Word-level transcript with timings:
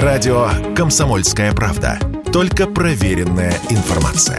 Радио 0.00 0.48
«Комсомольская 0.74 1.52
правда». 1.52 1.98
Только 2.32 2.66
проверенная 2.66 3.52
информация. 3.68 4.38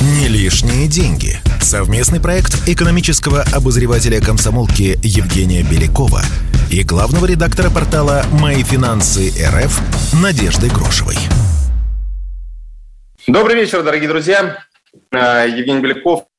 Не 0.00 0.28
лишние 0.28 0.86
деньги. 0.86 1.40
Совместный 1.60 2.20
проект 2.20 2.68
экономического 2.68 3.42
обозревателя 3.52 4.20
комсомолки 4.20 4.96
Евгения 5.02 5.64
Белякова 5.64 6.22
и 6.70 6.84
главного 6.84 7.26
редактора 7.26 7.70
портала 7.70 8.22
«Мои 8.40 8.62
финансы 8.62 9.30
РФ» 9.30 9.80
Надежды 10.22 10.68
Грошевой. 10.68 11.16
Добрый 13.26 13.56
вечер, 13.56 13.82
дорогие 13.82 14.08
друзья. 14.08 14.58
Э, 15.10 15.46
Евгений 15.48 15.80
Беляков, 15.80 16.29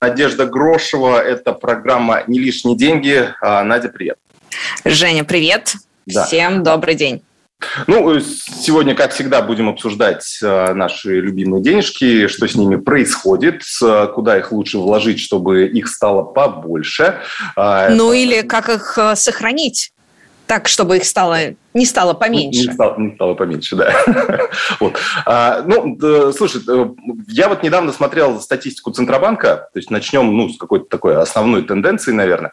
Надежда 0.00 0.46
Грошева. 0.46 1.20
Это 1.20 1.52
программа 1.52 2.22
«Не 2.26 2.38
лишние 2.38 2.76
деньги». 2.76 3.28
Э, 3.42 3.62
Надя, 3.62 3.88
привет. 3.88 4.18
Женя, 4.84 5.24
привет. 5.24 5.74
Да. 6.06 6.24
Всем 6.24 6.62
добрый 6.62 6.94
день. 6.94 7.22
Ну, 7.86 8.14
э, 8.14 8.20
сегодня, 8.20 8.94
как 8.94 9.12
всегда, 9.12 9.42
будем 9.42 9.68
обсуждать 9.68 10.38
наши 10.42 11.20
любимые 11.20 11.62
денежки, 11.62 12.26
что 12.28 12.46
с 12.46 12.54
ними 12.54 12.76
происходит, 12.76 13.62
куда 14.14 14.38
их 14.38 14.52
лучше 14.52 14.78
вложить, 14.78 15.20
чтобы 15.20 15.66
их 15.66 15.88
стало 15.88 16.22
побольше. 16.22 17.20
Ну, 17.56 18.12
или 18.12 18.42
как 18.42 18.68
их 18.68 18.98
сохранить 19.14 19.92
так, 20.46 20.68
чтобы 20.68 20.98
их 20.98 21.04
стало 21.04 21.56
не 21.76 21.84
стало 21.84 22.14
поменьше. 22.14 22.68
Не 22.68 22.72
стало, 22.72 22.98
не 22.98 23.14
стало 23.14 23.34
поменьше, 23.34 23.76
да. 23.76 23.92
вот. 24.80 24.98
а, 25.26 25.62
ну, 25.66 25.94
да, 25.96 26.32
слушай, 26.32 26.62
э, 26.66 26.86
я 27.28 27.50
вот 27.50 27.62
недавно 27.62 27.92
смотрел 27.92 28.40
статистику 28.40 28.92
Центробанка, 28.92 29.68
то 29.72 29.78
есть 29.78 29.90
начнем 29.90 30.34
ну, 30.34 30.48
с 30.48 30.56
какой-то 30.56 30.86
такой 30.86 31.20
основной 31.20 31.62
тенденции, 31.64 32.12
наверное. 32.12 32.52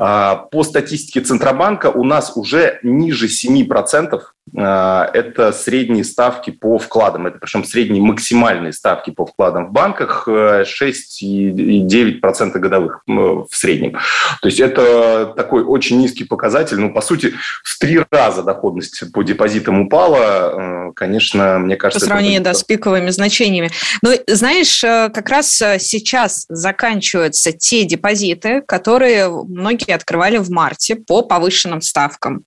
А, 0.00 0.34
по 0.34 0.64
статистике 0.64 1.20
Центробанка 1.20 1.86
у 1.86 2.02
нас 2.02 2.32
уже 2.34 2.80
ниже 2.82 3.28
7% 3.28 4.10
а, 4.10 4.18
это 4.56 5.52
средние 5.52 6.04
ставки 6.04 6.50
по 6.50 6.78
вкладам. 6.78 7.26
Это 7.26 7.38
причем 7.38 7.64
средние 7.64 8.02
максимальные 8.02 8.72
ставки 8.72 9.10
по 9.10 9.26
вкладам 9.26 9.66
в 9.66 9.72
банках 9.72 10.28
6,9% 10.28 12.22
э, 12.22 12.58
годовых 12.58 13.02
в 13.06 13.48
среднем. 13.50 13.92
То 14.40 14.48
есть 14.48 14.60
это 14.60 15.32
такой 15.36 15.62
очень 15.64 15.98
низкий 15.98 16.24
показатель. 16.24 16.78
Ну, 16.78 16.92
по 16.92 17.00
сути, 17.00 17.34
в 17.64 17.78
три 17.78 18.00
раза 18.10 18.42
доход 18.42 18.54
доходность 18.54 19.12
по 19.12 19.22
депозитам 19.22 19.80
упала, 19.80 20.88
э, 20.88 20.92
конечно, 20.94 21.58
мне 21.58 21.76
кажется... 21.76 22.06
По 22.06 22.12
сравнению, 22.12 22.40
это... 22.40 22.50
да, 22.50 22.54
с 22.54 22.64
пиковыми 22.64 23.10
значениями. 23.10 23.70
Но, 24.02 24.12
знаешь, 24.26 24.82
э, 24.82 25.10
как 25.12 25.28
раз 25.28 25.48
сейчас 25.78 26.46
заканчиваются 26.48 27.52
те 27.52 27.84
депозиты, 27.84 28.62
которые 28.62 29.28
многие 29.28 29.94
открывали 29.94 30.38
в 30.38 30.50
марте 30.50 30.96
по 30.96 31.22
повышенным 31.22 31.80
ставкам. 31.82 32.44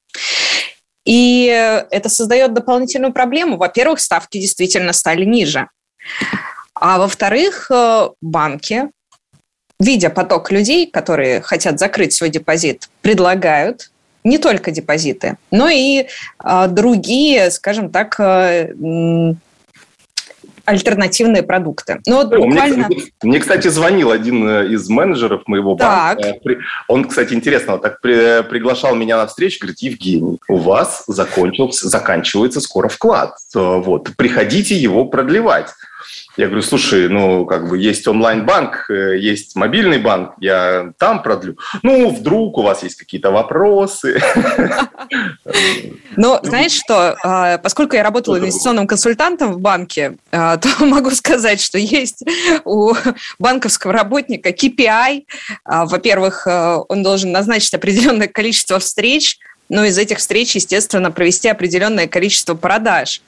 И 1.07 1.45
это 1.89 2.09
создает 2.09 2.53
дополнительную 2.53 3.13
проблему. 3.13 3.55
Во-первых, 3.55 4.01
ставки 4.01 4.39
действительно 4.39 4.91
стали 4.91 5.23
ниже. 5.23 5.69
А 6.73 6.97
во-вторых, 6.97 7.71
банки, 8.21 8.89
видя 9.79 10.09
поток 10.09 10.51
людей, 10.51 10.85
которые 10.85 11.41
хотят 11.41 11.79
закрыть 11.79 12.11
свой 12.11 12.29
депозит, 12.29 12.89
предлагают 13.01 13.89
не 14.25 14.37
только 14.37 14.71
депозиты, 14.71 15.37
но 15.51 15.69
и 15.69 16.07
э, 16.43 16.67
другие, 16.67 17.49
скажем 17.49 17.89
так, 17.89 18.19
э, 18.19 18.73
альтернативные 20.67 21.43
продукты. 21.43 22.01
Ну, 22.05 22.17
вот 22.17 22.29
буквально... 22.29 22.87
мне, 22.87 23.03
мне, 23.23 23.39
кстати, 23.39 23.69
звонил 23.69 24.11
один 24.11 24.47
э, 24.47 24.67
из 24.67 24.89
менеджеров 24.89 25.43
моего 25.47 25.75
банка. 25.75 26.21
Так. 26.21 26.57
Он, 26.89 27.05
кстати, 27.05 27.33
интересно, 27.33 27.73
вот 27.73 27.81
так 27.83 28.01
при, 28.01 28.43
приглашал 28.43 28.93
меня 28.93 29.15
на 29.15 29.27
встречу, 29.27 29.59
говорит, 29.61 29.79
Евгений, 29.79 30.39
у 30.49 30.57
вас 30.57 31.05
закончился, 31.07 31.87
заканчивается 31.87 32.59
скоро 32.59 32.89
вклад. 32.89 33.35
Вот, 33.53 34.09
приходите 34.17 34.75
его 34.75 35.05
продлевать. 35.05 35.69
Я 36.37 36.45
говорю, 36.45 36.61
слушай, 36.61 37.09
ну, 37.09 37.47
как 37.47 37.67
бы 37.67 37.79
есть 37.79 38.07
онлайн-банк, 38.07 38.91
э, 38.91 39.17
есть 39.17 39.55
мобильный 39.55 39.97
банк, 39.97 40.33
я 40.39 40.93
там 40.99 41.23
продлю. 41.23 41.57
Ну, 41.81 42.11
вдруг 42.11 42.59
у 42.59 42.61
вас 42.61 42.83
есть 42.83 42.95
какие-то 42.95 43.31
вопросы. 43.31 44.21
Ну, 46.15 46.39
знаешь 46.43 46.71
что, 46.73 47.15
а, 47.23 47.57
поскольку 47.57 47.95
я 47.95 48.03
работала 48.03 48.37
инвестиционным 48.39 48.87
консультантом 48.87 49.53
в 49.53 49.59
банке, 49.59 50.17
а, 50.31 50.57
то 50.57 50.69
могу 50.85 51.11
сказать, 51.11 51.61
что 51.61 51.77
есть 51.77 52.23
у 52.65 52.93
банковского 53.39 53.93
работника 53.93 54.49
KPI. 54.49 55.25
А, 55.63 55.85
во-первых, 55.85 56.47
он 56.47 57.03
должен 57.03 57.31
назначить 57.31 57.73
определенное 57.73 58.27
количество 58.27 58.79
встреч 58.79 59.39
но 59.69 59.85
из 59.85 59.97
этих 59.97 60.19
встреч, 60.19 60.55
естественно, 60.55 61.11
провести 61.11 61.49
определенное 61.49 62.07
количество 62.07 62.55
продаж. 62.55 63.21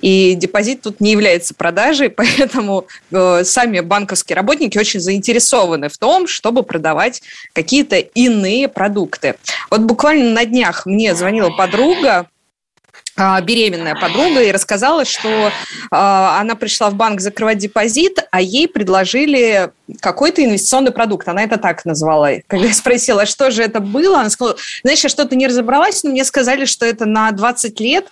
И 0.00 0.34
депозит 0.34 0.82
тут 0.82 1.00
не 1.00 1.12
является 1.12 1.54
продажей, 1.54 2.10
поэтому 2.10 2.86
э, 3.10 3.44
сами 3.44 3.80
банковские 3.80 4.36
работники 4.36 4.78
очень 4.78 5.00
заинтересованы 5.00 5.88
в 5.88 5.98
том, 5.98 6.26
чтобы 6.26 6.62
продавать 6.62 7.22
какие-то 7.52 7.96
иные 7.96 8.68
продукты. 8.68 9.36
Вот 9.70 9.80
буквально 9.80 10.30
на 10.30 10.44
днях 10.44 10.86
мне 10.86 11.14
звонила 11.14 11.50
подруга, 11.50 12.28
беременная 13.42 13.94
подруга 13.94 14.42
и 14.42 14.52
рассказала, 14.52 15.04
что 15.04 15.50
а, 15.90 16.40
она 16.40 16.54
пришла 16.54 16.90
в 16.90 16.94
банк 16.94 17.20
закрывать 17.20 17.58
депозит, 17.58 18.18
а 18.30 18.40
ей 18.40 18.68
предложили 18.68 19.70
какой-то 20.00 20.44
инвестиционный 20.44 20.92
продукт. 20.92 21.28
Она 21.28 21.42
это 21.42 21.58
так 21.58 21.84
назвала. 21.84 22.30
Когда 22.46 22.66
я 22.66 22.72
спросила, 22.72 23.26
что 23.26 23.50
же 23.50 23.62
это 23.62 23.80
было, 23.80 24.20
она 24.20 24.30
сказала, 24.30 24.56
знаешь, 24.82 25.02
я 25.02 25.08
что-то 25.08 25.36
не 25.36 25.46
разобралась, 25.46 26.02
но 26.02 26.10
мне 26.10 26.24
сказали, 26.24 26.64
что 26.64 26.86
это 26.86 27.04
на 27.04 27.30
20 27.32 27.80
лет, 27.80 28.06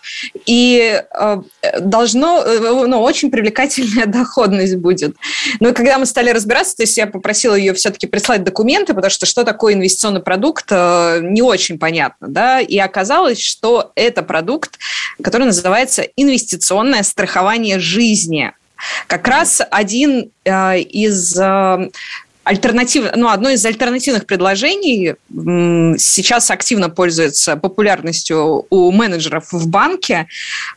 и 0.47 1.03
а, 1.13 1.43
должно, 1.81 2.45
ну, 2.45 3.01
очень 3.01 3.31
привлекательная 3.31 4.07
доходность 4.07 4.77
будет. 4.77 5.17
Но 5.61 5.73
когда 5.73 5.99
мы 5.99 6.07
стали 6.07 6.31
разбираться, 6.31 6.77
то 6.77 6.83
есть 6.83 6.97
я 6.97 7.07
попросила 7.07 7.55
ее 7.55 7.73
все-таки 7.75 8.07
прислать 8.07 8.45
документы, 8.45 8.95
потому 8.95 9.11
что 9.11 9.27
что 9.27 9.45
такое 9.45 9.75
инвестиционный 9.75 10.23
продукт, 10.23 10.67
э, 10.71 11.21
не 11.23 11.43
очень 11.43 11.79
понятно, 11.79 12.29
да, 12.29 12.61
и 12.61 12.79
оказалось, 12.79 13.41
что 13.41 13.93
это 13.95 14.23
продукт, 14.23 14.79
который 15.23 15.47
называется 15.47 16.03
«Инвестиционное 16.17 17.03
страхование 17.03 17.79
жизни». 17.79 18.53
Как 19.07 19.29
раз 19.29 19.61
один 19.71 20.31
э, 20.45 20.81
из 20.81 21.39
э, 21.39 21.91
альтернатив, 22.51 23.05
ну, 23.15 23.29
одно 23.29 23.51
из 23.51 23.65
альтернативных 23.65 24.27
предложений 24.27 25.15
сейчас 25.99 26.51
активно 26.51 26.91
пользуется 26.91 27.57
популярностью 27.57 28.67
у 28.71 28.91
менеджеров 28.91 29.53
в 29.53 29.69
банке. 29.69 30.27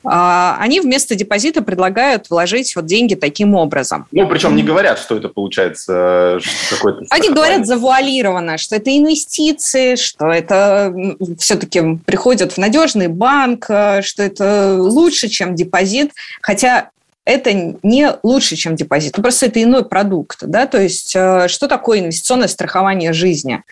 А, 0.04 0.56
они 0.60 0.82
вместо 0.82 1.16
депозита 1.16 1.64
предлагают 1.64 2.30
вложить 2.30 2.76
вот 2.76 2.86
деньги 2.86 3.16
таким 3.16 3.56
образом. 3.56 4.06
Ну, 4.12 4.28
причем 4.28 4.56
не 4.56 4.62
говорят, 4.62 5.00
что 5.00 5.18
это 5.18 5.30
получается 5.30 6.38
какой-то... 6.70 7.06
Они 7.10 7.30
говорят 7.30 7.66
завуалированно, 7.66 8.60
что 8.60 8.76
это 8.76 8.96
инвестиции, 8.96 9.96
что 9.96 10.28
это 10.28 10.94
все-таки 11.40 11.82
приходят 12.06 12.52
в 12.54 12.60
надежный 12.60 13.08
банк, 13.08 13.66
э, 13.70 14.04
что 14.04 14.22
это 14.22 14.76
лучше, 14.78 15.28
чем 15.28 15.56
депозит. 15.56 16.12
Хотя 16.42 16.92
это 17.26 17.54
не 17.84 18.10
лучше, 18.24 18.56
чем 18.56 18.76
депозит. 18.76 19.18
Ну, 19.18 19.24
просто 19.24 19.46
это 19.46 19.62
иной 19.62 19.86
продукт. 19.86 20.40
Да? 20.42 20.68
То 20.68 20.82
есть 20.82 21.16
э, 21.16 21.48
что 21.48 21.68
такое 21.68 22.00
инвестиционное 22.00 22.48
страхование 22.48 23.14
жизни? 23.14 23.64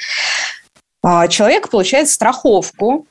А, 1.03 1.27
человек 1.27 1.69
получает 1.69 2.09
страховку, 2.09 3.07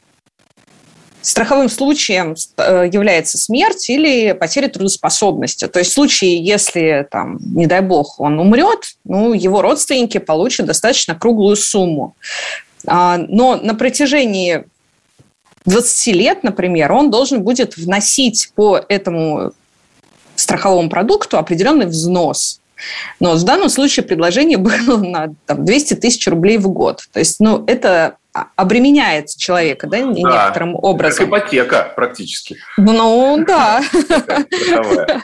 Страховым 1.22 1.68
случаем 1.68 2.34
э, 2.56 2.88
является 2.90 3.36
смерть 3.36 3.90
или 3.90 4.32
потеря 4.32 4.68
трудоспособности. 4.68 5.68
То 5.68 5.78
есть 5.78 5.90
в 5.90 5.94
случае, 5.94 6.42
если, 6.42 7.06
там, 7.10 7.38
не 7.54 7.66
дай 7.66 7.82
бог, 7.82 8.18
он 8.20 8.38
умрет, 8.38 8.94
ну, 9.04 9.34
его 9.34 9.60
родственники 9.60 10.16
получат 10.16 10.64
достаточно 10.66 11.14
круглую 11.14 11.56
сумму. 11.56 12.16
А, 12.86 13.19
но 13.19 13.56
на 13.56 13.75
протяжении 13.75 14.64
20 15.66 16.06
лет, 16.14 16.43
например, 16.43 16.90
он 16.93 17.10
должен 17.10 17.43
будет 17.43 17.76
вносить 17.76 18.50
по 18.54 18.81
этому 18.88 19.52
страховому 20.40 20.88
продукту 20.88 21.38
определенный 21.38 21.87
взнос. 21.87 22.60
Но 23.20 23.34
в 23.34 23.44
данном 23.44 23.69
случае 23.69 24.04
предложение 24.04 24.56
было 24.56 24.96
на 24.96 25.34
там, 25.46 25.64
200 25.64 25.94
тысяч 25.94 26.26
рублей 26.26 26.58
в 26.58 26.69
год. 26.69 27.02
То 27.12 27.19
есть, 27.19 27.38
ну, 27.40 27.62
это 27.66 28.16
обременяет 28.54 29.37
человека, 29.37 29.88
да, 29.88 29.98
да 29.98 30.04
некоторым 30.04 30.76
образом. 30.76 31.28
Как 31.28 31.40
ипотека 31.40 31.92
практически. 31.96 32.56
Ну, 32.76 33.44
да. 33.46 33.82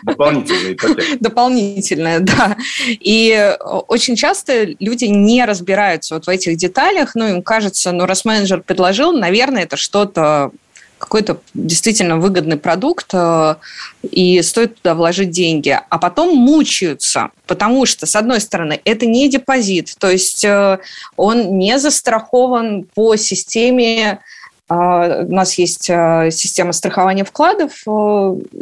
Дополнительная 0.02 0.72
ипотека. 0.72 1.16
Дополнительная, 1.20 2.20
да. 2.20 2.56
И 2.86 3.56
очень 3.88 4.16
часто 4.16 4.64
люди 4.80 5.04
не 5.04 5.44
разбираются 5.44 6.14
вот 6.16 6.26
в 6.26 6.28
этих 6.28 6.56
деталях, 6.56 7.14
ну, 7.14 7.28
им 7.28 7.42
кажется, 7.42 7.92
ну, 7.92 8.06
раз 8.06 8.24
менеджер 8.24 8.60
предложил, 8.60 9.12
наверное, 9.12 9.62
это 9.62 9.76
что-то 9.76 10.50
какой-то 10.98 11.38
действительно 11.54 12.16
выгодный 12.16 12.56
продукт, 12.56 13.10
э, 13.12 13.56
и 14.02 14.43
стоит 14.43 14.76
туда 14.76 14.94
вложить 14.94 15.31
деньги. 15.31 15.78
А 15.88 15.98
потом 15.98 16.37
мучаются, 16.37 17.31
потому 17.46 17.87
что, 17.87 18.06
с 18.06 18.16
одной 18.16 18.40
стороны, 18.40 18.81
это 18.84 19.06
не 19.06 19.28
депозит, 19.28 19.94
то 19.98 20.10
есть 20.10 20.44
э, 20.44 20.78
он 21.16 21.58
не 21.58 21.78
застрахован 21.78 22.87
по 22.94 23.16
системе 23.16 24.20
а, 24.69 25.22
у 25.22 25.32
нас 25.32 25.54
есть 25.58 25.84
система 25.84 26.72
страхования 26.72 27.22
вкладов, 27.22 27.84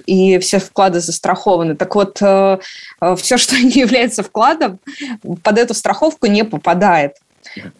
и 0.05 0.39
все 0.39 0.59
вклады 0.59 1.01
застрахованы. 1.01 1.77
Так 1.77 1.95
вот, 1.95 2.17
все, 2.17 3.37
что 3.39 3.57
не 3.63 3.81
является 3.81 4.23
вкладом, 4.23 4.81
под 5.43 5.59
эту 5.59 5.73
страховку 5.73 6.27
не 6.27 6.45
попадает. 6.45 7.15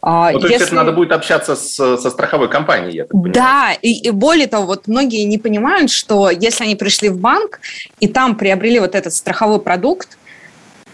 А, 0.01 0.33
ну, 0.33 0.41
то 0.41 0.49
есть 0.49 0.63
это 0.63 0.75
надо 0.75 0.93
будет 0.93 1.13
общаться 1.13 1.57
с, 1.57 1.75
со 1.75 2.11
страховой 2.11 2.49
компанией, 2.49 2.97
я 2.97 3.03
так 3.05 3.13
понимаю. 3.13 3.33
Да, 3.35 3.73
и, 3.83 3.93
и 3.93 4.11
более 4.11 4.47
того, 4.47 4.67
вот 4.67 4.87
многие 4.89 5.25
не 5.25 5.39
понимают, 5.39 5.91
что 5.91 6.31
если 6.31 6.65
они 6.65 6.77
пришли 6.77 7.09
в 7.09 7.19
банк 7.19 7.61
и 8.01 8.09
там 8.09 8.37
приобрели 8.37 8.79
вот 8.81 8.95
этот 8.95 9.13
страховой 9.15 9.61
продукт, 9.61 10.19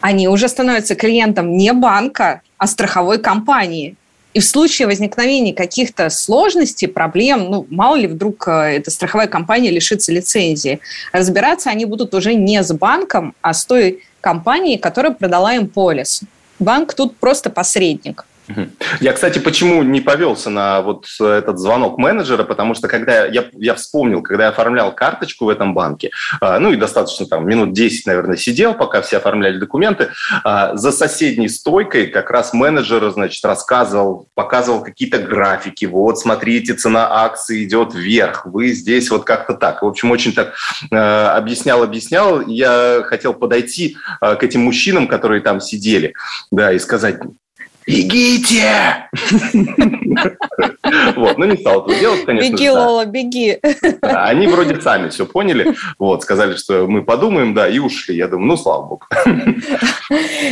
они 0.00 0.28
уже 0.28 0.48
становятся 0.48 0.94
клиентом 0.94 1.56
не 1.56 1.72
банка, 1.72 2.42
а 2.58 2.66
страховой 2.66 3.18
компании. 3.18 3.96
И 4.32 4.38
в 4.38 4.44
случае 4.44 4.86
возникновения 4.86 5.52
каких-то 5.52 6.08
сложностей, 6.08 6.86
проблем, 6.86 7.50
ну, 7.50 7.66
мало 7.68 7.96
ли 7.96 8.06
вдруг 8.06 8.46
э, 8.46 8.76
эта 8.76 8.90
страховая 8.90 9.26
компания 9.26 9.70
лишится 9.70 10.12
лицензии, 10.12 10.80
разбираться 11.12 11.70
они 11.70 11.84
будут 11.84 12.14
уже 12.14 12.34
не 12.34 12.62
с 12.62 12.72
банком, 12.72 13.34
а 13.42 13.52
с 13.52 13.64
той 13.64 14.04
компанией, 14.20 14.78
которая 14.78 15.12
продала 15.12 15.54
им 15.54 15.66
полис. 15.66 16.22
Банк 16.60 16.94
тут 16.94 17.16
просто 17.16 17.50
посредник. 17.50 18.24
Я, 19.00 19.12
кстати, 19.12 19.38
почему 19.38 19.82
не 19.82 20.00
повелся 20.00 20.50
на 20.50 20.82
вот 20.82 21.06
этот 21.20 21.58
звонок 21.58 21.98
менеджера, 21.98 22.44
потому 22.44 22.74
что 22.74 22.88
когда 22.88 23.26
я, 23.26 23.46
я 23.52 23.74
вспомнил, 23.74 24.22
когда 24.22 24.44
я 24.44 24.50
оформлял 24.50 24.94
карточку 24.94 25.46
в 25.46 25.48
этом 25.48 25.74
банке, 25.74 26.10
а, 26.40 26.58
ну 26.58 26.72
и 26.72 26.76
достаточно 26.76 27.26
там 27.26 27.46
минут 27.46 27.72
10, 27.72 28.06
наверное, 28.06 28.36
сидел, 28.36 28.74
пока 28.74 29.02
все 29.02 29.18
оформляли 29.18 29.58
документы, 29.58 30.10
а, 30.44 30.76
за 30.76 30.92
соседней 30.92 31.48
стойкой 31.48 32.08
как 32.08 32.30
раз 32.30 32.52
менеджер, 32.52 33.10
значит, 33.10 33.44
рассказывал, 33.44 34.28
показывал 34.34 34.82
какие-то 34.82 35.18
графики, 35.18 35.84
вот, 35.84 36.18
смотрите, 36.18 36.74
цена 36.74 37.08
акции 37.24 37.64
идет 37.64 37.94
вверх, 37.94 38.46
вы 38.46 38.68
здесь 38.72 39.10
вот 39.10 39.24
как-то 39.24 39.54
так. 39.54 39.82
В 39.82 39.86
общем, 39.86 40.10
очень 40.10 40.32
так 40.32 40.54
а, 40.92 41.36
объяснял, 41.36 41.82
объяснял. 41.82 42.40
Я 42.42 43.02
хотел 43.04 43.34
подойти 43.34 43.96
к 44.20 44.42
этим 44.42 44.62
мужчинам, 44.62 45.06
которые 45.06 45.40
там 45.40 45.60
сидели, 45.60 46.14
да, 46.50 46.72
и 46.72 46.78
сказать, 46.78 47.18
бегите! 47.90 49.08
Вот, 51.16 51.38
ну 51.38 51.44
не 51.46 51.56
стал 51.56 51.82
этого 51.82 51.98
делать, 51.98 52.24
конечно. 52.24 52.52
Беги, 52.52 52.70
Лола, 52.70 53.04
беги. 53.06 53.58
Они 54.02 54.46
вроде 54.46 54.80
сами 54.80 55.08
все 55.08 55.26
поняли, 55.26 55.74
вот, 55.98 56.22
сказали, 56.22 56.54
что 56.56 56.86
мы 56.86 57.02
подумаем, 57.02 57.54
да, 57.54 57.68
и 57.68 57.78
ушли. 57.78 58.16
Я 58.16 58.28
думаю, 58.28 58.48
ну, 58.48 58.56
слава 58.56 58.86
богу. 58.86 59.06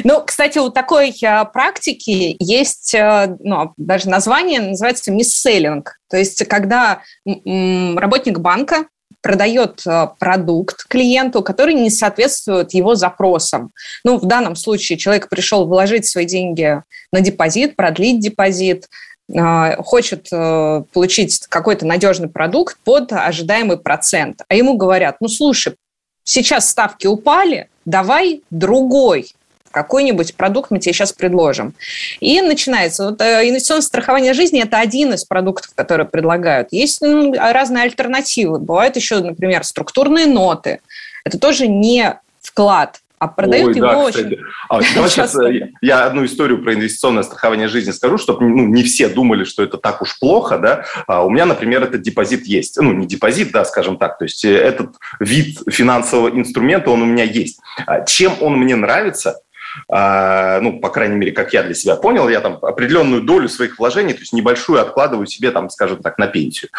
Ну, 0.04 0.22
кстати, 0.24 0.58
у 0.58 0.70
такой 0.70 1.14
а, 1.24 1.44
практики 1.44 2.36
есть, 2.38 2.94
а, 2.94 3.36
ну, 3.40 3.72
даже 3.76 4.08
название 4.08 4.60
называется 4.60 5.10
мисселлинг. 5.12 5.98
То 6.08 6.16
есть, 6.16 6.46
когда 6.46 7.02
работник 7.24 8.38
банка 8.38 8.86
продает 9.28 9.82
э, 9.86 10.08
продукт 10.18 10.84
клиенту, 10.88 11.42
который 11.42 11.74
не 11.74 11.90
соответствует 11.90 12.72
его 12.72 12.94
запросам. 12.94 13.72
Ну, 14.02 14.16
в 14.16 14.24
данном 14.24 14.56
случае 14.56 14.96
человек 14.96 15.28
пришел 15.28 15.66
вложить 15.66 16.06
свои 16.06 16.24
деньги 16.24 16.82
на 17.12 17.20
депозит, 17.20 17.76
продлить 17.76 18.20
депозит, 18.20 18.86
э, 19.30 19.82
хочет 19.82 20.28
э, 20.32 20.82
получить 20.94 21.46
какой-то 21.46 21.84
надежный 21.84 22.30
продукт 22.30 22.78
под 22.84 23.12
ожидаемый 23.12 23.76
процент. 23.76 24.40
А 24.48 24.54
ему 24.54 24.78
говорят, 24.78 25.16
ну, 25.20 25.28
слушай, 25.28 25.74
сейчас 26.24 26.66
ставки 26.66 27.06
упали, 27.06 27.68
давай 27.84 28.40
другой 28.48 29.32
какой-нибудь 29.70 30.34
продукт 30.34 30.70
мы 30.70 30.78
тебе 30.78 30.92
сейчас 30.92 31.12
предложим. 31.12 31.74
И 32.20 32.40
начинается. 32.40 33.10
Вот, 33.10 33.20
э, 33.20 33.48
инвестиционное 33.48 33.82
страхование 33.82 34.32
жизни– 34.32 34.62
это 34.62 34.78
один 34.78 35.12
из 35.12 35.24
продуктов, 35.24 35.72
которые 35.74 36.06
предлагают. 36.06 36.68
Есть 36.72 37.00
ну, 37.00 37.32
разные 37.34 37.84
альтернативы. 37.84 38.58
Бывают 38.58 38.96
еще, 38.96 39.20
например, 39.20 39.64
структурные 39.64 40.26
ноты. 40.26 40.80
Это 41.24 41.38
тоже 41.38 41.68
не 41.68 42.18
вклад, 42.40 43.00
а 43.18 43.26
продают 43.26 43.70
Ой, 43.70 43.76
его 43.76 43.86
да, 43.86 43.98
очень... 43.98 44.36
А, 44.68 44.80
давай 44.94 45.10
сейчас 45.10 45.36
э, 45.38 45.70
я 45.80 46.04
одну 46.04 46.24
историю 46.24 46.62
про 46.62 46.74
инвестиционное 46.74 47.24
страхование 47.24 47.66
жизни 47.66 47.90
скажу, 47.90 48.16
чтобы 48.16 48.48
ну, 48.48 48.66
не 48.66 48.84
все 48.84 49.08
думали, 49.08 49.44
что 49.44 49.62
это 49.62 49.76
так 49.76 50.02
уж 50.02 50.18
плохо. 50.18 50.58
Да? 50.58 50.84
А 51.06 51.24
у 51.24 51.30
меня, 51.30 51.44
например, 51.44 51.82
этот 51.82 52.02
депозит 52.02 52.46
есть. 52.46 52.80
Ну, 52.80 52.92
не 52.92 53.06
депозит, 53.06 53.50
да, 53.50 53.64
скажем 53.64 53.96
так. 53.96 54.18
То 54.18 54.24
есть 54.24 54.44
э, 54.44 54.56
этот 54.56 54.94
вид 55.18 55.58
финансового 55.68 56.28
инструмента, 56.28 56.90
он 56.90 57.02
у 57.02 57.06
меня 57.06 57.24
есть. 57.24 57.58
А 57.86 58.02
чем 58.02 58.34
он 58.40 58.56
мне 58.56 58.76
нравится? 58.76 59.40
А, 59.88 60.60
ну, 60.60 60.80
по 60.80 60.88
крайней 60.90 61.16
мере, 61.16 61.32
как 61.32 61.52
я 61.52 61.62
для 61.62 61.74
себя 61.74 61.96
понял, 61.96 62.28
я 62.28 62.40
там 62.40 62.58
определенную 62.62 63.22
долю 63.22 63.48
своих 63.48 63.78
вложений, 63.78 64.14
то 64.14 64.20
есть 64.20 64.32
небольшую 64.32 64.80
откладываю 64.80 65.26
себе, 65.26 65.50
там, 65.50 65.70
скажем 65.70 66.02
так, 66.02 66.18
на 66.18 66.26
пенсию. 66.26 66.70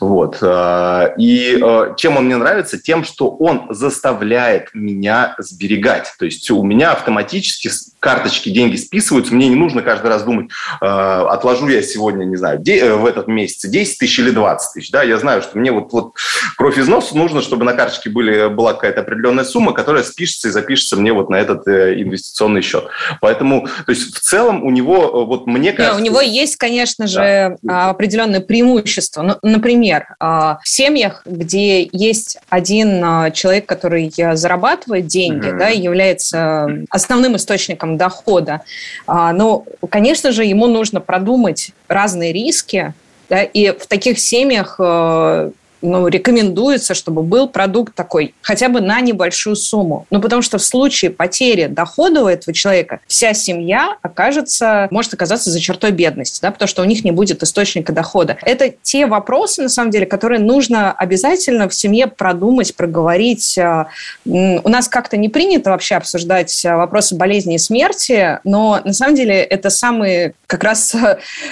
Вот. 0.00 0.38
А, 0.42 1.14
и 1.18 1.58
а, 1.62 1.94
чем 1.96 2.16
он 2.16 2.26
мне 2.26 2.36
нравится? 2.36 2.78
Тем, 2.78 3.04
что 3.04 3.30
он 3.30 3.66
заставляет 3.70 4.70
меня 4.74 5.34
сберегать. 5.38 6.12
То 6.18 6.24
есть 6.24 6.50
у 6.50 6.62
меня 6.62 6.92
автоматически 6.92 7.70
карточки 8.00 8.50
деньги 8.50 8.76
списываются, 8.76 9.34
мне 9.34 9.48
не 9.48 9.56
нужно 9.56 9.82
каждый 9.82 10.06
раз 10.06 10.22
думать, 10.22 10.50
отложу 10.80 11.68
я 11.68 11.82
сегодня, 11.82 12.24
не 12.24 12.36
знаю, 12.36 12.60
в 12.60 13.06
этот 13.06 13.26
месяц 13.26 13.68
10 13.68 13.98
тысяч 13.98 14.18
или 14.20 14.30
20 14.30 14.72
тысяч. 14.72 14.90
Да, 14.90 15.02
я 15.02 15.18
знаю, 15.18 15.42
что 15.42 15.58
мне 15.58 15.72
вот, 15.72 15.92
вот 15.92 16.14
кровь 16.56 16.78
из 16.78 16.88
носа 16.88 17.16
нужно, 17.16 17.42
чтобы 17.42 17.64
на 17.64 17.72
карточке 17.74 18.10
были, 18.10 18.48
была 18.48 18.74
какая-то 18.74 19.00
определенная 19.00 19.44
сумма, 19.44 19.72
которая 19.72 20.02
спишется 20.02 20.48
и 20.48 20.50
запишется 20.50 20.96
мне 20.96 21.12
вот 21.12 21.30
на 21.30 21.36
этот 21.36 21.66
э, 21.66 22.00
инвестиционный 22.00 22.47
инвестиционный 22.48 22.62
счет. 22.62 22.88
Поэтому, 23.20 23.66
то 23.86 23.92
есть 23.92 24.14
в 24.14 24.20
целом 24.20 24.64
у 24.64 24.70
него, 24.70 25.04
э, 25.04 25.24
вот 25.24 25.46
мне 25.46 25.72
кажется... 25.72 26.00
Нет, 26.00 26.08
у 26.08 26.12
него 26.12 26.20
есть, 26.20 26.56
конечно 26.56 27.06
же, 27.06 27.56
да. 27.62 27.90
определенные 27.90 28.40
преимущества. 28.40 29.22
Ну, 29.22 29.36
например, 29.42 30.14
а, 30.18 30.58
в 30.62 30.68
семьях, 30.68 31.22
где 31.24 31.88
есть 31.92 32.38
один 32.48 33.02
а, 33.04 33.30
человек, 33.30 33.66
который 33.66 34.12
зарабатывает 34.34 35.06
деньги, 35.06 35.48
mm-hmm. 35.48 35.58
да, 35.58 35.68
является 35.68 36.68
основным 36.90 37.36
источником 37.36 37.96
дохода, 37.96 38.62
а, 39.06 39.32
ну, 39.32 39.66
конечно 39.90 40.32
же, 40.32 40.44
ему 40.44 40.66
нужно 40.66 41.00
продумать 41.00 41.72
разные 41.88 42.32
риски, 42.32 42.94
да, 43.28 43.42
и 43.42 43.70
в 43.70 43.86
таких 43.86 44.18
семьях 44.18 44.76
э, 44.78 45.50
ну, 45.82 46.08
рекомендуется, 46.08 46.94
чтобы 46.94 47.22
был 47.22 47.48
продукт 47.48 47.94
такой 47.94 48.34
хотя 48.42 48.68
бы 48.68 48.80
на 48.80 49.00
небольшую 49.00 49.56
сумму. 49.56 50.06
Ну, 50.10 50.20
потому 50.20 50.42
что 50.42 50.58
в 50.58 50.64
случае 50.64 51.10
потери 51.10 51.66
дохода 51.66 52.24
у 52.24 52.26
этого 52.26 52.54
человека 52.54 53.00
вся 53.06 53.34
семья 53.34 53.96
окажется, 54.02 54.88
может 54.90 55.14
оказаться 55.14 55.50
за 55.50 55.60
чертой 55.60 55.90
бедности, 55.90 56.40
да, 56.40 56.50
потому 56.50 56.68
что 56.68 56.82
у 56.82 56.84
них 56.84 57.04
не 57.04 57.10
будет 57.10 57.42
источника 57.42 57.92
дохода. 57.92 58.36
Это 58.42 58.72
те 58.82 59.06
вопросы, 59.06 59.62
на 59.62 59.68
самом 59.68 59.90
деле, 59.90 60.06
которые 60.06 60.40
нужно 60.40 60.92
обязательно 60.92 61.68
в 61.68 61.74
семье 61.74 62.06
продумать, 62.06 62.74
проговорить. 62.74 63.58
А, 63.58 63.88
у 64.24 64.68
нас 64.68 64.88
как-то 64.88 65.16
не 65.16 65.28
принято 65.28 65.70
вообще 65.70 65.96
обсуждать 65.96 66.64
а, 66.64 66.76
вопросы 66.76 67.14
болезни 67.14 67.54
и 67.54 67.58
смерти, 67.58 68.38
но 68.44 68.80
на 68.84 68.92
самом 68.92 69.14
деле 69.14 69.36
это 69.36 69.70
самые 69.70 70.34
как 70.46 70.64
раз 70.64 70.94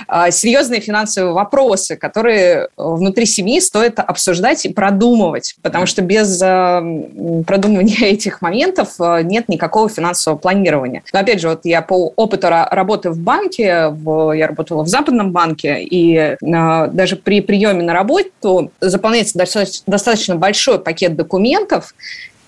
а, 0.09 0.31
серьезные 0.31 0.81
финансовые 0.81 1.33
вопросы, 1.33 1.97
которые 1.97 2.69
внутри 2.77 3.27
семьи 3.27 3.61
стоит 3.61 3.99
обсуждать 3.99 4.16
и 4.65 4.73
продумывать, 4.73 5.57
потому 5.63 5.87
что 5.87 6.03
без 6.03 6.41
э, 6.43 7.45
продумывания 7.47 7.97
этих 8.07 8.43
моментов 8.43 8.95
э, 9.01 9.23
нет 9.23 9.49
никакого 9.49 9.89
финансового 9.89 10.39
планирования. 10.39 11.03
Но 11.13 11.21
опять 11.21 11.41
же, 11.41 11.49
вот 11.49 11.61
я 11.65 11.83
по 11.83 12.13
опыту 12.17 12.49
работы 12.51 13.11
в 13.11 13.19
банке, 13.19 13.89
в, 13.89 14.33
я 14.33 14.47
работала 14.49 14.83
в 14.83 14.89
западном 14.89 15.33
банке, 15.33 15.83
и 15.83 16.17
э, 16.17 16.37
даже 16.41 17.17
при 17.17 17.41
приеме 17.41 17.83
на 17.83 17.93
работу 17.93 18.71
заполняется 18.81 19.39
достаточно 19.87 20.37
большой 20.37 20.79
пакет 20.79 21.17
документов, 21.17 21.95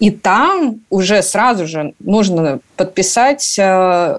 и 0.01 0.11
там 0.11 0.81
уже 0.91 1.23
сразу 1.23 1.67
же 1.67 1.95
нужно 1.99 2.61
подписать 2.77 3.59
э, 3.59 4.19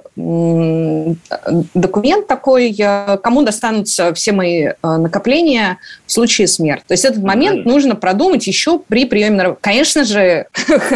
документ 1.74 2.27
такой, 2.27 2.75
э, 2.77 3.17
кому 3.24 3.43
достанутся 3.43 4.13
все 4.13 4.33
мои 4.33 4.65
э, 4.65 4.74
накопления 4.83 5.77
в 6.05 6.12
случае 6.12 6.48
смерти. 6.48 6.83
То 6.88 6.93
есть 6.93 7.05
этот 7.05 7.24
момент 7.24 7.65
нужно 7.65 7.95
продумать 7.95 8.45
еще 8.48 8.79
при 8.79 9.05
приеме 9.05 9.38
на 9.38 9.43
работу. 9.43 9.62
Конечно 9.62 10.03
же, 10.03 10.48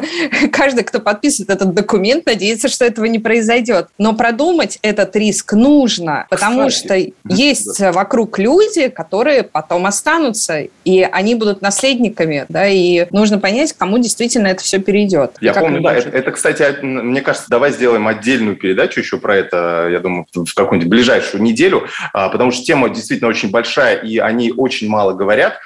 каждый, 0.52 0.84
кто 0.84 1.00
подписывает 1.00 1.50
этот 1.50 1.74
документ, 1.74 2.26
надеется, 2.26 2.68
что 2.68 2.84
этого 2.84 3.06
не 3.06 3.20
произойдет. 3.20 3.88
Но 3.98 4.14
продумать 4.14 4.80
этот 4.82 5.16
риск 5.16 5.54
нужно, 5.54 6.28
потому 6.30 6.68
Кстати. 6.68 7.14
что 7.26 7.34
есть 7.34 7.80
вокруг 7.80 8.38
люди, 8.40 8.90
которые 8.90 9.44
потом 9.44 9.86
останутся, 9.86 10.68
и 10.84 11.02
они 11.02 11.36
будут 11.36 11.62
наследниками, 11.62 12.46
да, 12.50 12.68
и 12.68 13.08
нужно 13.12 13.40
понять, 13.40 13.72
кому 13.72 13.98
действительно 14.00 14.48
это 14.48 14.62
все 14.62 14.73
перейдет. 14.80 15.34
Я 15.42 15.54
помню, 15.54 15.82
да, 15.82 15.94
это, 15.94 16.10
это, 16.10 16.32
кстати, 16.32 16.82
мне 16.82 17.22
кажется, 17.22 17.50
давай 17.50 17.72
сделаем 17.72 18.08
отдельную 18.08 18.56
передачу 18.56 19.00
еще 19.00 19.18
про 19.18 19.36
это, 19.36 19.90
я 19.92 20.00
думаю, 20.00 20.26
в 20.34 20.54
какую-нибудь 20.54 20.90
ближайшую 20.90 21.42
неделю, 21.42 21.88
а, 22.14 22.30
потому 22.30 22.52
что 22.52 22.64
тема 22.64 22.90
действительно 22.90 23.30
очень 23.30 23.52
большая, 23.52 23.98
и 23.98 24.18
они 24.18 24.52
очень 24.56 24.90
мало 24.90 25.14
говорят. 25.14 25.60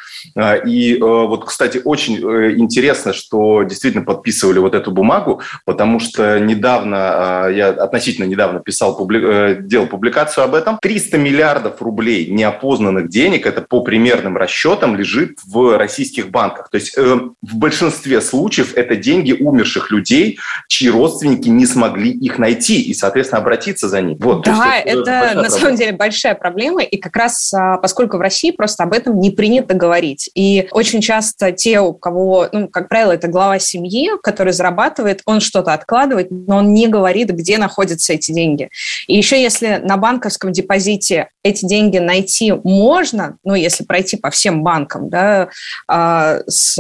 И 0.65 0.97
вот, 0.99 1.45
кстати, 1.45 1.81
очень 1.83 2.17
интересно, 2.17 3.13
что 3.13 3.63
действительно 3.63 4.03
подписывали 4.03 4.59
вот 4.59 4.75
эту 4.75 4.91
бумагу, 4.91 5.41
потому 5.65 5.99
что 5.99 6.39
недавно, 6.39 7.49
я 7.49 7.69
относительно 7.69 8.25
недавно 8.25 8.59
писал, 8.59 8.97
делал 9.07 9.87
публикацию 9.87 10.43
об 10.43 10.55
этом. 10.55 10.77
300 10.81 11.17
миллиардов 11.17 11.81
рублей 11.81 12.29
неопознанных 12.29 13.09
денег, 13.09 13.45
это 13.45 13.61
по 13.61 13.81
примерным 13.81 14.37
расчетам, 14.37 14.95
лежит 14.95 15.39
в 15.45 15.77
российских 15.77 16.29
банках. 16.29 16.69
То 16.69 16.75
есть 16.75 16.97
в 16.97 17.55
большинстве 17.55 18.21
случаев 18.21 18.73
это 18.75 18.95
деньги 18.95 19.33
умерших 19.33 19.91
людей, 19.91 20.39
чьи 20.67 20.89
родственники 20.89 21.49
не 21.49 21.65
смогли 21.65 22.11
их 22.11 22.37
найти 22.37 22.81
и, 22.81 22.93
соответственно, 22.93 23.41
обратиться 23.41 23.87
за 23.87 24.01
ними. 24.01 24.17
Вот, 24.19 24.45
да, 24.45 24.77
это, 24.77 25.09
это 25.09 25.41
на 25.41 25.49
самом 25.49 25.75
деле 25.75 25.91
большая 25.93 26.35
проблема, 26.35 26.83
и 26.83 26.97
как 26.97 27.15
раз 27.15 27.53
а, 27.53 27.77
поскольку 27.77 28.17
в 28.17 28.21
России 28.21 28.51
просто 28.51 28.83
об 28.83 28.93
этом 28.93 29.19
не 29.19 29.31
принято 29.31 29.73
говорить. 29.73 30.06
И 30.35 30.67
очень 30.71 31.01
часто 31.01 31.51
те, 31.51 31.79
у 31.79 31.93
кого, 31.93 32.47
ну, 32.51 32.67
как 32.67 32.89
правило, 32.89 33.11
это 33.11 33.27
глава 33.27 33.59
семьи, 33.59 34.09
который 34.21 34.53
зарабатывает, 34.53 35.21
он 35.25 35.39
что-то 35.39 35.73
откладывает, 35.73 36.27
но 36.29 36.57
он 36.57 36.73
не 36.73 36.87
говорит, 36.87 37.29
где 37.29 37.57
находятся 37.57 38.13
эти 38.13 38.31
деньги. 38.31 38.69
И 39.07 39.17
еще 39.17 39.41
если 39.41 39.81
на 39.83 39.97
банковском 39.97 40.51
депозите 40.51 41.29
эти 41.43 41.65
деньги 41.65 41.97
найти 41.97 42.51
можно, 42.51 43.37
ну, 43.43 43.55
если 43.55 43.83
пройти 43.83 44.17
по 44.17 44.29
всем 44.29 44.63
банкам, 44.63 45.09
да, 45.09 45.49
а, 45.87 46.39
с, 46.47 46.77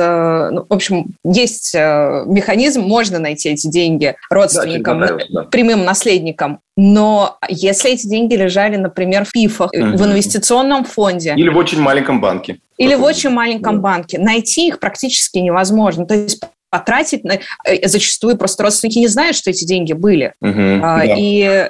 ну, 0.51 0.65
в 0.67 0.73
общем, 0.73 1.15
есть 1.23 1.73
э, 1.75 2.23
механизм, 2.25 2.81
можно 2.81 3.19
найти 3.19 3.49
эти 3.49 3.67
деньги 3.67 4.15
родственникам, 4.29 4.99
да, 4.99 5.17
да. 5.29 5.43
прямым 5.43 5.83
наследникам. 5.85 6.59
Но 6.79 7.39
если 7.49 7.91
эти 7.91 8.07
деньги 8.07 8.35
лежали, 8.35 8.75
например, 8.75 9.25
в 9.25 9.31
ПИФах, 9.31 9.71
угу. 9.73 9.97
в 9.97 10.05
инвестиционном 10.05 10.85
фонде... 10.85 11.33
Или 11.35 11.49
в 11.49 11.57
очень 11.57 11.81
маленьком 11.81 12.21
банке. 12.21 12.59
Или 12.77 12.93
в 12.93 13.03
очень 13.03 13.31
маленьком 13.31 13.77
да. 13.77 13.81
банке. 13.81 14.19
Найти 14.19 14.67
их 14.67 14.79
практически 14.79 15.39
невозможно. 15.39 16.05
То 16.05 16.13
есть 16.13 16.39
потратить, 16.69 17.23
на... 17.23 17.39
Э, 17.65 17.87
зачастую 17.87 18.37
просто 18.37 18.63
родственники 18.63 18.99
не 18.99 19.07
знают, 19.07 19.35
что 19.35 19.49
эти 19.49 19.65
деньги 19.65 19.93
были. 19.93 20.33
Угу, 20.41 20.83
а, 20.83 20.97
да. 21.05 21.15
И 21.17 21.41
э, 21.43 21.69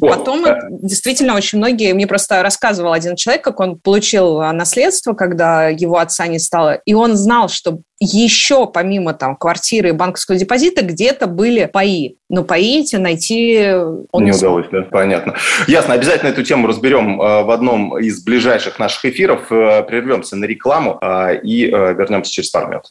потом 0.00 0.44
О, 0.44 0.58
действительно 0.70 1.34
очень 1.34 1.58
многие, 1.58 1.92
мне 1.94 2.06
просто 2.06 2.42
рассказывал 2.42 2.92
один 2.92 3.16
человек, 3.16 3.42
как 3.42 3.60
он 3.60 3.78
получил 3.78 4.40
наследство, 4.52 5.14
когда 5.14 5.68
его 5.68 5.98
отца 5.98 6.26
не 6.26 6.38
стало, 6.38 6.74
и 6.84 6.94
он 6.94 7.16
знал, 7.16 7.48
что 7.48 7.80
еще 8.00 8.66
помимо 8.66 9.12
там 9.12 9.34
квартиры 9.34 9.88
и 9.88 9.92
банковского 9.92 10.38
депозита 10.38 10.82
где-то 10.84 11.26
были 11.26 11.64
паи. 11.64 12.16
Но 12.28 12.44
паи 12.44 12.82
эти 12.82 12.94
найти 12.94 13.72
он 14.12 14.22
не, 14.22 14.30
не 14.30 14.36
удалось, 14.36 14.66
да? 14.70 14.82
Понятно. 14.82 15.34
Ясно. 15.66 15.94
Обязательно 15.94 16.28
эту 16.28 16.44
тему 16.44 16.68
разберем 16.68 17.20
э, 17.20 17.42
в 17.42 17.50
одном 17.50 17.98
из 17.98 18.22
ближайших 18.22 18.78
наших 18.78 19.06
эфиров. 19.06 19.48
Прервемся 19.48 20.36
на 20.36 20.44
рекламу 20.44 21.00
и 21.42 21.64
вернемся 21.64 22.30
через 22.30 22.50
пару 22.50 22.68
минут. 22.68 22.84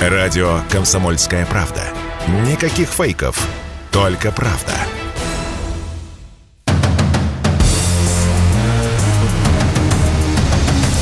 Радио 0.00 0.60
«Комсомольская 0.70 1.46
правда». 1.46 1.82
Никаких 2.46 2.88
фейков, 2.88 3.36
только 3.90 4.32
правда. 4.32 4.72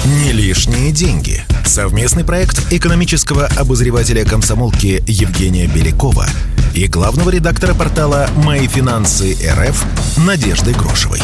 Не 0.05 0.33
лишние 0.33 0.93
деньги. 0.93 1.43
Совместный 1.65 2.25
проект 2.25 2.73
экономического 2.73 3.47
обозревателя 3.57 4.25
комсомолки 4.25 5.03
Евгения 5.07 5.67
Белякова 5.67 6.27
и 6.75 6.87
главного 6.87 7.31
редактора 7.31 7.75
портала 7.75 8.29
«Мои 8.37 8.67
финансы 8.67 9.37
РФ» 9.49 9.85
Надежды 10.27 10.73
Грошевой. 10.73 11.21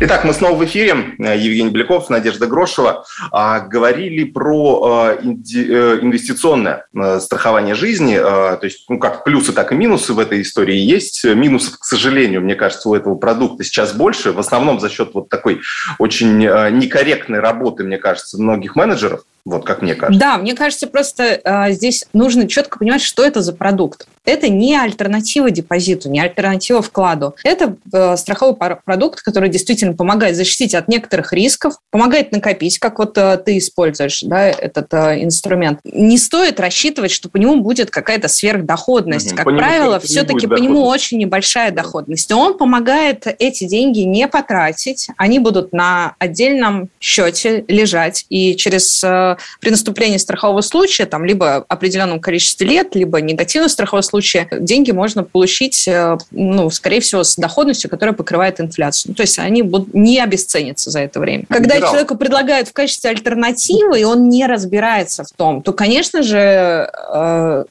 Итак, 0.00 0.22
мы 0.22 0.32
снова 0.32 0.54
в 0.54 0.64
эфире. 0.64 1.16
Евгений 1.18 1.70
Беляков, 1.70 2.08
Надежда 2.08 2.46
Грошева. 2.46 3.04
А, 3.32 3.58
говорили 3.58 4.22
про 4.22 5.16
э, 5.18 5.24
инвестиционное 5.24 6.86
э, 6.94 7.18
страхование 7.18 7.74
жизни. 7.74 8.14
Э, 8.14 8.56
то 8.58 8.60
есть, 8.62 8.84
ну, 8.88 9.00
как 9.00 9.24
плюсы, 9.24 9.52
так 9.52 9.72
и 9.72 9.74
минусы 9.74 10.12
в 10.12 10.20
этой 10.20 10.42
истории 10.42 10.76
есть. 10.76 11.24
Минусов, 11.24 11.80
к 11.80 11.84
сожалению, 11.84 12.42
мне 12.42 12.54
кажется, 12.54 12.88
у 12.88 12.94
этого 12.94 13.16
продукта 13.16 13.64
сейчас 13.64 13.92
больше. 13.92 14.30
В 14.30 14.38
основном 14.38 14.78
за 14.78 14.88
счет 14.88 15.10
вот 15.14 15.28
такой 15.28 15.62
очень 15.98 16.38
некорректной 16.38 17.40
работы, 17.40 17.82
мне 17.82 17.98
кажется, 17.98 18.40
многих 18.40 18.76
менеджеров. 18.76 19.22
Вот 19.44 19.64
как 19.64 19.82
мне 19.82 19.94
кажется. 19.94 20.20
Да, 20.20 20.38
мне 20.38 20.54
кажется, 20.54 20.86
просто 20.86 21.40
э, 21.42 21.72
здесь 21.72 22.04
нужно 22.12 22.46
четко 22.48 22.78
понимать, 22.78 23.02
что 23.02 23.24
это 23.24 23.40
за 23.40 23.52
продукт. 23.52 24.06
Это 24.28 24.50
не 24.50 24.76
альтернатива 24.76 25.50
депозиту, 25.50 26.10
не 26.10 26.20
альтернатива 26.20 26.82
вкладу. 26.82 27.34
Это 27.44 27.76
э, 27.90 28.16
страховой 28.18 28.54
продукт, 28.84 29.22
который 29.22 29.48
действительно 29.48 29.94
помогает 29.94 30.36
защитить 30.36 30.74
от 30.74 30.86
некоторых 30.86 31.32
рисков, 31.32 31.78
помогает 31.90 32.30
накопить, 32.30 32.78
как 32.78 32.98
вот 32.98 33.16
э, 33.16 33.38
ты 33.38 33.56
используешь 33.56 34.20
да, 34.22 34.48
этот 34.48 34.92
э, 34.92 35.24
инструмент. 35.24 35.80
Не 35.84 36.18
стоит 36.18 36.60
рассчитывать, 36.60 37.10
что 37.10 37.30
по 37.30 37.38
нему 37.38 37.62
будет 37.62 37.90
какая-то 37.90 38.28
сверхдоходность. 38.28 39.32
Угу. 39.32 39.36
Как 39.36 39.44
правило, 39.46 39.98
все-таки 39.98 40.46
по 40.46 40.56
нему 40.56 40.84
очень 40.84 41.18
небольшая 41.18 41.70
доходность. 41.70 42.30
И 42.30 42.34
он 42.34 42.58
помогает 42.58 43.26
эти 43.38 43.64
деньги 43.64 44.00
не 44.00 44.28
потратить. 44.28 45.08
Они 45.16 45.38
будут 45.38 45.72
на 45.72 46.16
отдельном 46.18 46.90
счете 47.00 47.64
лежать. 47.68 48.26
И 48.28 48.56
через 48.56 49.02
э, 49.02 49.27
при 49.60 49.70
наступлении 49.70 50.16
страхового 50.16 50.60
случая, 50.60 51.06
там, 51.06 51.24
либо 51.24 51.64
определенном 51.68 52.20
количестве 52.20 52.66
лет, 52.66 52.94
либо 52.94 53.20
негативного 53.20 53.68
страхового 53.68 54.02
случая, 54.02 54.48
деньги 54.50 54.92
можно 54.92 55.24
получить, 55.24 55.86
э, 55.88 56.16
ну, 56.30 56.70
скорее 56.70 57.00
всего, 57.00 57.24
с 57.24 57.36
доходностью, 57.36 57.90
которая 57.90 58.14
покрывает 58.14 58.60
инфляцию. 58.60 59.14
То 59.14 59.22
есть 59.22 59.38
они 59.38 59.62
будут 59.62 59.94
не 59.94 60.20
обесценятся 60.20 60.90
за 60.90 61.00
это 61.00 61.20
время. 61.20 61.44
Когда 61.48 61.74
Либерал. 61.74 61.90
человеку 61.90 62.16
предлагают 62.16 62.68
в 62.68 62.72
качестве 62.72 63.10
альтернативы, 63.10 64.00
и 64.00 64.04
он 64.04 64.28
не 64.28 64.46
разбирается 64.46 65.24
в 65.24 65.30
том, 65.32 65.62
то, 65.62 65.72
конечно 65.72 66.22
же, 66.22 66.38
э, 66.38 67.64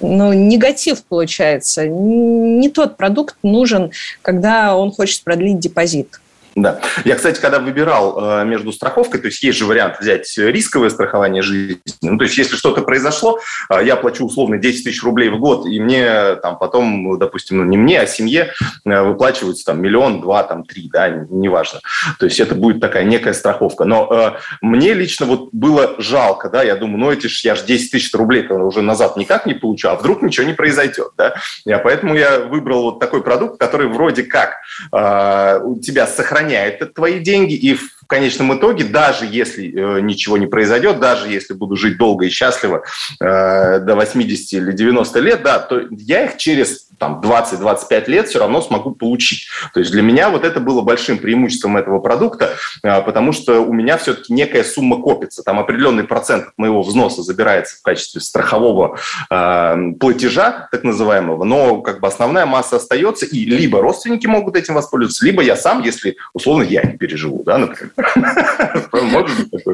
ну, 0.00 0.32
негатив 0.32 1.02
получается. 1.04 1.86
Не 1.86 2.68
тот 2.68 2.96
продукт 2.96 3.36
нужен, 3.42 3.90
когда 4.22 4.76
он 4.76 4.92
хочет 4.92 5.22
продлить 5.24 5.58
депозит. 5.58 6.20
Да. 6.62 6.80
Я, 7.04 7.14
кстати, 7.14 7.40
когда 7.40 7.60
выбирал 7.60 8.40
э, 8.40 8.44
между 8.44 8.72
страховкой, 8.72 9.20
то 9.20 9.26
есть 9.26 9.42
есть 9.42 9.58
же 9.58 9.64
вариант 9.64 10.00
взять 10.00 10.36
рисковое 10.36 10.90
страхование 10.90 11.42
жизни. 11.42 11.78
Ну, 12.02 12.18
то 12.18 12.24
есть 12.24 12.36
если 12.36 12.56
что-то 12.56 12.82
произошло, 12.82 13.38
э, 13.70 13.84
я 13.84 13.94
плачу 13.96 14.24
условно 14.26 14.58
10 14.58 14.84
тысяч 14.84 15.02
рублей 15.04 15.28
в 15.28 15.38
год, 15.38 15.66
и 15.66 15.78
мне 15.78 16.34
там 16.36 16.58
потом, 16.58 17.18
допустим, 17.18 17.58
ну, 17.58 17.64
не 17.64 17.76
мне, 17.76 18.00
а 18.00 18.06
семье 18.06 18.52
э, 18.84 19.02
выплачиваются 19.02 19.66
там 19.66 19.80
миллион, 19.80 20.20
два, 20.20 20.42
там 20.42 20.64
три, 20.64 20.88
да, 20.92 21.08
неважно. 21.08 21.80
То 22.18 22.26
есть 22.26 22.40
это 22.40 22.54
будет 22.54 22.80
такая 22.80 23.04
некая 23.04 23.34
страховка. 23.34 23.84
Но 23.84 24.08
э, 24.10 24.38
мне 24.60 24.94
лично 24.94 25.26
вот 25.26 25.50
было 25.52 25.94
жалко, 25.98 26.50
да, 26.50 26.62
я 26.64 26.74
думаю, 26.74 26.98
ну 26.98 27.12
эти 27.12 27.28
ж, 27.28 27.40
я 27.44 27.54
же 27.54 27.64
10 27.64 27.92
тысяч 27.92 28.12
рублей 28.14 28.46
уже 28.48 28.82
назад 28.82 29.16
никак 29.16 29.46
не 29.46 29.54
получу, 29.54 29.88
а 29.88 29.94
вдруг 29.94 30.22
ничего 30.22 30.46
не 30.46 30.54
произойдет, 30.54 31.12
да. 31.16 31.34
И, 31.64 31.70
поэтому 31.84 32.16
я 32.16 32.40
выбрал 32.40 32.82
вот 32.82 33.00
такой 33.00 33.22
продукт, 33.22 33.60
который 33.60 33.86
вроде 33.86 34.24
как 34.24 34.56
э, 34.92 35.60
у 35.62 35.78
тебя 35.78 36.06
сохраняет 36.06 36.47
сохраняет 36.48 36.94
твои 36.94 37.20
деньги, 37.20 37.54
и 37.54 37.74
в 37.74 37.97
конечном 38.08 38.56
итоге, 38.56 38.84
даже 38.84 39.26
если 39.26 39.68
э, 39.68 40.00
ничего 40.00 40.38
не 40.38 40.46
произойдет, 40.46 40.98
даже 40.98 41.28
если 41.28 41.54
буду 41.54 41.76
жить 41.76 41.98
долго 41.98 42.26
и 42.26 42.30
счастливо 42.30 42.82
э, 43.20 43.78
до 43.80 43.94
80 43.94 44.52
или 44.54 44.72
90 44.72 45.20
лет, 45.20 45.42
да, 45.42 45.58
то 45.58 45.82
я 45.90 46.24
их 46.24 46.36
через 46.38 46.88
там 46.98 47.20
20-25 47.20 48.10
лет 48.10 48.28
все 48.28 48.40
равно 48.40 48.60
смогу 48.60 48.92
получить. 48.92 49.48
То 49.72 49.80
есть 49.80 49.92
для 49.92 50.02
меня 50.02 50.30
вот 50.30 50.44
это 50.44 50.60
было 50.60 50.82
большим 50.82 51.18
преимуществом 51.18 51.76
этого 51.76 52.00
продукта, 52.00 52.54
э, 52.82 53.02
потому 53.02 53.32
что 53.32 53.60
у 53.60 53.72
меня 53.72 53.96
все-таки 53.98 54.32
некая 54.32 54.64
сумма 54.64 55.00
копится. 55.00 55.42
Там 55.42 55.58
определенный 55.58 56.04
процент 56.04 56.46
моего 56.56 56.82
взноса 56.82 57.22
забирается 57.22 57.76
в 57.76 57.82
качестве 57.82 58.20
страхового 58.20 58.98
э, 59.30 59.92
платежа, 60.00 60.68
так 60.72 60.82
называемого, 60.82 61.44
но 61.44 61.80
как 61.82 62.00
бы 62.00 62.08
основная 62.08 62.46
масса 62.46 62.76
остается, 62.76 63.26
и 63.26 63.44
либо 63.44 63.80
родственники 63.80 64.26
могут 64.26 64.56
этим 64.56 64.74
воспользоваться, 64.74 65.24
либо 65.24 65.42
я 65.42 65.56
сам, 65.56 65.82
если 65.82 66.16
условно 66.32 66.62
я 66.62 66.82
не 66.82 66.96
переживу, 66.96 67.42
да, 67.44 67.58
например. 67.58 67.92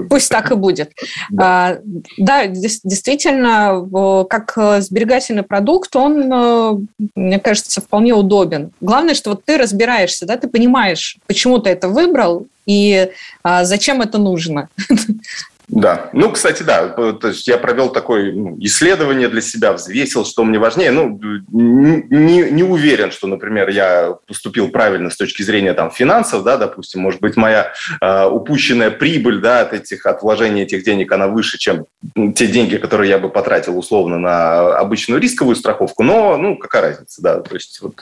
Пусть 0.08 0.30
так 0.30 0.50
и 0.50 0.54
будет. 0.54 0.92
Да, 1.30 1.78
а, 2.20 2.46
действительно, 2.46 4.24
как 4.28 4.82
сберегательный 4.82 5.42
продукт, 5.42 5.94
он, 5.96 6.32
э, 6.32 6.72
мне 7.14 7.38
кажется, 7.38 7.80
вполне 7.80 8.14
удобен. 8.14 8.70
Главное, 8.80 9.14
что 9.14 9.30
вот 9.30 9.44
ты 9.44 9.58
разбираешься, 9.58 10.26
да, 10.26 10.36
ты 10.36 10.48
понимаешь, 10.48 11.16
почему 11.26 11.58
ты 11.58 11.70
это 11.70 11.88
выбрал 11.88 12.46
и 12.66 13.10
а, 13.42 13.64
зачем 13.64 14.00
это 14.00 14.18
нужно. 14.18 14.68
Да, 15.68 16.10
ну, 16.12 16.30
кстати, 16.30 16.62
да, 16.62 16.88
то 16.88 17.28
есть 17.28 17.48
я 17.48 17.56
провел 17.56 17.90
такое 17.90 18.32
ну, 18.32 18.56
исследование 18.60 19.28
для 19.28 19.40
себя, 19.40 19.72
взвесил, 19.72 20.26
что 20.26 20.44
мне 20.44 20.58
важнее. 20.58 20.90
Ну, 20.90 21.18
не, 21.50 22.50
не 22.50 22.62
уверен, 22.62 23.10
что, 23.10 23.26
например, 23.26 23.70
я 23.70 24.16
поступил 24.26 24.68
правильно 24.68 25.08
с 25.08 25.16
точки 25.16 25.42
зрения 25.42 25.72
там 25.72 25.90
финансов, 25.90 26.44
да, 26.44 26.58
допустим, 26.58 27.00
может 27.00 27.20
быть, 27.20 27.36
моя 27.36 27.72
э, 28.00 28.26
упущенная 28.26 28.90
прибыль, 28.90 29.40
да, 29.40 29.60
от 29.60 29.72
этих, 29.72 30.04
от 30.04 30.22
вложения 30.22 30.64
этих 30.64 30.84
денег, 30.84 31.10
она 31.12 31.28
выше, 31.28 31.56
чем 31.56 31.86
те 32.34 32.46
деньги, 32.46 32.76
которые 32.76 33.08
я 33.08 33.18
бы 33.18 33.30
потратил 33.30 33.78
условно 33.78 34.18
на 34.18 34.76
обычную 34.76 35.20
рисковую 35.20 35.56
страховку, 35.56 36.02
но, 36.02 36.36
ну, 36.36 36.58
какая 36.58 36.82
разница, 36.82 37.22
да, 37.22 37.40
то 37.40 37.54
есть 37.54 37.80
вот. 37.80 37.94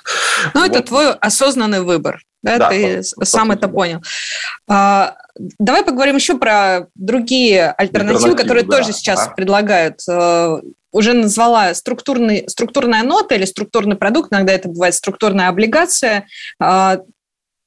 Ну, 0.54 0.60
вот. 0.62 0.70
это 0.70 0.82
твой 0.82 1.12
осознанный 1.12 1.82
выбор. 1.82 2.20
Да, 2.42 2.58
да 2.58 2.68
ты 2.68 3.02
по, 3.16 3.24
сам 3.24 3.48
по 3.48 3.52
это 3.52 3.66
да. 3.66 3.68
понял. 3.68 4.02
А, 4.68 5.16
давай 5.58 5.84
поговорим 5.84 6.16
еще 6.16 6.36
про 6.36 6.86
другие 6.94 7.70
альтернативы, 7.72 8.34
которые 8.34 8.64
да, 8.64 8.76
тоже 8.78 8.92
сейчас 8.92 9.26
да. 9.26 9.32
предлагают. 9.32 10.00
Э, 10.08 10.60
уже 10.92 11.14
назвала 11.14 11.72
структурный, 11.74 12.44
структурная 12.48 13.02
нота 13.02 13.34
или 13.34 13.44
структурный 13.44 13.96
продукт, 13.96 14.32
иногда 14.32 14.52
это 14.52 14.68
бывает 14.68 14.94
структурная 14.94 15.48
облигация. 15.48 16.26
А, 16.60 16.98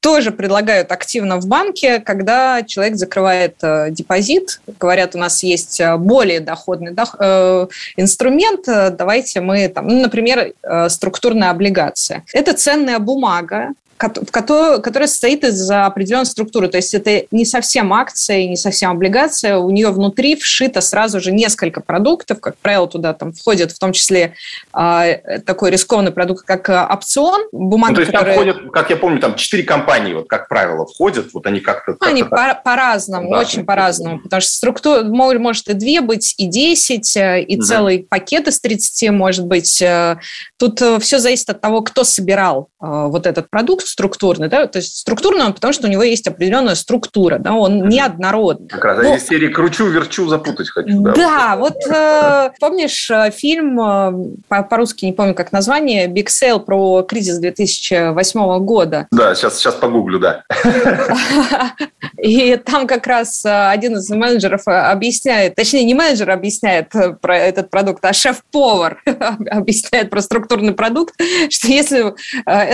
тоже 0.05 0.29
предлагают 0.29 0.91
активно 0.91 1.41
в 1.41 1.47
банке, 1.47 1.99
когда 1.99 2.61
человек 2.61 2.95
закрывает 2.95 3.55
э, 3.63 3.87
депозит, 3.89 4.61
говорят, 4.79 5.15
у 5.15 5.17
нас 5.17 5.41
есть 5.41 5.79
э, 5.79 5.97
более 5.97 6.41
доходный 6.41 6.91
дох, 6.91 7.15
э, 7.19 7.65
инструмент, 7.97 8.65
давайте 8.67 9.41
мы, 9.41 9.67
там, 9.67 9.87
ну, 9.87 10.03
например, 10.03 10.53
э, 10.61 10.89
структурная 10.89 11.49
облигация. 11.49 12.23
Это 12.33 12.53
ценная 12.53 12.99
бумага, 12.99 13.69
которая 13.97 15.07
состоит 15.07 15.43
из 15.43 15.69
определенной 15.71 16.25
структуры. 16.25 16.67
То 16.67 16.77
есть 16.77 16.93
это 16.93 17.25
не 17.31 17.45
совсем 17.45 17.93
акция, 17.93 18.45
не 18.45 18.57
совсем 18.57 18.91
облигация. 18.91 19.57
У 19.57 19.69
нее 19.69 19.89
внутри 19.89 20.35
вшито 20.35 20.81
сразу 20.81 21.21
же 21.21 21.31
несколько 21.31 21.79
продуктов. 21.79 22.41
Как 22.41 22.57
правило, 22.57 22.87
туда 22.87 23.13
там 23.13 23.31
входит 23.31 23.71
в 23.71 23.79
том 23.79 23.93
числе 23.93 24.33
э, 24.73 25.39
такой 25.45 25.71
рискованный 25.71 26.11
продукт, 26.11 26.45
как 26.45 26.69
а, 26.69 26.89
опцион. 26.91 27.47
Бумага, 27.53 27.91
ну, 27.91 27.95
то 27.95 28.01
есть 28.01 28.11
которая... 28.11 28.35
там 28.35 28.43
входят, 28.43 28.71
как 28.71 28.89
я 28.89 28.97
помню, 28.97 29.19
там 29.19 29.35
четыре 29.35 29.63
компании, 29.63 30.13
вот 30.13 30.27
как 30.27 30.49
правило, 30.49 30.85
входят. 30.85 31.33
Вот 31.33 31.47
они 31.47 31.61
как-то... 31.61 31.93
Как 31.93 32.09
они 32.09 32.23
по- 32.23 32.59
по-разному, 32.63 33.31
да, 33.31 33.39
очень 33.39 33.65
по-разному. 33.65 34.19
Потому 34.19 34.41
что 34.41 34.51
структура 34.51 35.03
может 35.03 35.69
и 35.69 35.73
две 35.73 36.01
быть, 36.01 36.33
и 36.37 36.47
десять, 36.47 37.15
э, 37.15 37.41
и 37.41 37.55
угу. 37.57 37.63
целый 37.63 37.99
пакет 37.99 38.47
из 38.47 38.59
30 38.59 39.11
может 39.11 39.45
быть. 39.45 39.81
Э, 39.81 40.17
тут 40.57 40.81
э, 40.81 40.99
все 40.99 41.19
зависит 41.19 41.49
от 41.49 41.61
того, 41.61 41.81
кто 41.81 42.03
собирал 42.03 42.69
вот 42.85 43.27
этот 43.27 43.49
продукт, 43.49 43.87
структурный, 43.87 44.47
да, 44.47 44.67
то 44.67 44.77
есть 44.77 44.97
структурный 44.97 45.45
он, 45.45 45.53
потому 45.53 45.73
что 45.73 45.87
у 45.87 45.89
него 45.89 46.03
есть 46.03 46.27
определенная 46.27 46.75
структура, 46.75 47.39
да, 47.39 47.53
он 47.53 47.87
неоднородный. 47.87 48.67
Как 48.67 48.83
раз 48.83 49.03
Но... 49.03 49.15
из 49.15 49.27
серии 49.27 49.47
«кручу-верчу, 49.47 50.27
запутать 50.27 50.69
хочу». 50.69 51.01
Да, 51.01 51.13
да 51.13 51.55
вот 51.57 51.75
э, 51.87 52.51
помнишь 52.59 53.09
э, 53.09 53.31
фильм, 53.31 53.79
э, 53.79 54.63
по-русски 54.63 55.05
не 55.05 55.13
помню 55.13 55.33
как 55.33 55.51
название, 55.51 56.07
«Big 56.07 56.27
Sale» 56.27 56.59
про 56.59 57.03
кризис 57.03 57.37
2008 57.39 58.59
года. 58.59 59.07
Да, 59.11 59.35
сейчас, 59.35 59.57
сейчас 59.57 59.75
погуглю, 59.75 60.19
да. 60.19 60.43
И 62.21 62.55
там 62.57 62.87
как 62.87 63.07
раз 63.07 63.45
э, 63.45 63.69
один 63.69 63.97
из 63.97 64.09
менеджеров 64.09 64.61
объясняет, 64.65 65.55
точнее, 65.55 65.83
не 65.83 65.93
менеджер 65.93 66.31
объясняет 66.31 66.91
про 67.21 67.37
этот 67.37 67.69
продукт, 67.69 68.03
а 68.05 68.13
шеф-повар 68.13 69.01
объясняет 69.49 70.09
про 70.09 70.21
структурный 70.21 70.73
продукт, 70.73 71.15
что 71.49 71.67
если 71.67 72.13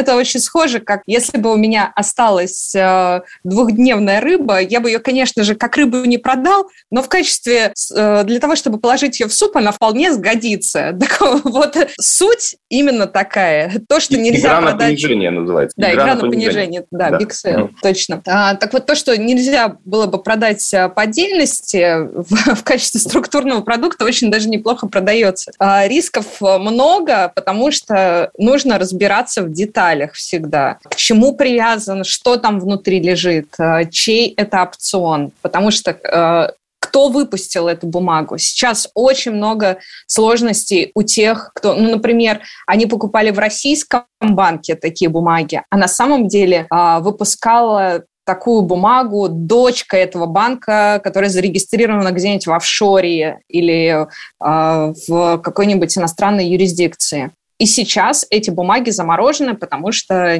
это 0.01 0.15
очень 0.15 0.39
схоже, 0.39 0.79
как 0.79 1.01
если 1.05 1.37
бы 1.37 1.51
у 1.51 1.55
меня 1.55 1.91
осталась 1.95 2.75
э, 2.75 3.21
двухдневная 3.43 4.19
рыба, 4.19 4.59
я 4.59 4.79
бы 4.79 4.89
ее, 4.89 4.99
конечно 4.99 5.43
же, 5.43 5.55
как 5.55 5.77
рыбу 5.77 6.03
не 6.03 6.17
продал, 6.17 6.67
но 6.89 7.01
в 7.01 7.09
качестве, 7.09 7.73
э, 7.95 8.23
для 8.23 8.39
того, 8.39 8.55
чтобы 8.55 8.79
положить 8.79 9.19
ее 9.19 9.27
в 9.27 9.33
суп, 9.33 9.57
она 9.57 9.71
вполне 9.71 10.11
сгодится. 10.13 10.97
Так 11.11 11.19
вот, 11.43 11.75
суть 11.99 12.55
именно 12.69 13.05
такая. 13.07 13.71
То, 13.89 13.99
что 13.99 14.17
нельзя 14.17 14.49
игра 14.49 14.61
продать... 14.61 14.79
на 14.79 14.85
понижение 14.85 15.31
называется. 15.31 15.73
Да, 15.77 15.91
игра, 15.91 16.03
игра 16.03 16.15
на 16.15 16.21
понижение. 16.21 16.51
понижение. 16.51 16.85
Да, 16.91 17.09
да. 17.09 17.17
Big 17.17 17.29
Sale, 17.29 17.69
mm. 17.69 17.73
точно. 17.81 18.21
А, 18.27 18.55
так 18.55 18.71
вот, 18.73 18.85
то, 18.85 18.95
что 18.95 19.17
нельзя 19.17 19.77
было 19.83 20.05
бы 20.05 20.21
продать 20.21 20.73
э, 20.73 20.89
по 20.89 21.01
отдельности 21.01 22.07
в, 22.13 22.55
в 22.55 22.63
качестве 22.63 22.99
структурного 22.99 23.61
продукта, 23.61 24.05
очень 24.05 24.31
даже 24.31 24.47
неплохо 24.47 24.87
продается. 24.87 25.51
А, 25.59 25.87
рисков 25.87 26.25
много, 26.39 27.31
потому 27.35 27.71
что 27.71 28.31
нужно 28.37 28.77
разбираться 28.77 29.41
в 29.41 29.51
деталях 29.51 29.90
всегда 30.13 30.77
к 30.83 30.95
чему 30.95 31.35
привязан, 31.35 32.03
что 32.03 32.37
там 32.37 32.59
внутри 32.59 32.99
лежит, 32.99 33.53
э, 33.59 33.89
чей 33.89 34.33
это 34.35 34.63
опцион. 34.63 35.31
Потому 35.41 35.71
что 35.71 35.91
э, 35.91 36.51
кто 36.81 37.07
выпустил 37.09 37.67
эту 37.67 37.87
бумагу. 37.87 38.37
Сейчас 38.37 38.89
очень 38.95 39.31
много 39.31 39.77
сложностей 40.07 40.91
у 40.93 41.03
тех, 41.03 41.51
кто, 41.53 41.73
ну, 41.73 41.91
например, 41.91 42.41
они 42.67 42.85
покупали 42.85 43.29
в 43.29 43.39
российском 43.39 44.03
банке 44.19 44.75
такие 44.75 45.09
бумаги, 45.09 45.61
а 45.69 45.77
на 45.77 45.87
самом 45.87 46.27
деле 46.27 46.67
э, 46.69 46.99
выпускала 46.99 48.03
такую 48.25 48.61
бумагу 48.61 49.27
дочка 49.29 49.97
этого 49.97 50.25
банка, 50.25 50.99
которая 51.03 51.29
зарегистрирована 51.29 52.11
где-нибудь 52.11 52.47
в 52.47 52.53
офшоре 52.53 53.39
или 53.47 53.87
э, 53.89 54.05
в 54.39 55.37
какой-нибудь 55.37 55.97
иностранной 55.97 56.47
юрисдикции. 56.47 57.31
И 57.61 57.67
сейчас 57.67 58.25
эти 58.31 58.49
бумаги 58.49 58.89
заморожены, 58.89 59.53
потому 59.53 59.91
что 59.91 60.15
э, 60.15 60.39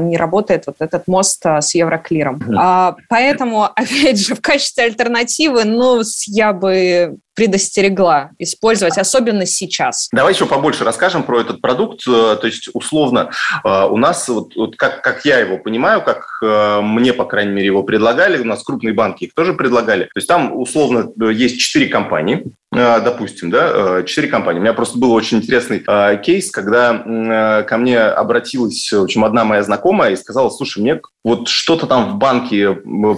не 0.00 0.16
работает 0.16 0.66
вот 0.66 0.76
этот 0.78 1.06
мост 1.06 1.44
э, 1.44 1.60
с 1.60 1.74
Евроклиром. 1.74 2.36
Mm-hmm. 2.36 2.94
Поэтому, 3.10 3.64
опять 3.76 4.18
же, 4.18 4.34
в 4.34 4.40
качестве 4.40 4.84
альтернативы, 4.84 5.64
ну, 5.64 6.00
я 6.28 6.54
бы 6.54 7.18
предостерегла 7.36 8.30
использовать, 8.38 8.98
особенно 8.98 9.46
сейчас. 9.46 10.08
Давай 10.10 10.32
еще 10.32 10.46
побольше 10.46 10.84
расскажем 10.84 11.22
про 11.22 11.42
этот 11.42 11.60
продукт. 11.60 12.00
Э, 12.08 12.36
то 12.40 12.46
есть, 12.46 12.70
условно, 12.72 13.30
э, 13.62 13.86
у 13.88 13.98
нас, 13.98 14.26
вот, 14.28 14.56
вот 14.56 14.76
как, 14.76 15.02
как 15.02 15.24
я 15.26 15.38
его 15.38 15.58
понимаю, 15.58 16.02
как 16.02 16.26
э, 16.42 16.80
мне, 16.80 17.12
по 17.12 17.26
крайней 17.26 17.52
мере, 17.52 17.66
его 17.66 17.82
предлагали, 17.82 18.40
у 18.40 18.44
нас 18.44 18.64
крупные 18.64 18.94
банки 18.94 19.24
их 19.24 19.34
тоже 19.34 19.52
предлагали. 19.52 20.04
То 20.04 20.16
есть, 20.16 20.26
там, 20.26 20.58
условно, 20.58 21.12
есть 21.30 21.60
четыре 21.60 21.88
компании, 21.88 22.44
допустим, 22.72 23.50
да, 23.50 24.02
четыре 24.02 24.28
компании. 24.28 24.58
У 24.58 24.62
меня 24.62 24.72
просто 24.72 24.98
был 24.98 25.12
очень 25.12 25.38
интересный 25.38 25.84
кейс, 26.22 26.50
когда 26.50 27.64
ко 27.66 27.78
мне 27.78 28.00
обратилась, 28.00 28.92
в 28.92 29.02
общем, 29.02 29.24
одна 29.24 29.44
моя 29.44 29.62
знакомая 29.62 30.12
и 30.12 30.16
сказала, 30.16 30.50
слушай, 30.50 30.80
мне 30.80 31.00
вот 31.26 31.48
что-то 31.48 31.86
там 31.86 32.12
в 32.12 32.14
банке 32.18 32.72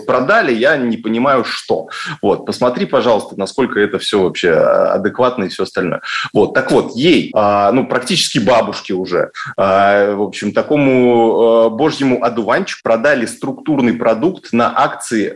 продали, 0.06 0.54
я 0.54 0.78
не 0.78 0.96
понимаю, 0.96 1.44
что. 1.44 1.88
Вот, 2.22 2.46
посмотри, 2.46 2.86
пожалуйста, 2.86 3.34
насколько 3.36 3.78
это 3.80 3.98
все 3.98 4.07
вообще 4.16 4.52
а, 4.52 4.94
адекватно 4.94 5.44
и 5.44 5.48
все 5.48 5.64
остальное. 5.64 6.00
Вот, 6.32 6.54
так 6.54 6.70
вот, 6.70 6.96
ей, 6.96 7.30
а, 7.34 7.70
ну, 7.72 7.86
практически 7.86 8.38
бабушке 8.38 8.94
уже, 8.94 9.30
а, 9.56 10.14
в 10.14 10.22
общем, 10.22 10.52
такому 10.52 11.70
божьему 11.70 12.24
одуванчику 12.24 12.80
продали 12.82 13.26
структурный 13.26 13.92
продукт 13.92 14.52
на 14.52 14.72
акции 14.74 15.28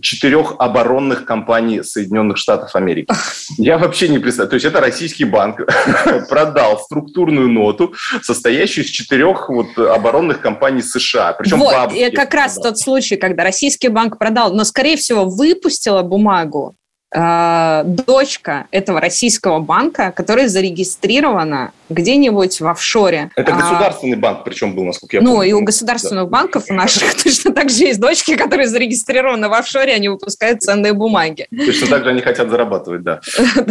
четырех 0.00 0.54
оборонных 0.58 1.24
компаний 1.24 1.82
Соединенных 1.82 2.36
Штатов 2.36 2.74
Америки. 2.74 3.12
Я 3.58 3.78
вообще 3.78 4.08
не 4.08 4.18
представляю. 4.18 4.50
То 4.50 4.54
есть 4.54 4.66
это 4.66 4.80
российский 4.80 5.24
банк 5.24 5.60
продал 6.28 6.78
структурную 6.78 7.48
ноту, 7.48 7.94
состоящую 8.22 8.84
из 8.84 8.90
четырех 8.90 9.48
вот 9.48 9.78
оборонных 9.78 10.40
компаний 10.40 10.82
США. 10.82 11.32
Причем 11.32 11.58
вот, 11.58 11.72
бабушки. 11.72 12.10
как 12.10 12.34
раз 12.34 12.56
тот 12.56 12.78
случай, 12.78 13.16
когда 13.16 13.44
российский 13.44 13.88
банк 13.88 14.18
продал, 14.18 14.52
но, 14.52 14.64
скорее 14.64 14.96
всего, 14.96 15.24
выпустила 15.24 16.02
бумагу 16.02 16.76
э, 17.12 17.82
дочка 17.84 18.66
этого 18.70 19.00
российского 19.00 19.60
банка, 19.60 20.12
которая 20.12 20.48
зарегистрирована 20.48 21.72
где-нибудь 21.90 22.60
в 22.60 22.66
офшоре. 22.66 23.30
Это 23.36 23.52
а, 23.52 23.56
государственный 23.56 24.16
а, 24.16 24.20
банк, 24.20 24.44
причем 24.44 24.74
был, 24.74 24.84
насколько 24.84 25.16
я 25.16 25.22
ну, 25.22 25.30
помню. 25.30 25.42
Ну, 25.42 25.48
и 25.48 25.52
у 25.52 25.64
государственных 25.64 26.24
да. 26.24 26.30
банков 26.30 26.64
у 26.70 26.74
наших 26.74 27.14
точно 27.22 27.52
так 27.52 27.68
же 27.68 27.84
есть 27.84 28.00
дочки, 28.00 28.36
которые 28.36 28.68
зарегистрированы 28.68 29.48
в 29.48 29.52
офшоре, 29.52 29.92
они 29.92 30.08
выпускают 30.08 30.62
ценные 30.62 30.92
бумаги. 30.92 31.46
Точно 31.50 31.88
так 31.88 32.04
же 32.04 32.10
они 32.10 32.20
хотят 32.20 32.48
зарабатывать, 32.48 33.02
да. 33.02 33.20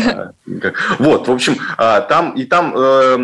А, 0.10 0.32
вот, 0.97 1.28
в 1.28 1.32
общем, 1.32 1.58
а, 1.78 2.02
там 2.02 2.32
и 2.32 2.43
там, 2.43 2.73
э, 2.75 3.17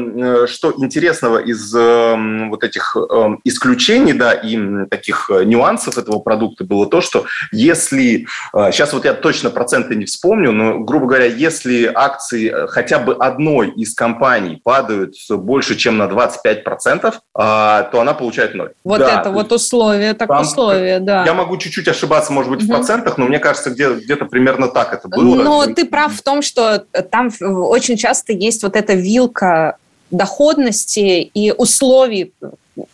э, 0.43 0.47
что 0.47 0.73
интересного 0.77 1.39
из 1.39 1.75
э, 1.75 2.47
вот 2.49 2.63
этих 2.63 2.95
исключений, 3.43 4.13
да, 4.13 4.33
и 4.33 4.85
таких 4.89 5.29
нюансов 5.43 5.97
этого 5.97 6.19
продукта 6.19 6.63
было 6.63 6.87
то, 6.87 7.01
что 7.01 7.25
если, 7.51 8.27
сейчас 8.53 8.93
вот 8.93 9.05
я 9.05 9.13
точно 9.13 9.49
проценты 9.49 9.95
не 9.95 10.04
вспомню, 10.05 10.51
но, 10.51 10.79
грубо 10.79 11.07
говоря, 11.07 11.25
если 11.25 11.91
акции 11.93 12.53
хотя 12.67 12.99
бы 12.99 13.13
одной 13.15 13.71
из 13.71 13.93
компаний 13.93 14.61
падают 14.63 15.15
больше, 15.29 15.75
чем 15.75 15.97
на 15.97 16.03
25%, 16.03 17.13
а, 17.33 17.83
то 17.83 18.01
она 18.01 18.13
получает 18.13 18.55
ноль. 18.55 18.71
Вот 18.83 18.99
да, 18.99 19.19
это 19.19 19.31
вот 19.31 19.51
условие, 19.51 20.13
так 20.13 20.27
там, 20.27 20.41
условие, 20.41 20.99
да. 20.99 21.25
Я 21.25 21.33
могу 21.33 21.57
чуть-чуть 21.57 21.87
ошибаться, 21.87 22.31
может 22.31 22.51
быть, 22.51 22.63
угу. 22.63 22.67
в 22.67 22.75
процентах, 22.75 23.17
но 23.17 23.25
мне 23.25 23.39
кажется, 23.39 23.69
где, 23.69 23.93
где-то 23.93 24.25
примерно 24.25 24.67
так 24.67 24.93
это 24.93 25.07
было. 25.07 25.35
Но 25.35 25.65
ты 25.67 25.85
прав 25.85 26.13
в 26.13 26.21
том, 26.21 26.41
что 26.41 26.85
там 27.11 27.29
очень 27.41 27.97
часто 27.97 28.33
есть 28.33 28.63
вот 28.63 28.75
эта 28.75 28.93
вилка 28.93 29.77
доходности 30.11 31.29
и 31.33 31.51
условий 31.51 32.33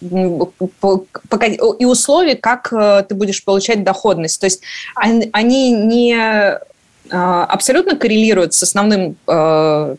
и 0.02 1.86
условий, 1.86 2.36
как 2.36 2.72
э, 2.72 3.04
ты 3.08 3.16
будешь 3.16 3.44
получать 3.44 3.84
доходность. 3.84 4.40
То 4.40 4.46
есть 4.46 4.62
они 4.96 5.72
не 5.72 6.14
э, 6.14 6.60
абсолютно 7.14 7.96
коррелируют 7.96 8.54
с 8.54 8.64
основным 8.64 9.16
э, 9.28 9.96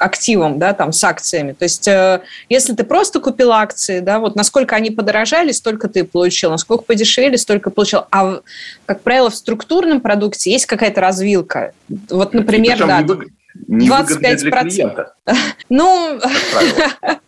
активом, 0.00 0.58
да, 0.58 0.72
там, 0.72 0.92
с 0.92 1.04
акциями. 1.04 1.52
То 1.52 1.64
есть, 1.64 1.86
э, 1.86 2.22
если 2.48 2.72
ты 2.74 2.84
просто 2.84 3.20
купил 3.20 3.52
акции, 3.52 4.00
да, 4.00 4.18
вот 4.18 4.34
насколько 4.34 4.74
они 4.74 4.90
подорожали, 4.90 5.52
столько 5.52 5.88
ты 5.88 6.04
получил, 6.04 6.50
насколько 6.50 6.84
подешевели, 6.84 7.36
столько 7.36 7.70
получил. 7.70 8.04
А, 8.10 8.40
как 8.86 9.02
правило, 9.02 9.30
в 9.30 9.36
структурном 9.36 10.00
продукте 10.00 10.50
есть 10.50 10.66
какая-то 10.66 11.00
развилка. 11.00 11.72
Вот, 12.08 12.34
например, 12.34 12.78
да. 12.78 13.04
Невыгодные 13.54 14.36
для 14.36 14.50
клиента. 14.50 15.14
Ну... 15.68 16.20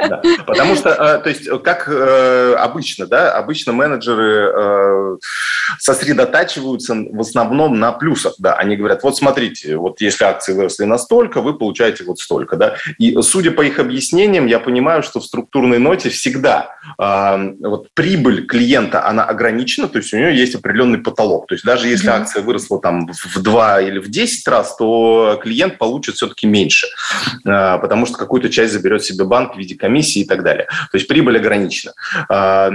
Да. 0.08 0.20
Потому 0.46 0.74
что, 0.74 0.90
э, 0.90 1.22
то 1.22 1.28
есть, 1.28 1.48
как 1.62 1.88
э, 1.88 2.54
обычно, 2.58 3.06
да, 3.06 3.32
обычно 3.32 3.72
менеджеры 3.72 4.52
э, 4.52 5.16
сосредотачиваются 5.78 6.94
в 6.94 7.20
основном 7.20 7.78
на 7.78 7.92
плюсах, 7.92 8.34
да, 8.38 8.54
они 8.54 8.76
говорят, 8.76 9.04
вот 9.04 9.16
смотрите, 9.16 9.76
вот 9.76 10.00
если 10.00 10.24
акции 10.24 10.54
выросли 10.54 10.84
настолько, 10.84 11.40
вы 11.40 11.54
получаете 11.54 12.02
вот 12.02 12.18
столько, 12.18 12.56
да, 12.56 12.74
и 12.98 13.16
судя 13.22 13.52
по 13.52 13.62
их 13.62 13.78
объяснениям, 13.78 14.46
я 14.46 14.58
понимаю, 14.58 15.04
что 15.04 15.20
в 15.20 15.24
структурной 15.24 15.78
ноте 15.78 16.08
всегда 16.10 16.74
вот 16.98 17.88
прибыль 17.94 18.46
клиента, 18.46 19.06
она 19.06 19.24
ограничена, 19.24 19.88
то 19.88 19.98
есть 19.98 20.12
у 20.12 20.16
нее 20.16 20.36
есть 20.36 20.54
определенный 20.54 20.98
потолок, 20.98 21.46
то 21.46 21.54
есть 21.54 21.64
даже 21.64 21.88
если 21.88 22.08
акция 22.08 22.42
выросла 22.42 22.80
там 22.80 23.08
в 23.08 23.40
2 23.40 23.82
или 23.82 23.98
в 23.98 24.10
10 24.10 24.48
раз, 24.48 24.76
то 24.76 25.38
клиент 25.42 25.78
получит 25.78 26.11
все-таки 26.12 26.46
меньше, 26.46 26.86
потому 27.44 28.06
что 28.06 28.16
какую-то 28.16 28.48
часть 28.48 28.72
заберет 28.72 29.04
себе 29.04 29.24
банк 29.24 29.54
в 29.54 29.58
виде 29.58 29.74
комиссии 29.74 30.20
и 30.20 30.24
так 30.24 30.42
далее. 30.42 30.66
То 30.66 30.96
есть 30.96 31.08
прибыль 31.08 31.38
ограничена. 31.38 31.92
А, 32.28 32.70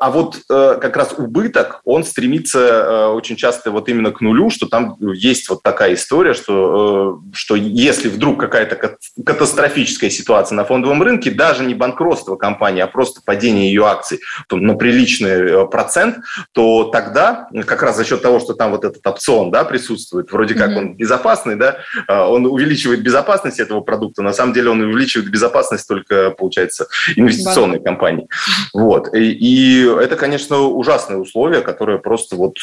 а 0.00 0.10
вот 0.10 0.38
э, 0.50 0.78
как 0.80 0.96
раз 0.96 1.14
убыток, 1.16 1.80
он 1.84 2.04
стремится 2.04 2.58
э, 2.58 3.06
очень 3.08 3.36
часто 3.36 3.70
вот 3.70 3.88
именно 3.88 4.10
к 4.10 4.20
нулю, 4.20 4.50
что 4.50 4.66
там 4.66 4.96
есть 5.00 5.48
вот 5.48 5.62
такая 5.62 5.94
история, 5.94 6.34
что, 6.34 7.20
э, 7.32 7.36
что 7.36 7.56
если 7.56 8.08
вдруг 8.08 8.40
какая-то 8.40 8.98
катастрофическая 9.24 10.10
ситуация 10.10 10.56
на 10.56 10.64
фондовом 10.64 11.02
рынке, 11.02 11.30
даже 11.30 11.64
не 11.64 11.74
банкротство 11.74 12.36
компании, 12.36 12.80
а 12.80 12.86
просто 12.86 13.20
падение 13.24 13.68
ее 13.68 13.86
акций 13.86 14.20
на 14.50 14.74
приличный 14.74 15.68
процент, 15.68 16.18
то 16.52 16.84
тогда 16.84 17.48
как 17.66 17.82
раз 17.82 17.96
за 17.96 18.04
счет 18.04 18.22
того, 18.22 18.40
что 18.40 18.54
там 18.54 18.70
вот 18.70 18.84
этот 18.84 19.06
опцион 19.06 19.50
да, 19.50 19.64
присутствует, 19.64 20.32
вроде 20.32 20.54
как 20.54 20.70
mm-hmm. 20.70 20.78
он 20.78 20.96
безопасный, 20.96 21.56
да, 21.56 21.78
он 22.08 22.46
увеличивает 22.46 22.77
безопасность 22.86 23.60
этого 23.60 23.80
продукта, 23.80 24.22
на 24.22 24.32
самом 24.32 24.52
деле 24.52 24.70
он 24.70 24.80
увеличивает 24.80 25.30
безопасность 25.30 25.86
только, 25.88 26.30
получается, 26.30 26.86
инвестиционной 27.16 27.80
компании. 27.80 28.28
Вот. 28.72 29.14
И, 29.14 29.32
и 29.32 29.84
это, 29.84 30.16
конечно, 30.16 30.58
ужасные 30.58 31.18
условия, 31.18 31.60
которые 31.60 31.98
просто 31.98 32.36
вот... 32.36 32.56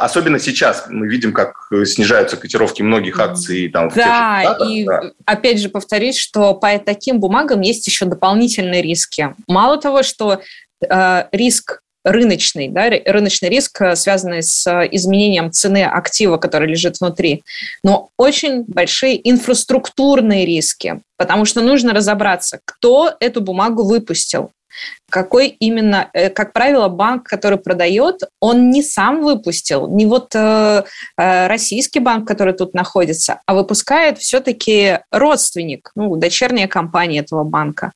Особенно 0.00 0.38
сейчас 0.38 0.86
мы 0.88 1.06
видим, 1.08 1.32
как 1.32 1.68
снижаются 1.84 2.36
котировки 2.36 2.82
многих 2.82 3.18
акций. 3.18 3.68
Там, 3.68 3.90
да, 3.94 4.56
и 4.66 4.84
да. 4.84 5.02
опять 5.24 5.60
же 5.60 5.68
повторюсь, 5.68 6.16
что 6.16 6.54
по 6.54 6.78
таким 6.78 7.20
бумагам 7.20 7.60
есть 7.60 7.86
еще 7.86 8.04
дополнительные 8.06 8.82
риски. 8.82 9.34
Мало 9.46 9.78
того, 9.78 10.02
что 10.02 10.40
э, 10.88 11.24
риск 11.32 11.80
рыночный, 12.04 12.68
да, 12.68 12.90
рыночный 12.90 13.48
риск, 13.48 13.80
э, 13.80 13.96
связанный 13.96 14.42
с 14.42 14.66
э, 14.66 14.88
изменением 14.92 15.50
цены 15.50 15.84
актива, 15.84 16.36
который 16.36 16.68
лежит 16.68 17.00
внутри, 17.00 17.42
но 17.82 18.10
очень 18.18 18.64
большие 18.66 19.28
инфраструктурные 19.28 20.44
риски, 20.44 21.00
потому 21.16 21.46
что 21.46 21.62
нужно 21.62 21.94
разобраться, 21.94 22.60
кто 22.64 23.12
эту 23.20 23.40
бумагу 23.40 23.84
выпустил, 23.84 24.50
какой 25.14 25.46
именно, 25.48 26.10
э, 26.12 26.28
как 26.28 26.52
правило, 26.52 26.88
банк, 26.88 27.28
который 27.28 27.56
продает, 27.56 28.22
он 28.40 28.70
не 28.70 28.82
сам 28.82 29.22
выпустил, 29.22 29.86
не 29.86 30.06
вот 30.06 30.34
э, 30.34 30.82
э, 31.16 31.46
российский 31.46 32.00
банк, 32.00 32.26
который 32.26 32.52
тут 32.52 32.74
находится, 32.74 33.40
а 33.46 33.54
выпускает 33.54 34.18
все-таки 34.18 34.98
родственник, 35.12 35.92
ну, 35.94 36.16
дочерняя 36.16 36.66
компания 36.66 37.20
этого 37.20 37.44
банка. 37.44 37.92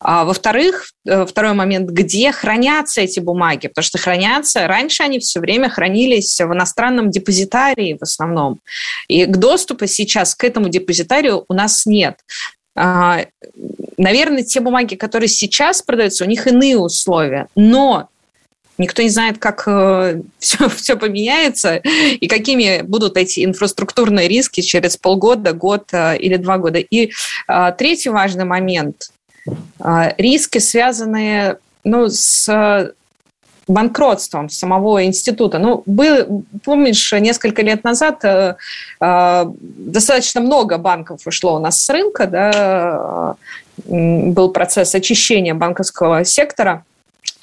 А, 0.00 0.24
во-вторых, 0.24 0.92
второй 1.04 1.52
момент, 1.52 1.90
где 1.90 2.32
хранятся 2.32 3.02
эти 3.02 3.20
бумаги, 3.20 3.68
потому 3.68 3.84
что 3.84 3.98
хранятся, 3.98 4.66
раньше 4.66 5.02
они 5.02 5.18
все 5.18 5.40
время 5.40 5.68
хранились 5.68 6.40
в 6.40 6.52
иностранном 6.54 7.10
депозитарии 7.10 7.98
в 8.00 8.02
основном, 8.02 8.60
и 9.08 9.26
к 9.26 9.36
доступа 9.36 9.86
сейчас 9.86 10.34
к 10.34 10.44
этому 10.44 10.70
депозитарию 10.70 11.44
у 11.48 11.54
нас 11.54 11.84
нет. 11.84 12.16
Наверное, 13.98 14.42
те 14.42 14.60
бумаги, 14.60 14.94
которые 14.94 15.28
сейчас 15.28 15.82
продаются, 15.82 16.24
у 16.24 16.28
них 16.28 16.46
иные 16.46 16.78
условия, 16.78 17.48
но 17.54 18.08
никто 18.78 19.02
не 19.02 19.10
знает, 19.10 19.38
как 19.38 19.62
все, 20.38 20.68
все 20.68 20.96
поменяется 20.96 21.76
и 21.76 22.26
какими 22.26 22.82
будут 22.82 23.16
эти 23.16 23.44
инфраструктурные 23.44 24.28
риски 24.28 24.60
через 24.60 24.96
полгода, 24.96 25.52
год 25.52 25.88
а, 25.92 26.14
или 26.14 26.36
два 26.36 26.58
года. 26.58 26.78
И 26.78 27.12
а, 27.46 27.72
третий 27.72 28.10
важный 28.10 28.44
момент 28.44 29.10
риски, 30.18 30.58
связанные 30.58 31.58
ну, 31.82 32.08
с 32.08 32.92
банкротством 33.72 34.48
самого 34.48 35.04
института. 35.04 35.58
Ну, 35.58 35.82
был, 35.86 36.44
помнишь, 36.64 37.12
несколько 37.12 37.62
лет 37.62 37.84
назад 37.84 38.24
э, 38.24 38.56
э, 39.00 39.44
достаточно 39.46 40.40
много 40.40 40.78
банков 40.78 41.26
ушло 41.26 41.56
у 41.56 41.58
нас 41.58 41.80
с 41.80 41.90
рынка, 41.90 42.26
да, 42.26 43.36
э, 43.86 43.92
был 44.30 44.50
процесс 44.50 44.94
очищения 44.94 45.54
банковского 45.54 46.24
сектора. 46.24 46.84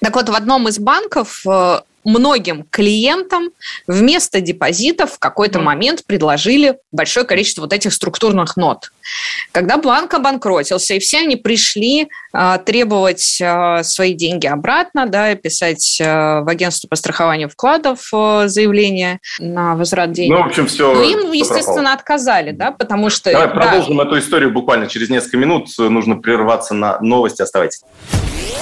Так 0.02 0.16
вот, 0.16 0.30
в 0.30 0.36
одном 0.36 0.68
из 0.68 0.80
банков 0.80 1.42
э, 1.46 1.80
многим 2.04 2.66
клиентам 2.70 3.50
вместо 3.88 4.42
депозитов 4.42 5.14
в 5.14 5.20
какой-то 5.20 5.60
момент 5.60 6.06
предложили 6.06 6.78
большое 6.92 7.26
количество 7.26 7.62
вот 7.62 7.74
этих 7.74 7.94
структурных 7.94 8.58
нот. 8.58 8.92
Когда 9.52 9.78
банк 9.78 10.14
обанкротился, 10.14 10.96
и 10.96 11.00
все 11.00 11.20
они 11.20 11.36
пришли 11.36 12.08
э, 12.34 12.58
требовать 12.66 13.40
э, 13.42 13.84
свои 13.84 14.14
деньги 14.14 14.48
обратно, 14.48 15.08
да, 15.08 15.34
писать 15.36 16.00
э, 16.00 16.42
в 16.42 16.50
агентство 16.50 16.88
по 16.88 16.96
страхованию 16.96 17.50
вкладов 17.50 18.10
заявление 18.12 19.20
на 19.40 19.76
возврат 19.76 20.12
денег. 20.12 20.38
Ну, 20.38 20.44
в 20.44 20.48
общем, 20.48 20.68
все. 20.68 20.94
Но 20.94 21.04
им, 21.04 21.32
естественно, 21.32 21.76
пропало. 21.76 21.94
отказали, 21.94 22.52
да, 22.52 22.72
потому 22.72 23.10
что... 23.10 23.32
Давай 23.32 23.48
да, 23.48 23.54
продолжим 23.54 24.00
эту 24.02 24.20
историю 24.20 24.52
буквально 24.52 24.88
через 24.88 25.10
несколько 25.10 25.38
минут. 25.38 25.68
Нужно 25.78 26.16
прерваться 26.16 26.74
на 26.74 27.00
новости. 27.00 27.42
Оставайтесь. 27.42 27.82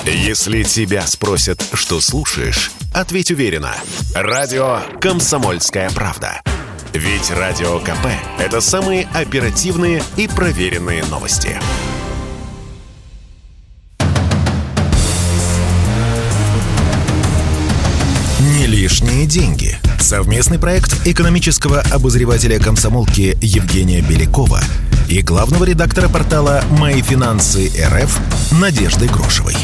Если 0.06 0.64
тебя 0.64 1.02
спросят, 1.02 1.64
что 1.74 2.00
слушаешь, 2.00 2.72
ответь 2.94 3.32
уверенно. 3.32 3.76
Радио 4.16 4.80
«Комсомольская 5.02 5.90
правда». 5.90 6.42
Ведь 6.94 7.30
Радио 7.32 7.80
КП– 7.80 8.08
это 8.40 8.62
самые 8.62 9.08
оперативные 9.14 10.02
и 10.16 10.28
проверенные 10.28 11.04
новости. 11.06 11.60
Не 18.40 18.66
лишние 18.68 19.26
деньги. 19.26 19.78
Совместный 20.00 20.60
проект 20.60 21.06
экономического 21.06 21.82
обозревателя 21.92 22.60
комсомолки 22.60 23.38
Евгения 23.42 24.02
Белякова 24.02 24.62
и 25.10 25.22
главного 25.22 25.64
редактора 25.66 26.10
портала 26.10 26.64
«Мои 26.72 27.02
финансы 27.02 27.70
РФ» 27.86 28.20
Надежды 28.60 29.08
Грошевой. 29.08 29.56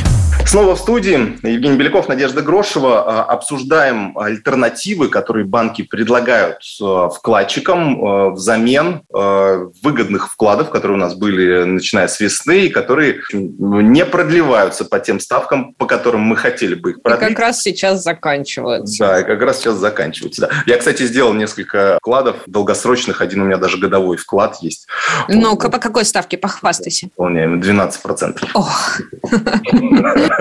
Снова 0.46 0.76
в 0.76 0.80
студии 0.80 1.40
Евгений 1.48 1.78
Беляков, 1.78 2.08
Надежда 2.08 2.42
Грошева. 2.42 3.04
А, 3.04 3.24
обсуждаем 3.24 4.18
альтернативы, 4.18 5.08
которые 5.08 5.46
банки 5.46 5.82
предлагают 5.82 6.60
а, 6.82 7.10
вкладчикам 7.10 8.06
а, 8.06 8.30
взамен 8.30 9.02
выгодных 9.10 10.32
вкладов, 10.32 10.70
которые 10.70 10.98
у 10.98 11.00
нас 11.00 11.16
были 11.16 11.64
начиная 11.64 12.08
с 12.08 12.20
весны, 12.20 12.66
и 12.66 12.70
которые 12.70 13.22
не 13.32 14.06
продлеваются 14.06 14.86
по 14.86 15.00
тем 15.00 15.20
ставкам, 15.20 15.74
по 15.74 15.86
которым 15.86 16.22
мы 16.22 16.36
хотели 16.36 16.76
бы 16.76 16.92
их 16.92 17.02
продлить. 17.02 17.32
И 17.32 17.34
как 17.34 17.40
раз 17.40 17.62
сейчас 17.62 18.04
заканчиваются. 18.04 19.06
Да, 19.06 19.20
и 19.22 19.24
как 19.24 19.42
раз 19.42 19.60
сейчас 19.60 19.76
заканчиваются. 19.76 20.42
Да. 20.42 20.50
Я, 20.66 20.78
кстати, 20.78 21.04
сделал 21.04 21.34
несколько 21.34 21.98
вкладов 22.00 22.38
долгосрочных. 22.48 23.22
Один 23.22 23.42
у 23.42 23.46
меня 23.46 23.58
даже 23.58 23.78
годовой 23.78 24.18
вклад 24.18 24.58
есть. 24.62 24.88
Ну-ка, 25.28 25.70
по 25.70 25.80
какой 25.80 26.06
ставке? 26.06 26.38
Похвастайся. 26.38 27.08
Выполняем 27.08 27.60
12%. 27.60 28.50
Ох. 28.54 29.00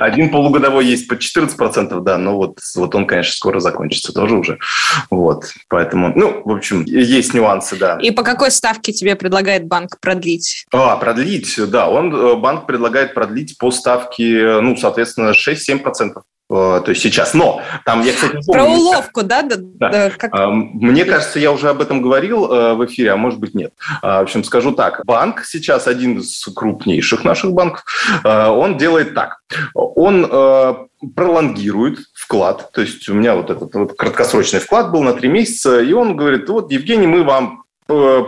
Один 0.00 0.30
полугодовой 0.30 0.86
есть 0.86 1.08
по 1.08 1.14
14%, 1.14 2.00
да, 2.00 2.18
но 2.18 2.36
вот, 2.36 2.58
вот 2.76 2.94
он, 2.94 3.06
конечно, 3.06 3.32
скоро 3.32 3.60
закончится 3.60 4.12
тоже 4.12 4.36
уже. 4.36 4.58
Вот, 5.10 5.52
поэтому, 5.68 6.12
ну, 6.14 6.42
в 6.44 6.52
общем, 6.52 6.84
есть 6.84 7.34
нюансы, 7.34 7.76
да. 7.76 7.98
И 8.00 8.10
по 8.10 8.22
какой 8.22 8.50
ставке 8.50 8.92
тебе 8.92 9.16
предлагает 9.16 9.66
банк 9.66 9.98
продлить? 10.00 10.66
А, 10.72 10.96
продлить, 10.96 11.58
да, 11.70 11.88
он, 11.88 12.14
э, 12.14 12.36
банк 12.36 12.66
предлагает 12.66 13.14
продлить 13.14 13.58
по 13.58 13.70
ставке, 13.70 14.60
ну, 14.60 14.76
соответственно, 14.76 15.32
6-7%. 15.32 16.22
Э, 16.50 16.82
то 16.84 16.90
есть 16.90 17.00
сейчас. 17.00 17.32
Но 17.32 17.62
там 17.84 18.02
я, 18.02 18.12
кстати, 18.12 18.32
помню, 18.44 18.52
Про 18.52 18.64
уловку, 18.64 19.22
да? 19.22 19.42
да, 19.42 19.56
да. 19.58 20.10
Как... 20.10 20.34
А, 20.34 20.48
мне 20.50 21.04
кажется, 21.04 21.38
я 21.38 21.52
уже 21.52 21.68
об 21.68 21.80
этом 21.80 22.02
говорил 22.02 22.52
э, 22.52 22.74
в 22.74 22.84
эфире, 22.86 23.12
а 23.12 23.16
может 23.16 23.38
быть 23.38 23.54
нет. 23.54 23.72
А, 24.02 24.20
в 24.20 24.22
общем, 24.22 24.42
скажу 24.42 24.72
так. 24.72 25.04
Банк 25.06 25.44
сейчас 25.44 25.86
один 25.86 26.18
из 26.18 26.44
крупнейших 26.54 27.24
наших 27.24 27.52
банков. 27.52 27.84
Э, 28.24 28.48
он 28.48 28.76
делает 28.76 29.14
так. 29.14 29.38
Он 29.74 30.88
пролонгирует 31.16 31.98
вклад. 32.14 32.70
То 32.72 32.82
есть 32.82 33.08
у 33.08 33.14
меня 33.14 33.34
вот 33.34 33.50
этот 33.50 33.74
вот 33.74 33.96
краткосрочный 33.96 34.60
вклад 34.60 34.90
был 34.90 35.02
на 35.02 35.14
три 35.14 35.28
месяца, 35.28 35.80
и 35.80 35.92
он 35.92 36.14
говорит, 36.14 36.48
вот, 36.48 36.70
Евгений, 36.70 37.06
мы 37.06 37.24
вам 37.24 37.59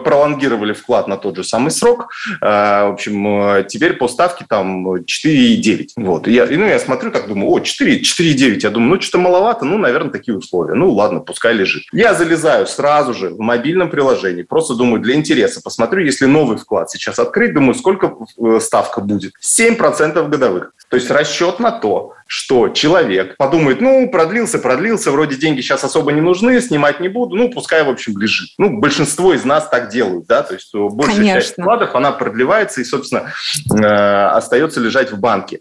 пролонгировали 0.04 0.72
вклад 0.72 1.08
на 1.08 1.16
тот 1.16 1.36
же 1.36 1.44
самый 1.44 1.70
срок. 1.70 2.08
В 2.40 2.92
общем, 2.92 3.66
теперь 3.68 3.94
по 3.94 4.08
ставке 4.08 4.44
там 4.48 4.86
4,9. 4.86 5.88
Вот. 5.96 6.28
Я, 6.28 6.46
ну, 6.46 6.66
я 6.66 6.78
смотрю, 6.78 7.10
так 7.10 7.28
думаю, 7.28 7.50
о, 7.50 7.60
4, 7.60 8.00
4,9. 8.00 8.58
Я 8.60 8.70
думаю, 8.70 8.94
ну, 8.94 9.00
что-то 9.00 9.18
маловато, 9.18 9.64
ну, 9.64 9.78
наверное, 9.78 10.10
такие 10.10 10.36
условия. 10.36 10.74
Ну, 10.74 10.90
ладно, 10.90 11.20
пускай 11.20 11.54
лежит. 11.54 11.84
Я 11.92 12.14
залезаю 12.14 12.66
сразу 12.66 13.14
же 13.14 13.30
в 13.30 13.38
мобильном 13.38 13.90
приложении, 13.90 14.42
просто 14.42 14.74
думаю, 14.74 15.00
для 15.00 15.14
интереса, 15.14 15.60
посмотрю, 15.62 16.04
если 16.04 16.26
новый 16.26 16.56
вклад 16.56 16.90
сейчас 16.90 17.18
открыть, 17.18 17.54
думаю, 17.54 17.74
сколько 17.74 18.16
ставка 18.60 19.00
будет. 19.00 19.32
7% 19.42 20.28
годовых. 20.28 20.72
То 20.88 20.96
есть 20.96 21.10
расчет 21.10 21.58
на 21.58 21.70
то, 21.70 22.14
что 22.34 22.70
человек 22.70 23.36
подумает, 23.36 23.82
ну, 23.82 24.08
продлился, 24.10 24.58
продлился, 24.58 25.10
вроде 25.10 25.36
деньги 25.36 25.60
сейчас 25.60 25.84
особо 25.84 26.12
не 26.12 26.22
нужны, 26.22 26.62
снимать 26.62 26.98
не 26.98 27.08
буду, 27.08 27.36
ну, 27.36 27.50
пускай, 27.50 27.84
в 27.84 27.90
общем, 27.90 28.18
лежит. 28.18 28.48
Ну, 28.56 28.78
большинство 28.78 29.34
из 29.34 29.44
нас 29.44 29.68
так 29.68 29.90
делают, 29.90 30.28
да, 30.28 30.42
то 30.42 30.54
есть 30.54 30.74
большая 30.74 31.16
Конечно. 31.16 31.40
часть 31.42 31.52
вкладов, 31.52 31.94
она 31.94 32.10
продлевается 32.10 32.80
и, 32.80 32.84
собственно, 32.84 33.34
э, 33.70 33.84
остается 33.84 34.80
лежать 34.80 35.12
в 35.12 35.20
банке. 35.20 35.60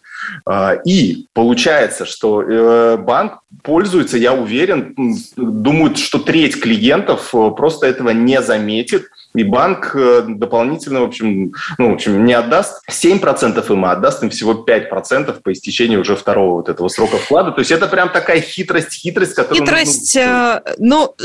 Э, 0.50 0.78
и 0.86 1.28
получается, 1.34 2.06
что 2.06 2.42
э, 2.42 2.96
банк 2.96 3.40
пользуется, 3.64 4.18
я 4.18 4.32
уверен, 4.32 4.96
думают, 5.36 5.98
что 5.98 6.20
треть 6.20 6.62
клиентов 6.62 7.32
просто 7.32 7.86
этого 7.86 8.12
не 8.12 8.42
заметит, 8.42 9.10
и 9.34 9.44
банк 9.44 9.96
э, 9.96 10.24
дополнительно, 10.28 11.02
в 11.02 11.06
общем, 11.06 11.54
ну, 11.78 11.92
в 11.92 11.94
общем, 11.94 12.26
не 12.26 12.34
отдаст 12.34 12.82
7% 12.90 13.72
им, 13.72 13.86
а 13.86 13.92
отдаст 13.92 14.24
им 14.24 14.30
всего 14.30 14.66
5% 14.68 15.42
по 15.42 15.54
истечении 15.54 15.96
уже 15.96 16.16
второго 16.16 16.56
вот 16.56 16.70
этого 16.70 16.90
срока 16.90 17.18
вклада. 17.18 17.52
То 17.52 17.60
есть 17.60 17.72
это 17.72 17.88
прям 17.88 18.10
такая 18.10 18.42
хитрость, 18.42 18.94
хитрость, 18.94 19.34
которую... 19.34 19.66
Хитрость, 19.66 20.16
нужно... 20.16 20.64
ну, 20.78 21.16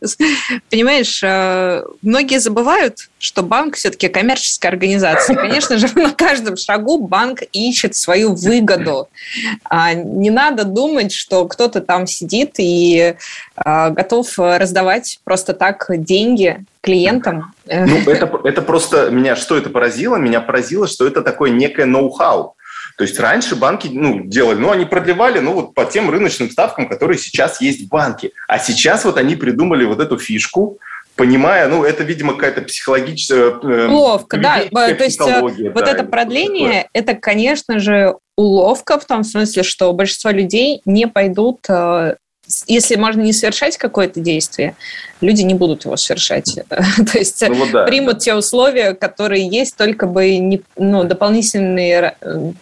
понимаешь, 0.70 1.20
э, 1.24 1.82
многие 2.02 2.38
забывают, 2.38 3.08
что 3.18 3.42
банк 3.42 3.74
все-таки 3.74 4.08
коммерческая 4.08 4.70
организация. 4.70 5.34
Конечно 5.36 5.78
же, 5.78 5.88
на 5.94 6.12
каждом 6.12 6.56
шагу 6.56 6.98
банк 6.98 7.42
ищет 7.52 7.96
свою 7.96 8.34
выгоду. 8.34 9.08
А 9.64 9.94
не 9.94 10.30
надо 10.30 10.64
думать, 10.64 11.12
что 11.12 11.46
кто-то 11.46 11.80
там 11.80 12.06
сидит 12.06 12.54
и 12.58 13.14
а, 13.56 13.90
готов 13.90 14.32
раздавать 14.38 15.18
просто 15.24 15.54
так 15.54 15.86
деньги 15.88 16.64
клиентам. 16.86 17.52
Ну, 17.66 17.98
это, 18.10 18.40
это 18.44 18.62
просто 18.62 19.10
меня, 19.10 19.36
что 19.36 19.56
это 19.58 19.68
поразило? 19.68 20.16
Меня 20.16 20.40
поразило, 20.40 20.86
что 20.86 21.06
это 21.06 21.20
такое 21.20 21.50
некое 21.50 21.84
ноу-хау. 21.84 22.54
То 22.96 23.04
есть 23.04 23.20
раньше 23.20 23.56
банки 23.56 23.90
ну, 23.92 24.22
делали, 24.24 24.58
ну, 24.58 24.70
они 24.70 24.86
продлевали, 24.86 25.38
ну, 25.40 25.52
вот 25.52 25.74
по 25.74 25.84
тем 25.84 26.08
рыночным 26.08 26.50
ставкам, 26.50 26.88
которые 26.88 27.18
сейчас 27.18 27.60
есть 27.60 27.86
в 27.86 27.88
банке. 27.88 28.30
А 28.48 28.58
сейчас 28.58 29.04
вот 29.04 29.18
они 29.18 29.36
придумали 29.36 29.84
вот 29.84 30.00
эту 30.00 30.16
фишку, 30.16 30.78
понимая, 31.14 31.68
ну, 31.68 31.84
это, 31.84 32.04
видимо, 32.04 32.34
какая-то 32.34 32.62
психологическая... 32.62 33.58
Э, 33.62 33.88
уловка, 33.88 34.38
да. 34.38 34.62
То 34.70 35.04
есть 35.04 35.20
э, 35.20 35.26
да, 35.26 35.40
вот 35.40 35.88
это 35.88 36.04
продление, 36.04 36.88
это, 36.94 37.14
конечно 37.14 37.80
же, 37.80 38.16
уловка 38.36 38.98
в 38.98 39.04
том 39.04 39.24
смысле, 39.24 39.62
что 39.62 39.92
большинство 39.92 40.30
людей 40.30 40.80
не 40.86 41.06
пойдут 41.06 41.60
э, 41.68 42.16
если 42.66 42.96
можно 42.96 43.20
не 43.22 43.32
совершать 43.32 43.76
какое-то 43.76 44.20
действие, 44.20 44.76
люди 45.20 45.42
не 45.42 45.54
будут 45.54 45.84
его 45.84 45.96
совершать. 45.96 46.58
То 46.68 47.18
есть 47.18 47.42
ну, 47.46 47.54
вот 47.54 47.70
да, 47.70 47.84
примут 47.84 48.14
да. 48.14 48.20
те 48.20 48.34
условия, 48.34 48.94
которые 48.94 49.48
есть, 49.48 49.76
только 49.76 50.06
бы 50.06 50.36
не, 50.38 50.62
ну, 50.76 51.04
дополнительные 51.04 52.16
э, 52.20 52.52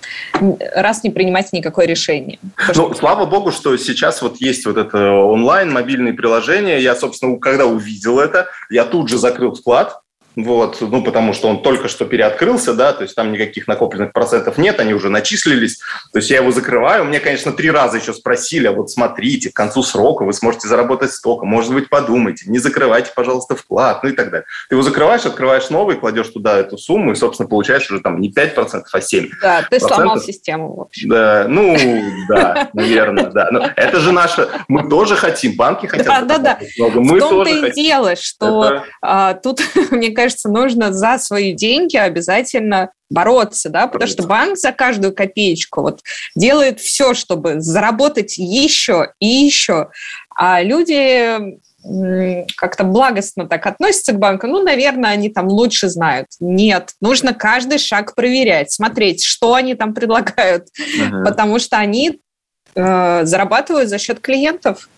раз 0.75 1.05
не 1.05 1.11
принимать 1.11 1.53
никакое 1.53 1.87
решение. 1.87 2.39
Ну, 2.69 2.75
что... 2.75 2.95
слава 2.95 3.27
богу, 3.27 3.53
что 3.53 3.77
сейчас 3.77 4.23
вот 4.23 4.37
есть 4.41 4.67
вот 4.67 4.77
это 4.77 5.13
онлайн, 5.13 5.73
мобильные 5.73 6.15
приложения. 6.15 6.79
Я, 6.81 6.95
собственно, 6.95 7.39
когда 7.39 7.67
увидел 7.67 8.21
это, 8.21 8.47
я 8.71 8.85
тут 8.85 9.09
же 9.09 9.19
закрыл 9.19 9.55
вклад, 9.55 10.01
вот, 10.37 10.79
ну, 10.81 11.03
потому 11.03 11.33
что 11.33 11.49
он 11.49 11.63
только 11.63 11.89
что 11.89 12.05
переоткрылся, 12.05 12.75
да, 12.75 12.93
то 12.93 13.03
есть 13.03 13.15
там 13.15 13.33
никаких 13.33 13.69
накопленных 13.69 14.13
процентов 14.13 14.59
нет, 14.59 14.81
они 14.81 14.95
уже 14.95 15.09
начислились, 15.09 15.79
то 16.13 16.19
есть 16.19 16.31
я 16.31 16.39
его 16.39 16.51
закрываю, 16.51 17.05
мне, 17.05 17.21
конечно, 17.21 17.53
три 17.53 17.71
раза 17.71 17.99
еще 17.99 18.13
спросили, 18.13 18.67
а 18.67 18.73
вот 18.73 18.91
смотрите, 18.91 19.51
к 19.51 19.55
концу 19.55 19.83
срока 19.83 20.25
вы 20.25 20.33
сможете 20.33 20.69
заработать 20.69 21.13
столько, 21.13 21.47
может 21.47 21.73
быть, 21.73 21.89
подумайте, 21.89 22.47
не 22.49 22.59
закрывайте, 22.59 23.13
пожалуйста, 23.15 23.57
вклад, 23.57 24.03
ну 24.03 24.11
и 24.11 24.13
так 24.13 24.31
далее. 24.31 24.47
Ты 24.69 24.75
его 24.75 24.83
закрываешь, 24.83 25.25
открываешь 25.25 25.71
новый, 25.71 25.97
кладешь 25.97 26.29
туда 26.29 26.59
эту 26.59 26.79
сумму, 26.79 27.13
и, 27.13 27.15
собственно, 27.15 27.49
получаешь 27.49 27.89
уже 27.91 28.01
там 28.01 28.21
не 28.21 28.31
5%, 28.31 28.83
а 28.93 28.99
7%. 28.99 29.29
Да, 29.41 29.63
ты 29.71 29.79
сломал 29.79 30.21
систему, 30.21 30.75
в 30.75 30.81
общем. 30.81 31.09
Да, 31.09 31.47
ну, 31.49 31.77
да, 32.29 32.71
наверное, 32.73 33.31
да. 33.31 33.49
Но 33.51 33.71
это 33.77 34.01
же 34.01 34.13
наше, 34.13 34.49
мы 34.69 34.89
тоже 34.89 35.17
хотим, 35.17 35.57
банки 35.57 35.87
хотят. 35.87 36.07
Да, 36.07 36.23
да, 36.23 36.39
да. 36.39 36.59
В 36.79 37.19
том-то 37.19 37.49
и 37.51 37.73
дело, 37.73 38.17
что 38.17 38.83
а, 39.01 39.35
тут, 39.35 39.63
мне 39.91 40.11
кажется, 40.11 40.24
кажется, 40.25 40.49
нужно 40.49 40.93
за 40.93 41.19
свои 41.19 41.53
деньги 41.53 41.97
обязательно 41.97 42.91
бороться, 43.11 43.69
да, 43.69 43.87
потому 43.87 44.11
что 44.11 44.27
банк 44.27 44.57
за 44.57 44.73
каждую 44.73 45.15
копеечку 45.15 45.83
вот 45.83 46.01
делает 46.35 46.81
все, 46.81 47.13
чтобы 47.13 47.61
заработать 47.61 48.39
еще 48.39 49.13
и 49.21 49.27
еще, 49.27 49.91
а 50.35 50.63
люди 50.63 51.59
как-то 52.57 52.85
благостно 52.85 53.47
так 53.47 53.67
относятся 53.67 54.13
к 54.13 54.19
банку, 54.19 54.47
ну, 54.47 54.63
наверное, 54.63 55.11
они 55.11 55.29
там 55.29 55.49
лучше 55.49 55.91
знают. 55.91 56.29
Нет, 56.41 56.93
нужно 57.03 57.35
каждый 57.35 57.77
шаг 57.77 58.15
проверять, 58.15 58.73
смотреть, 58.73 59.23
что 59.23 59.53
они 59.53 59.75
там 59.75 59.93
предлагают, 59.93 60.69
ага. 60.99 61.23
потому 61.23 61.59
что 61.59 61.77
они 61.77 62.21
э, 62.75 63.21
зарабатывают 63.27 63.91
за 63.91 63.99
счет 63.99 64.21
клиентов. 64.21 64.89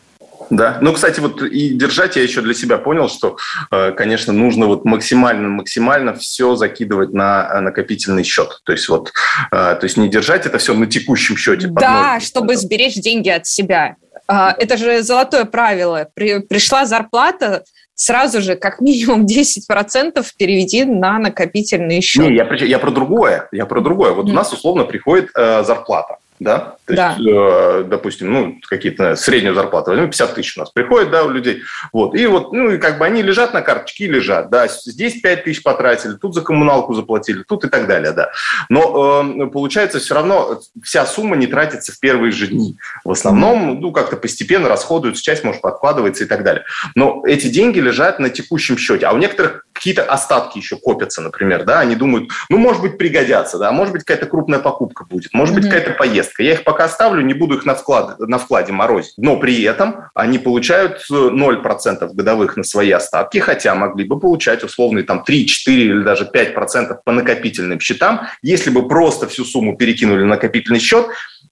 Да, 0.50 0.78
ну, 0.80 0.92
кстати, 0.92 1.20
вот 1.20 1.42
и 1.42 1.70
держать 1.70 2.16
я 2.16 2.22
еще 2.22 2.40
для 2.40 2.54
себя 2.54 2.78
понял, 2.78 3.08
что, 3.08 3.36
э, 3.70 3.92
конечно, 3.92 4.32
нужно 4.32 4.66
вот 4.66 4.84
максимально, 4.84 5.48
максимально 5.48 6.14
все 6.14 6.54
закидывать 6.54 7.12
на 7.12 7.48
э, 7.52 7.60
накопительный 7.60 8.22
счет. 8.22 8.60
То 8.64 8.72
есть 8.72 8.88
вот, 8.88 9.12
э, 9.50 9.56
то 9.56 9.80
есть 9.82 9.96
не 9.96 10.08
держать 10.08 10.46
это 10.46 10.58
все 10.58 10.74
на 10.74 10.86
текущем 10.86 11.36
счете. 11.36 11.68
Да, 11.68 12.20
чтобы 12.20 12.56
сберечь 12.56 12.94
деньги 12.94 13.28
от 13.28 13.46
себя. 13.46 13.96
А, 14.28 14.54
это 14.58 14.76
же 14.76 15.02
золотое 15.02 15.44
правило. 15.44 16.08
При, 16.14 16.40
пришла 16.40 16.84
зарплата, 16.84 17.64
сразу 17.94 18.40
же 18.40 18.56
как 18.56 18.80
минимум 18.80 19.26
10% 19.26 20.24
переведи 20.36 20.84
на 20.84 21.18
накопительный 21.18 22.00
счет. 22.00 22.24
Не, 22.24 22.36
я, 22.36 22.48
я 22.52 22.78
про 22.78 22.90
другое. 22.90 23.48
Я 23.52 23.66
про 23.66 23.80
другое. 23.80 24.12
Вот 24.12 24.26
mm. 24.26 24.30
у 24.30 24.32
нас 24.32 24.52
условно 24.52 24.84
приходит 24.84 25.30
э, 25.34 25.64
зарплата 25.64 26.18
да, 26.38 26.76
то 26.86 26.94
да. 26.94 27.16
есть, 27.16 27.28
э, 27.28 27.84
допустим, 27.88 28.32
ну, 28.32 28.60
какие-то 28.68 29.16
среднюю 29.16 29.54
зарплату, 29.54 29.92
ну, 29.92 30.06
50 30.06 30.34
тысяч 30.34 30.56
у 30.56 30.60
нас 30.60 30.70
приходит, 30.70 31.10
да, 31.10 31.24
у 31.24 31.30
людей, 31.30 31.62
вот, 31.92 32.14
и 32.14 32.26
вот, 32.26 32.52
ну, 32.52 32.70
и 32.70 32.78
как 32.78 32.98
бы 32.98 33.04
они 33.04 33.22
лежат 33.22 33.54
на 33.54 33.62
карточке 33.62 34.04
и 34.04 34.08
лежат, 34.08 34.50
да, 34.50 34.68
здесь 34.68 35.20
5 35.20 35.44
тысяч 35.44 35.62
потратили, 35.62 36.14
тут 36.14 36.34
за 36.34 36.42
коммуналку 36.42 36.94
заплатили, 36.94 37.42
тут 37.42 37.64
и 37.64 37.68
так 37.68 37.86
далее, 37.86 38.12
да, 38.12 38.30
но 38.68 39.24
э, 39.24 39.46
получается 39.46 39.98
все 39.98 40.14
равно 40.14 40.60
вся 40.82 41.06
сумма 41.06 41.36
не 41.36 41.46
тратится 41.46 41.92
в 41.92 42.00
первые 42.00 42.32
же 42.32 42.46
дни, 42.46 42.76
в 43.04 43.10
основном, 43.10 43.80
ну, 43.80 43.92
как-то 43.92 44.16
постепенно 44.16 44.68
расходуется, 44.68 45.22
часть, 45.22 45.44
может, 45.44 45.62
подкладывается 45.62 46.24
и 46.24 46.26
так 46.26 46.44
далее, 46.44 46.64
но 46.94 47.22
эти 47.26 47.48
деньги 47.48 47.80
лежат 47.80 48.18
на 48.18 48.30
текущем 48.30 48.78
счете, 48.78 49.06
а 49.06 49.12
у 49.12 49.18
некоторых 49.18 49.65
какие-то 49.76 50.02
остатки 50.02 50.58
еще 50.58 50.76
копятся, 50.76 51.22
например, 51.22 51.64
да, 51.64 51.80
они 51.80 51.94
думают, 51.94 52.30
ну, 52.48 52.58
может 52.58 52.82
быть, 52.82 52.98
пригодятся, 52.98 53.58
да, 53.58 53.70
может 53.70 53.92
быть, 53.92 54.02
какая-то 54.02 54.26
крупная 54.26 54.58
покупка 54.58 55.04
будет, 55.04 55.32
может 55.32 55.54
быть, 55.54 55.64
какая-то 55.64 55.92
поездка, 55.92 56.16
поездка. 56.16 56.42
Я 56.42 56.52
их 56.54 56.64
пока 56.64 56.84
оставлю, 56.84 57.22
не 57.22 57.34
буду 57.34 57.56
их 57.56 57.66
на, 57.66 57.74
вклад, 57.74 58.18
на 58.18 58.38
вкладе 58.38 58.72
морозить. 58.72 59.14
Но 59.16 59.36
при 59.36 59.62
этом 59.62 60.04
они 60.14 60.38
получают 60.38 61.04
0% 61.10 62.14
годовых 62.14 62.56
на 62.56 62.64
свои 62.64 62.90
остатки, 62.90 63.38
хотя 63.38 63.74
могли 63.74 64.04
бы 64.04 64.18
получать 64.18 64.64
условные 64.64 65.04
там 65.04 65.24
3, 65.24 65.46
4 65.46 65.82
или 65.82 66.02
даже 66.02 66.28
5% 66.32 66.96
по 67.04 67.12
накопительным 67.12 67.80
счетам, 67.80 68.28
если 68.42 68.70
бы 68.70 68.88
просто 68.88 69.26
всю 69.28 69.44
сумму 69.44 69.76
перекинули 69.76 70.22
на 70.22 70.36
накопительный 70.36 70.80
счет, 70.80 71.06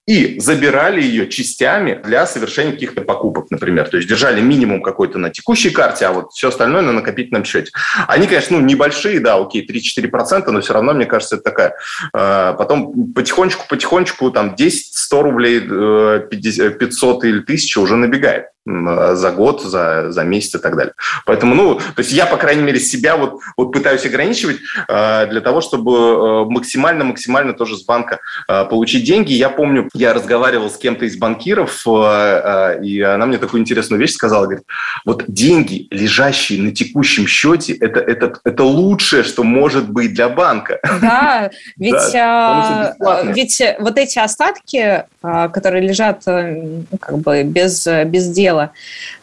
и 0.07 0.39
забирали 0.39 1.01
ее 1.01 1.27
частями 1.27 1.99
для 2.03 2.27
совершения 2.27 2.73
каких-то 2.73 3.01
покупок, 3.01 3.49
например. 3.49 3.87
То 3.89 3.97
есть 3.97 4.07
держали 4.07 4.39
минимум 4.39 4.81
какой-то 4.83 5.17
на 5.17 5.31
текущей 5.31 5.71
карте, 5.71 6.05
а 6.05 6.11
вот 6.11 6.31
все 6.31 6.49
остальное 6.49 6.81
на 6.81 6.91
накопительном 6.91 7.43
счете. 7.43 7.71
Они, 8.07 8.27
конечно, 8.27 8.57
ну, 8.57 8.65
небольшие, 8.65 9.19
да, 9.19 9.35
окей, 9.35 9.65
3-4%, 9.67 10.49
но 10.51 10.61
все 10.61 10.73
равно, 10.73 10.93
мне 10.93 11.05
кажется, 11.05 11.35
это 11.35 11.43
такая. 11.43 11.75
Э, 12.15 12.53
потом 12.57 13.13
потихонечку-потихонечку 13.13 14.29
там 14.31 14.55
10-100 14.55 15.21
рублей, 15.21 15.59
500 15.61 17.23
э, 17.23 17.27
или 17.27 17.39
1000 17.39 17.81
уже 17.81 17.95
набегает 17.95 18.45
за 18.65 19.31
год, 19.31 19.61
за, 19.61 20.11
за 20.11 20.23
месяц 20.23 20.55
и 20.55 20.59
так 20.59 20.75
далее. 20.75 20.93
Поэтому, 21.25 21.55
ну, 21.55 21.75
то 21.75 21.99
есть 21.99 22.11
я, 22.11 22.25
по 22.25 22.37
крайней 22.37 22.63
мере, 22.63 22.79
себя 22.79 23.15
вот, 23.15 23.39
вот 23.57 23.71
пытаюсь 23.71 24.05
ограничивать 24.05 24.57
э, 24.87 25.27
для 25.27 25.41
того, 25.41 25.61
чтобы 25.61 26.49
максимально-максимально 26.49 27.53
тоже 27.53 27.77
с 27.77 27.83
банка 27.83 28.19
получить 28.47 29.05
деньги. 29.05 29.33
Я 29.33 29.49
помню, 29.49 29.89
я 29.93 30.13
разговаривал 30.13 30.69
с 30.69 30.77
кем-то 30.77 31.05
из 31.05 31.17
банкиров, 31.17 31.83
э, 31.87 31.91
э, 31.91 32.83
и 32.83 33.01
она 33.01 33.25
мне 33.25 33.37
такую 33.37 33.61
интересную 33.61 33.99
вещь 33.99 34.13
сказала, 34.13 34.45
говорит, 34.45 34.65
вот 35.05 35.23
деньги, 35.27 35.87
лежащие 35.91 36.61
на 36.61 36.71
текущем 36.71 37.27
счете, 37.27 37.73
это, 37.73 37.99
это, 37.99 38.39
это 38.43 38.63
лучшее, 38.63 39.23
что 39.23 39.43
может 39.43 39.89
быть 39.89 40.13
для 40.13 40.29
банка. 40.29 40.79
Да, 41.01 41.51
ведь, 41.77 41.93
да, 42.13 42.95
а, 42.99 43.23
ведь 43.31 43.61
вот 43.79 43.97
эти 43.97 44.19
остатки, 44.19 45.03
которые 45.21 45.87
лежат 45.87 46.23
ну, 46.25 46.85
как 46.99 47.19
бы 47.19 47.43
без, 47.43 47.87
без 48.05 48.29
дела, 48.29 48.54
дело. 48.55 48.71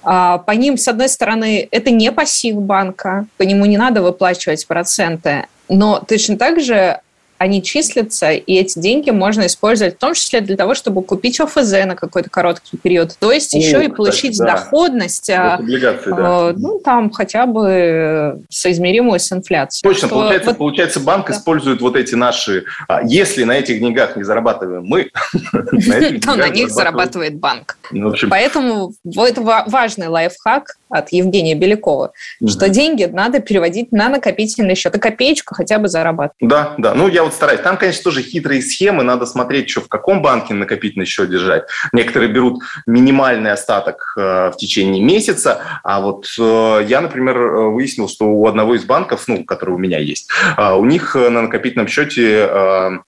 А, 0.03 0.39
по 0.39 0.53
ним, 0.53 0.77
с 0.77 0.89
одной 0.89 1.09
стороны, 1.09 1.69
это 1.71 1.91
не 1.91 2.13
пассив 2.13 2.57
банка, 2.57 3.27
по 3.37 3.43
нему 3.43 3.67
не 3.67 3.77
надо 3.77 4.03
выплачивать 4.03 4.67
проценты, 4.67 5.47
но 5.69 6.03
точно 6.07 6.37
так 6.37 6.61
же 6.61 7.01
они 7.43 7.61
числятся, 7.61 8.31
и 8.31 8.55
эти 8.55 8.79
деньги 8.79 9.11
можно 9.11 9.47
использовать 9.47 9.97
в 9.97 9.99
том 9.99 10.15
числе 10.15 10.41
для 10.41 10.57
того, 10.57 10.75
чтобы 10.75 11.03
купить 11.03 11.41
ОФЗ 11.41 11.73
на 11.87 11.97
какой-то 11.97 12.31
короткий 12.31 12.77
период. 12.77 13.17
То 13.19 13.33
есть 13.33 13.53
О, 13.53 13.59
еще 13.59 13.85
и 13.85 13.89
получить 13.89 14.39
да. 14.39 14.53
доходность, 14.53 15.29
вот 15.29 15.61
облигации, 15.61 16.11
да. 16.11 16.51
э, 16.51 16.55
ну, 16.57 16.79
там 16.79 17.11
хотя 17.11 17.47
бы 17.47 18.45
соизмеримую 18.49 19.19
с 19.19 19.33
инфляцией. 19.33 19.83
Точно, 19.83 20.07
что, 20.07 20.15
получается, 20.15 20.51
вот, 20.51 20.59
получается, 20.59 21.01
банк 21.01 21.27
да. 21.27 21.35
использует 21.35 21.81
вот 21.81 21.97
эти 21.97 22.15
наши... 22.15 22.65
А, 22.87 23.01
если 23.03 23.43
на 23.43 23.59
этих 23.59 23.81
деньгах 23.81 24.15
не 24.15 24.23
зарабатываем 24.23 24.85
мы, 24.85 25.11
то 25.53 26.37
на 26.37 26.49
них 26.49 26.71
зарабатывает 26.71 27.41
банк. 27.41 27.77
Ну, 27.91 28.15
Поэтому 28.31 28.93
это 29.05 29.41
важный 29.67 30.07
лайфхак 30.07 30.77
от 30.93 31.11
Евгения 31.11 31.55
Белякова, 31.55 32.13
что 32.47 32.69
деньги 32.69 33.05
надо 33.05 33.41
переводить 33.41 33.91
на 33.91 34.09
накопительный 34.09 34.77
счет, 34.77 34.95
и 34.95 34.99
копеечку 35.01 35.55
хотя 35.55 35.79
бы 35.79 35.89
зарабатывать. 35.89 36.37
Да, 36.41 36.75
да. 36.79 36.95
Ну, 36.95 37.09
я 37.09 37.25
вот 37.25 37.32
стараюсь. 37.33 37.61
Там, 37.61 37.77
конечно, 37.77 38.05
тоже 38.05 38.23
хитрые 38.23 38.63
схемы, 38.63 39.03
надо 39.03 39.27
смотреть, 39.27 39.71
что 39.71 39.81
в 39.81 39.89
каком 39.89 40.23
банке 40.23 40.55
накопительный 40.55 41.07
счет 41.07 41.31
держать. 41.31 41.65
Некоторые 41.93 42.31
берут 42.31 42.63
минимальный 42.87 43.53
остаток 43.53 44.15
э, 44.17 44.51
в 44.51 44.57
течение 44.57 45.03
месяца, 45.03 45.63
а 45.83 46.01
вот 46.01 46.27
э, 46.39 46.85
я, 46.87 47.01
например, 47.01 47.39
выяснил, 47.39 48.09
что 48.09 48.27
у 48.27 48.47
одного 48.47 48.75
из 48.75 48.85
банков, 48.85 49.25
ну, 49.27 49.45
который 49.45 49.75
у 49.75 49.79
меня 49.79 49.99
есть, 49.99 50.29
э, 50.57 50.73
у 50.75 50.85
них 50.85 51.15
на 51.15 51.43
накопительном 51.43 51.89
счете 51.89 53.03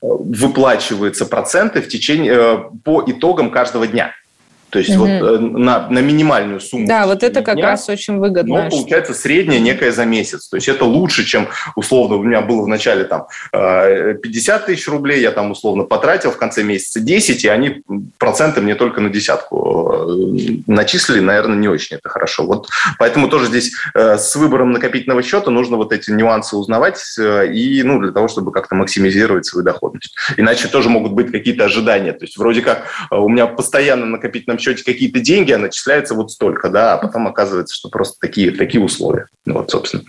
выплачиваются 0.00 1.26
проценты 1.26 1.82
в 1.82 1.88
течение, 1.88 2.70
по 2.84 3.02
итогам 3.06 3.50
каждого 3.50 3.86
дня. 3.86 4.12
То 4.70 4.78
есть 4.78 4.90
угу. 4.90 5.00
вот 5.00 5.08
э, 5.08 5.38
на, 5.38 5.88
на 5.88 5.98
минимальную 5.98 6.60
сумму. 6.60 6.86
Да, 6.86 7.06
вот 7.06 7.22
это 7.22 7.42
как 7.42 7.58
раз 7.58 7.88
очень 7.88 8.18
выгодно. 8.18 8.64
Но 8.64 8.70
получается 8.70 9.14
средняя 9.14 9.60
некая 9.60 9.90
за 9.90 10.04
месяц. 10.04 10.48
То 10.48 10.56
есть 10.56 10.68
это 10.68 10.84
лучше, 10.84 11.24
чем 11.24 11.48
условно 11.74 12.16
у 12.16 12.22
меня 12.22 12.40
было 12.40 12.62
в 12.62 12.68
начале 12.68 13.04
там 13.04 13.26
50 13.52 13.52
э, 13.52 14.66
тысяч 14.66 14.86
рублей, 14.88 15.20
я 15.20 15.32
там 15.32 15.50
условно 15.50 15.84
потратил 15.84 16.30
в 16.30 16.36
конце 16.36 16.62
месяца 16.62 17.00
10, 17.00 17.44
и 17.44 17.48
они 17.48 17.82
проценты 18.18 18.60
мне 18.60 18.74
только 18.74 19.00
на 19.00 19.10
десятку 19.10 19.92
э, 19.92 20.62
начислили, 20.66 21.20
наверное, 21.20 21.56
не 21.56 21.68
очень 21.68 21.96
это 21.96 22.08
хорошо. 22.08 22.44
Вот 22.44 22.68
поэтому 22.98 23.28
тоже 23.28 23.46
здесь 23.46 23.72
с 23.94 24.36
выбором 24.36 24.72
накопительного 24.72 25.22
счета 25.22 25.50
нужно 25.50 25.76
вот 25.76 25.92
эти 25.92 26.10
нюансы 26.10 26.56
узнавать 26.56 27.00
и 27.18 27.82
ну, 27.84 28.00
для 28.00 28.12
того, 28.12 28.28
чтобы 28.28 28.52
как-то 28.52 28.74
максимизировать 28.76 29.46
свою 29.46 29.64
доходность. 29.64 30.14
Иначе 30.36 30.68
тоже 30.68 30.88
могут 30.88 31.12
быть 31.12 31.32
какие-то 31.32 31.64
ожидания. 31.64 32.12
То 32.12 32.24
есть 32.24 32.36
вроде 32.36 32.62
как 32.62 32.86
у 33.10 33.28
меня 33.28 33.46
постоянно 33.46 34.06
накопительном 34.06 34.59
счете 34.60 34.84
какие-то 34.84 35.20
деньги, 35.20 35.52
а 35.52 35.58
начисляется 35.58 36.14
вот 36.14 36.30
столько, 36.30 36.68
да, 36.68 36.94
а 36.94 36.98
потом 36.98 37.28
оказывается, 37.28 37.74
что 37.74 37.88
просто 37.88 38.16
такие, 38.20 38.50
такие 38.52 38.82
условия. 38.82 39.26
Ну, 39.46 39.54
вот, 39.54 39.70
собственно. 39.70 40.02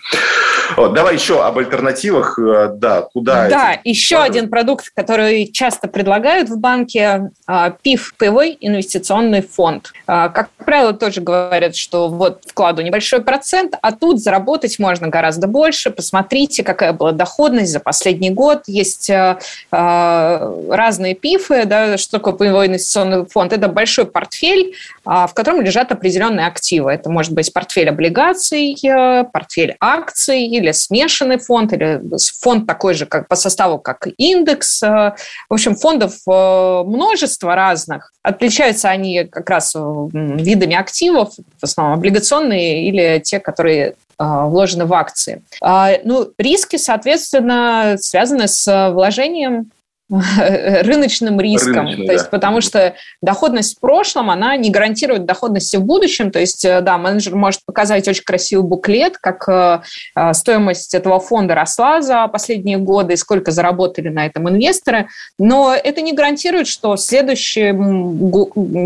Вот, 0.76 0.94
давай 0.94 1.16
еще 1.16 1.44
об 1.44 1.58
альтернативах, 1.58 2.38
э, 2.38 2.70
да, 2.76 3.02
куда... 3.02 3.50
Да, 3.50 3.74
это... 3.74 3.82
еще 3.84 4.18
один 4.18 4.50
продукт, 4.50 4.92
который 4.94 5.48
часто 5.52 5.88
предлагают 5.88 6.50
в 6.50 6.58
банке, 6.58 7.32
а, 7.48 7.72
ПИФ, 7.72 8.16
паевой 8.18 8.58
инвестиционный 8.60 9.42
фонд. 9.42 9.94
А, 10.08 10.30
как 10.30 10.50
правило, 10.66 10.94
тоже 10.94 11.22
говорят, 11.22 11.76
что 11.76 12.10
вот 12.10 12.44
вкладу 12.46 12.82
небольшой 12.82 13.22
процент, 13.22 13.76
а 13.82 13.92
тут 13.92 14.22
заработать 14.22 14.80
можно 14.80 15.08
гораздо 15.08 15.48
больше. 15.48 15.92
Посмотрите, 15.92 16.64
какая 16.64 16.94
была 16.94 17.12
доходность 17.12 17.72
за 17.72 17.80
последний 17.80 18.30
год. 18.30 18.64
Есть 18.68 19.10
э, 19.10 19.40
а, 19.72 20.54
разные 20.70 21.16
ПИФы, 21.16 21.66
да, 21.66 21.98
что 21.98 22.18
такое 22.18 22.34
паевой 22.34 22.68
инвестиционный 22.68 23.26
фонд. 23.26 23.54
Это 23.54 23.68
большой 23.68 24.06
портфель 24.06 24.41
портфель, 24.42 24.74
а, 25.06 25.28
в 25.28 25.34
котором 25.34 25.62
лежат 25.62 25.92
определенные 25.92 26.48
активы. 26.48 26.92
Это 26.92 27.10
может 27.10 27.34
быть 27.34 27.54
портфель 27.54 27.90
облигаций, 27.90 28.76
э, 28.84 29.24
портфель 29.32 29.76
акций 29.80 30.44
или 30.44 30.72
смешанный 30.72 31.38
фонд, 31.38 31.74
или 31.74 32.02
фонд 32.42 32.68
такой 32.68 32.94
же 32.94 33.06
как 33.06 33.28
по 33.28 33.36
составу, 33.36 33.80
как 33.80 34.08
индекс. 34.18 34.84
Э, 34.84 35.14
в 35.50 35.54
общем, 35.54 35.76
фондов 35.76 36.16
э, 36.28 36.84
множество 36.86 37.56
разных. 37.56 38.12
Отличаются 38.24 38.90
они 38.90 39.24
как 39.24 39.50
раз 39.50 39.74
видами 39.74 40.76
активов, 40.76 41.34
в 41.60 41.64
основном 41.64 41.98
облигационные 41.98 42.88
или 42.88 43.20
те, 43.20 43.40
которые 43.40 43.96
вложены 44.20 44.86
в 44.86 44.94
акции. 44.94 45.42
А, 45.64 45.94
ну, 46.04 46.30
риски, 46.38 46.78
соответственно, 46.78 47.96
связаны 47.98 48.48
с 48.48 48.92
вложением 48.92 49.72
рыночным 50.84 51.40
риском. 51.40 51.86
Рыночный, 51.86 52.06
то 52.06 52.12
есть, 52.12 52.26
да. 52.26 52.30
потому 52.32 52.60
что 52.60 52.96
доходность 53.22 53.78
в 53.78 53.80
прошлом, 53.80 54.30
она 54.30 54.58
не 54.58 54.70
гарантирует 54.70 55.26
доходности 55.26 55.78
в 55.78 55.84
будущем. 55.84 56.32
То 56.32 56.40
есть, 56.40 56.66
э, 56.66 56.82
да, 56.82 56.98
менеджер 56.98 57.36
может 57.36 57.64
показать 57.66 58.08
очень 58.08 58.24
красивый 58.24 58.68
буклет, 58.68 59.18
как 59.18 59.48
э, 59.48 59.82
э, 60.16 60.34
стоимость 60.34 60.94
этого 60.94 61.20
фонда 61.22 61.56
росла 61.56 62.02
за 62.02 62.28
последние 62.28 62.78
годы 62.78 63.14
и 63.14 63.18
сколько 63.18 63.52
заработали 63.52 64.10
на 64.10 64.26
этом 64.26 64.50
инвесторы, 64.50 65.08
но 65.40 65.74
это 65.74 66.02
не 66.02 66.12
гарантирует, 66.12 66.68
что 66.68 66.96
в 66.96 67.02
следующем 67.02 68.30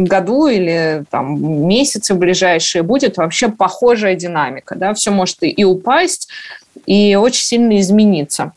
году 0.05 0.47
или 0.47 1.05
там, 1.09 1.67
месяце 1.67 2.13
ближайшие 2.13 2.83
будет 2.83 3.17
вообще 3.17 3.49
похожая 3.49 4.15
динамика. 4.15 4.75
Да? 4.75 4.93
Все 4.93 5.09
может 5.09 5.37
и 5.41 5.65
упасть, 5.65 6.27
и 6.85 7.15
очень 7.15 7.43
сильно 7.43 7.79
измениться. 7.79 8.51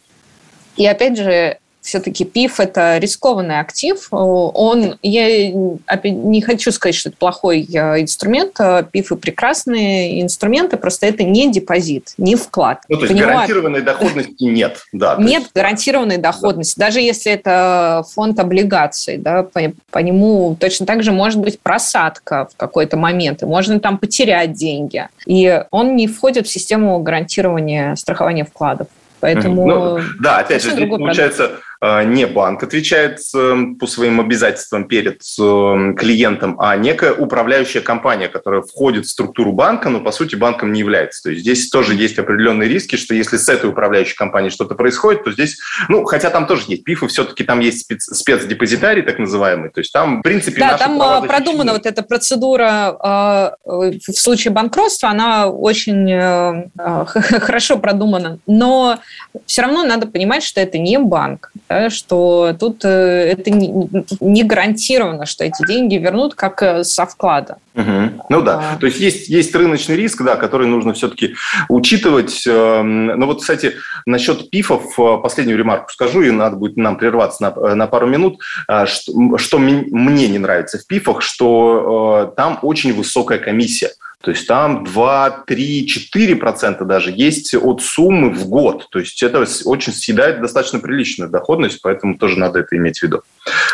И 0.76 0.86
опять 0.86 1.16
же, 1.16 1.58
все-таки 1.88 2.24
ПИФ– 2.24 2.60
это 2.60 2.98
рискованный 2.98 3.60
актив. 3.60 3.96
Он, 4.10 4.98
я 5.02 5.50
не 5.50 6.42
хочу 6.42 6.70
сказать, 6.70 6.94
что 6.94 7.08
это 7.08 7.18
плохой 7.18 7.62
э, 7.62 8.02
инструмент. 8.02 8.58
ПИФы– 8.92 9.16
прекрасные 9.16 10.20
инструменты, 10.22 10.76
просто 10.76 11.06
это 11.06 11.24
не 11.24 11.50
депозит, 11.50 12.12
не 12.18 12.36
вклад. 12.36 12.82
Ну, 12.88 12.96
то 12.96 13.02
есть 13.04 13.14
Понимаю, 13.14 13.36
гарантированной 13.36 13.80
доходности 13.80 14.44
нет. 14.44 14.78
Да, 14.92 15.16
нет 15.18 15.42
есть, 15.42 15.54
гарантированной 15.54 16.18
доходности. 16.18 16.78
Да. 16.78 16.86
Даже 16.86 17.00
если 17.00 17.32
это 17.32 18.04
фонд 18.14 18.38
облигаций, 18.38 19.16
да, 19.16 19.42
по, 19.42 19.60
по 19.90 19.98
нему 19.98 20.56
точно 20.60 20.84
так 20.84 21.02
же 21.02 21.12
может 21.12 21.40
быть 21.40 21.58
просадка 21.58 22.48
в 22.52 22.56
какой-то 22.56 22.98
момент, 22.98 23.42
и 23.42 23.46
можно 23.46 23.80
там 23.80 23.96
потерять 23.96 24.52
деньги. 24.52 25.08
И 25.24 25.64
он 25.70 25.96
не 25.96 26.06
входит 26.06 26.46
в 26.46 26.50
систему 26.50 26.98
гарантирования 27.00 27.94
страхования 27.94 28.44
вкладов. 28.44 28.88
Поэтому... 29.20 29.66
Ну, 29.66 30.00
да, 30.20 30.38
опять 30.38 30.62
же, 30.62 30.70
здесь 30.70 30.88
получается, 30.88 31.44
продукт 31.44 31.62
Э, 31.62 31.67
не 31.80 32.26
банк 32.26 32.62
отвечает 32.62 33.20
эм, 33.34 33.76
по 33.76 33.86
своим 33.86 34.20
обязательствам 34.20 34.88
перед 34.88 35.22
эм, 35.40 35.94
клиентом, 35.94 36.56
а 36.60 36.76
некая 36.76 37.12
управляющая 37.12 37.80
компания, 37.80 38.28
которая 38.28 38.62
входит 38.62 39.06
в 39.06 39.10
структуру 39.10 39.52
банка, 39.52 39.88
но 39.88 40.00
по 40.00 40.10
сути 40.10 40.34
банком 40.34 40.72
не 40.72 40.80
является. 40.80 41.22
То 41.22 41.30
есть 41.30 41.42
здесь 41.42 41.70
тоже 41.70 41.94
есть 41.94 42.18
определенные 42.18 42.68
риски, 42.68 42.96
что 42.96 43.14
если 43.14 43.36
с 43.36 43.48
этой 43.48 43.70
управляющей 43.70 44.16
компанией 44.16 44.50
что-то 44.50 44.74
происходит, 44.74 45.24
то 45.24 45.32
здесь, 45.32 45.58
ну, 45.88 46.04
хотя 46.04 46.30
там 46.30 46.46
тоже 46.46 46.64
есть 46.68 46.84
пифы, 46.84 47.06
все-таки 47.06 47.44
там 47.44 47.60
есть 47.60 47.80
спец, 47.80 48.04
спецдепозитарий 48.04 49.02
так 49.02 49.18
называемый, 49.18 49.70
то 49.70 49.80
есть 49.80 49.92
там, 49.92 50.20
в 50.20 50.22
принципе, 50.22 50.60
Да, 50.60 50.76
там 50.76 51.00
а, 51.00 51.20
продумана 51.22 51.72
вот 51.72 51.86
эта 51.86 52.02
процедура 52.02 52.96
а, 53.00 53.54
в 53.64 54.12
случае 54.12 54.52
банкротства, 54.52 55.10
она 55.10 55.48
очень 55.48 56.10
э, 56.10 56.70
а, 56.78 57.04
хорошо 57.04 57.78
продумана, 57.78 58.38
но 58.46 58.98
все 59.46 59.62
равно 59.62 59.84
надо 59.84 60.06
понимать, 60.06 60.42
что 60.42 60.60
это 60.60 60.78
не 60.78 60.98
банк 60.98 61.52
да, 61.68 61.90
что 61.90 62.56
тут 62.58 62.84
э, 62.84 62.88
это 62.88 63.50
не 63.50 64.42
гарантировано, 64.42 65.26
что 65.26 65.44
эти 65.44 65.66
деньги 65.66 65.96
вернут 65.96 66.34
как 66.34 66.62
э, 66.62 66.84
со 66.84 67.06
вклада. 67.06 67.58
Угу. 67.74 68.24
Ну 68.30 68.42
да, 68.42 68.72
а... 68.72 68.76
то 68.76 68.86
есть, 68.86 68.98
есть 68.98 69.28
есть 69.28 69.54
рыночный 69.54 69.96
риск, 69.96 70.22
да, 70.22 70.36
который 70.36 70.66
нужно 70.66 70.94
все-таки 70.94 71.34
учитывать. 71.68 72.44
Эм, 72.46 73.06
но 73.06 73.26
вот, 73.26 73.40
кстати, 73.40 73.74
насчет 74.06 74.50
пифов 74.50 74.98
э, 74.98 75.18
последнюю 75.22 75.58
ремарку 75.58 75.92
скажу, 75.92 76.22
и 76.22 76.30
надо 76.30 76.56
будет 76.56 76.76
нам 76.76 76.96
прерваться 76.96 77.42
на, 77.42 77.74
на 77.74 77.86
пару 77.86 78.06
минут. 78.06 78.40
Что, 78.86 79.38
что 79.38 79.58
мне 79.58 80.28
не 80.28 80.38
нравится 80.38 80.78
в 80.78 80.86
пифах, 80.86 81.22
что 81.22 82.32
там 82.36 82.58
очень 82.62 82.92
высокая 82.94 83.38
комиссия. 83.38 83.90
То 84.22 84.32
есть 84.32 84.48
там 84.48 84.82
2, 84.82 85.44
3, 85.46 85.86
4 85.86 86.36
процента 86.36 86.84
даже 86.84 87.12
есть 87.12 87.54
от 87.54 87.82
суммы 87.82 88.30
в 88.30 88.48
год. 88.48 88.88
То 88.90 88.98
есть 88.98 89.22
это 89.22 89.44
очень 89.64 89.92
съедает 89.92 90.40
достаточно 90.40 90.80
приличную 90.80 91.30
доходность, 91.30 91.80
поэтому 91.82 92.18
тоже 92.18 92.36
надо 92.38 92.58
это 92.58 92.76
иметь 92.76 92.98
в 92.98 93.02
виду. 93.04 93.22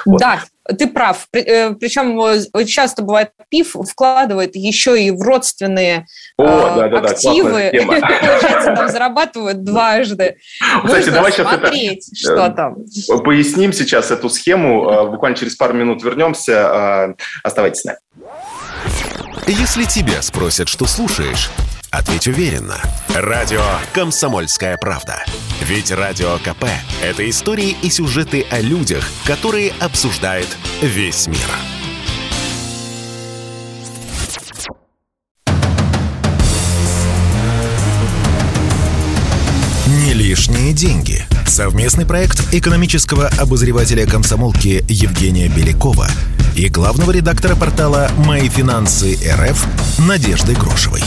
Вот. 0.05 0.21
Да, 0.21 0.41
ты 0.79 0.87
прав. 0.87 1.27
Причем 1.31 2.21
э, 2.21 2.65
часто 2.67 3.03
бывает 3.03 3.31
ПИФ 3.49 3.75
вкладывает 3.91 4.55
еще 4.55 5.03
и 5.03 5.11
в 5.11 5.21
родственные 5.23 6.07
О, 6.37 6.45
э, 6.45 6.91
да, 6.91 7.01
да, 7.01 7.09
активы. 7.09 7.71
Да, 7.85 8.01
Получается, 8.01 8.75
там 8.75 8.89
зарабатывают 8.89 9.63
дважды. 9.63 10.37
Кстати, 10.85 11.09
давай 11.09 11.33
сейчас 11.33 11.53
это, 11.53 11.73
что 12.15 12.49
там. 12.51 12.77
Поясним 13.25 13.73
сейчас 13.73 14.11
эту 14.11 14.29
схему. 14.29 14.91
Э, 14.91 15.11
буквально 15.11 15.37
через 15.37 15.57
пару 15.57 15.73
минут 15.73 16.03
вернемся. 16.03 17.15
Оставайтесь 17.43 17.81
с 17.81 17.85
нами. 17.85 17.99
Если 19.47 19.85
тебя 19.85 20.23
спросят, 20.23 20.71
что 20.71 20.87
слушаешь, 20.87 21.51
ответь 21.91 22.27
уверенно. 22.27 22.81
Радио 23.15 23.63
«Комсомольская 23.93 24.79
правда». 24.79 25.23
Ведь 25.61 25.91
Радио 25.91 26.39
КП– 26.39 26.65
это 27.03 27.29
истории 27.29 27.77
и 27.83 27.91
сюжеты 27.91 28.47
о 28.51 28.61
людях, 28.61 29.07
которые 29.27 29.73
обсуждает 29.81 30.49
весь 30.81 31.27
мир. 31.27 31.39
Не 39.87 40.15
лишние 40.15 40.73
деньги. 40.73 41.27
Совместный 41.47 42.07
проект 42.07 42.55
экономического 42.55 43.29
обозревателя 43.39 44.07
комсомолки 44.07 44.83
Евгения 44.89 45.49
Белякова– 45.49 46.09
и 46.57 46.69
главного 46.69 47.11
редактора 47.11 47.57
портала 47.57 48.09
«Мои 48.27 48.49
финансы 48.49 49.15
РФ» 49.15 49.67
Надежды 50.09 50.55
Грошевой. 50.55 51.01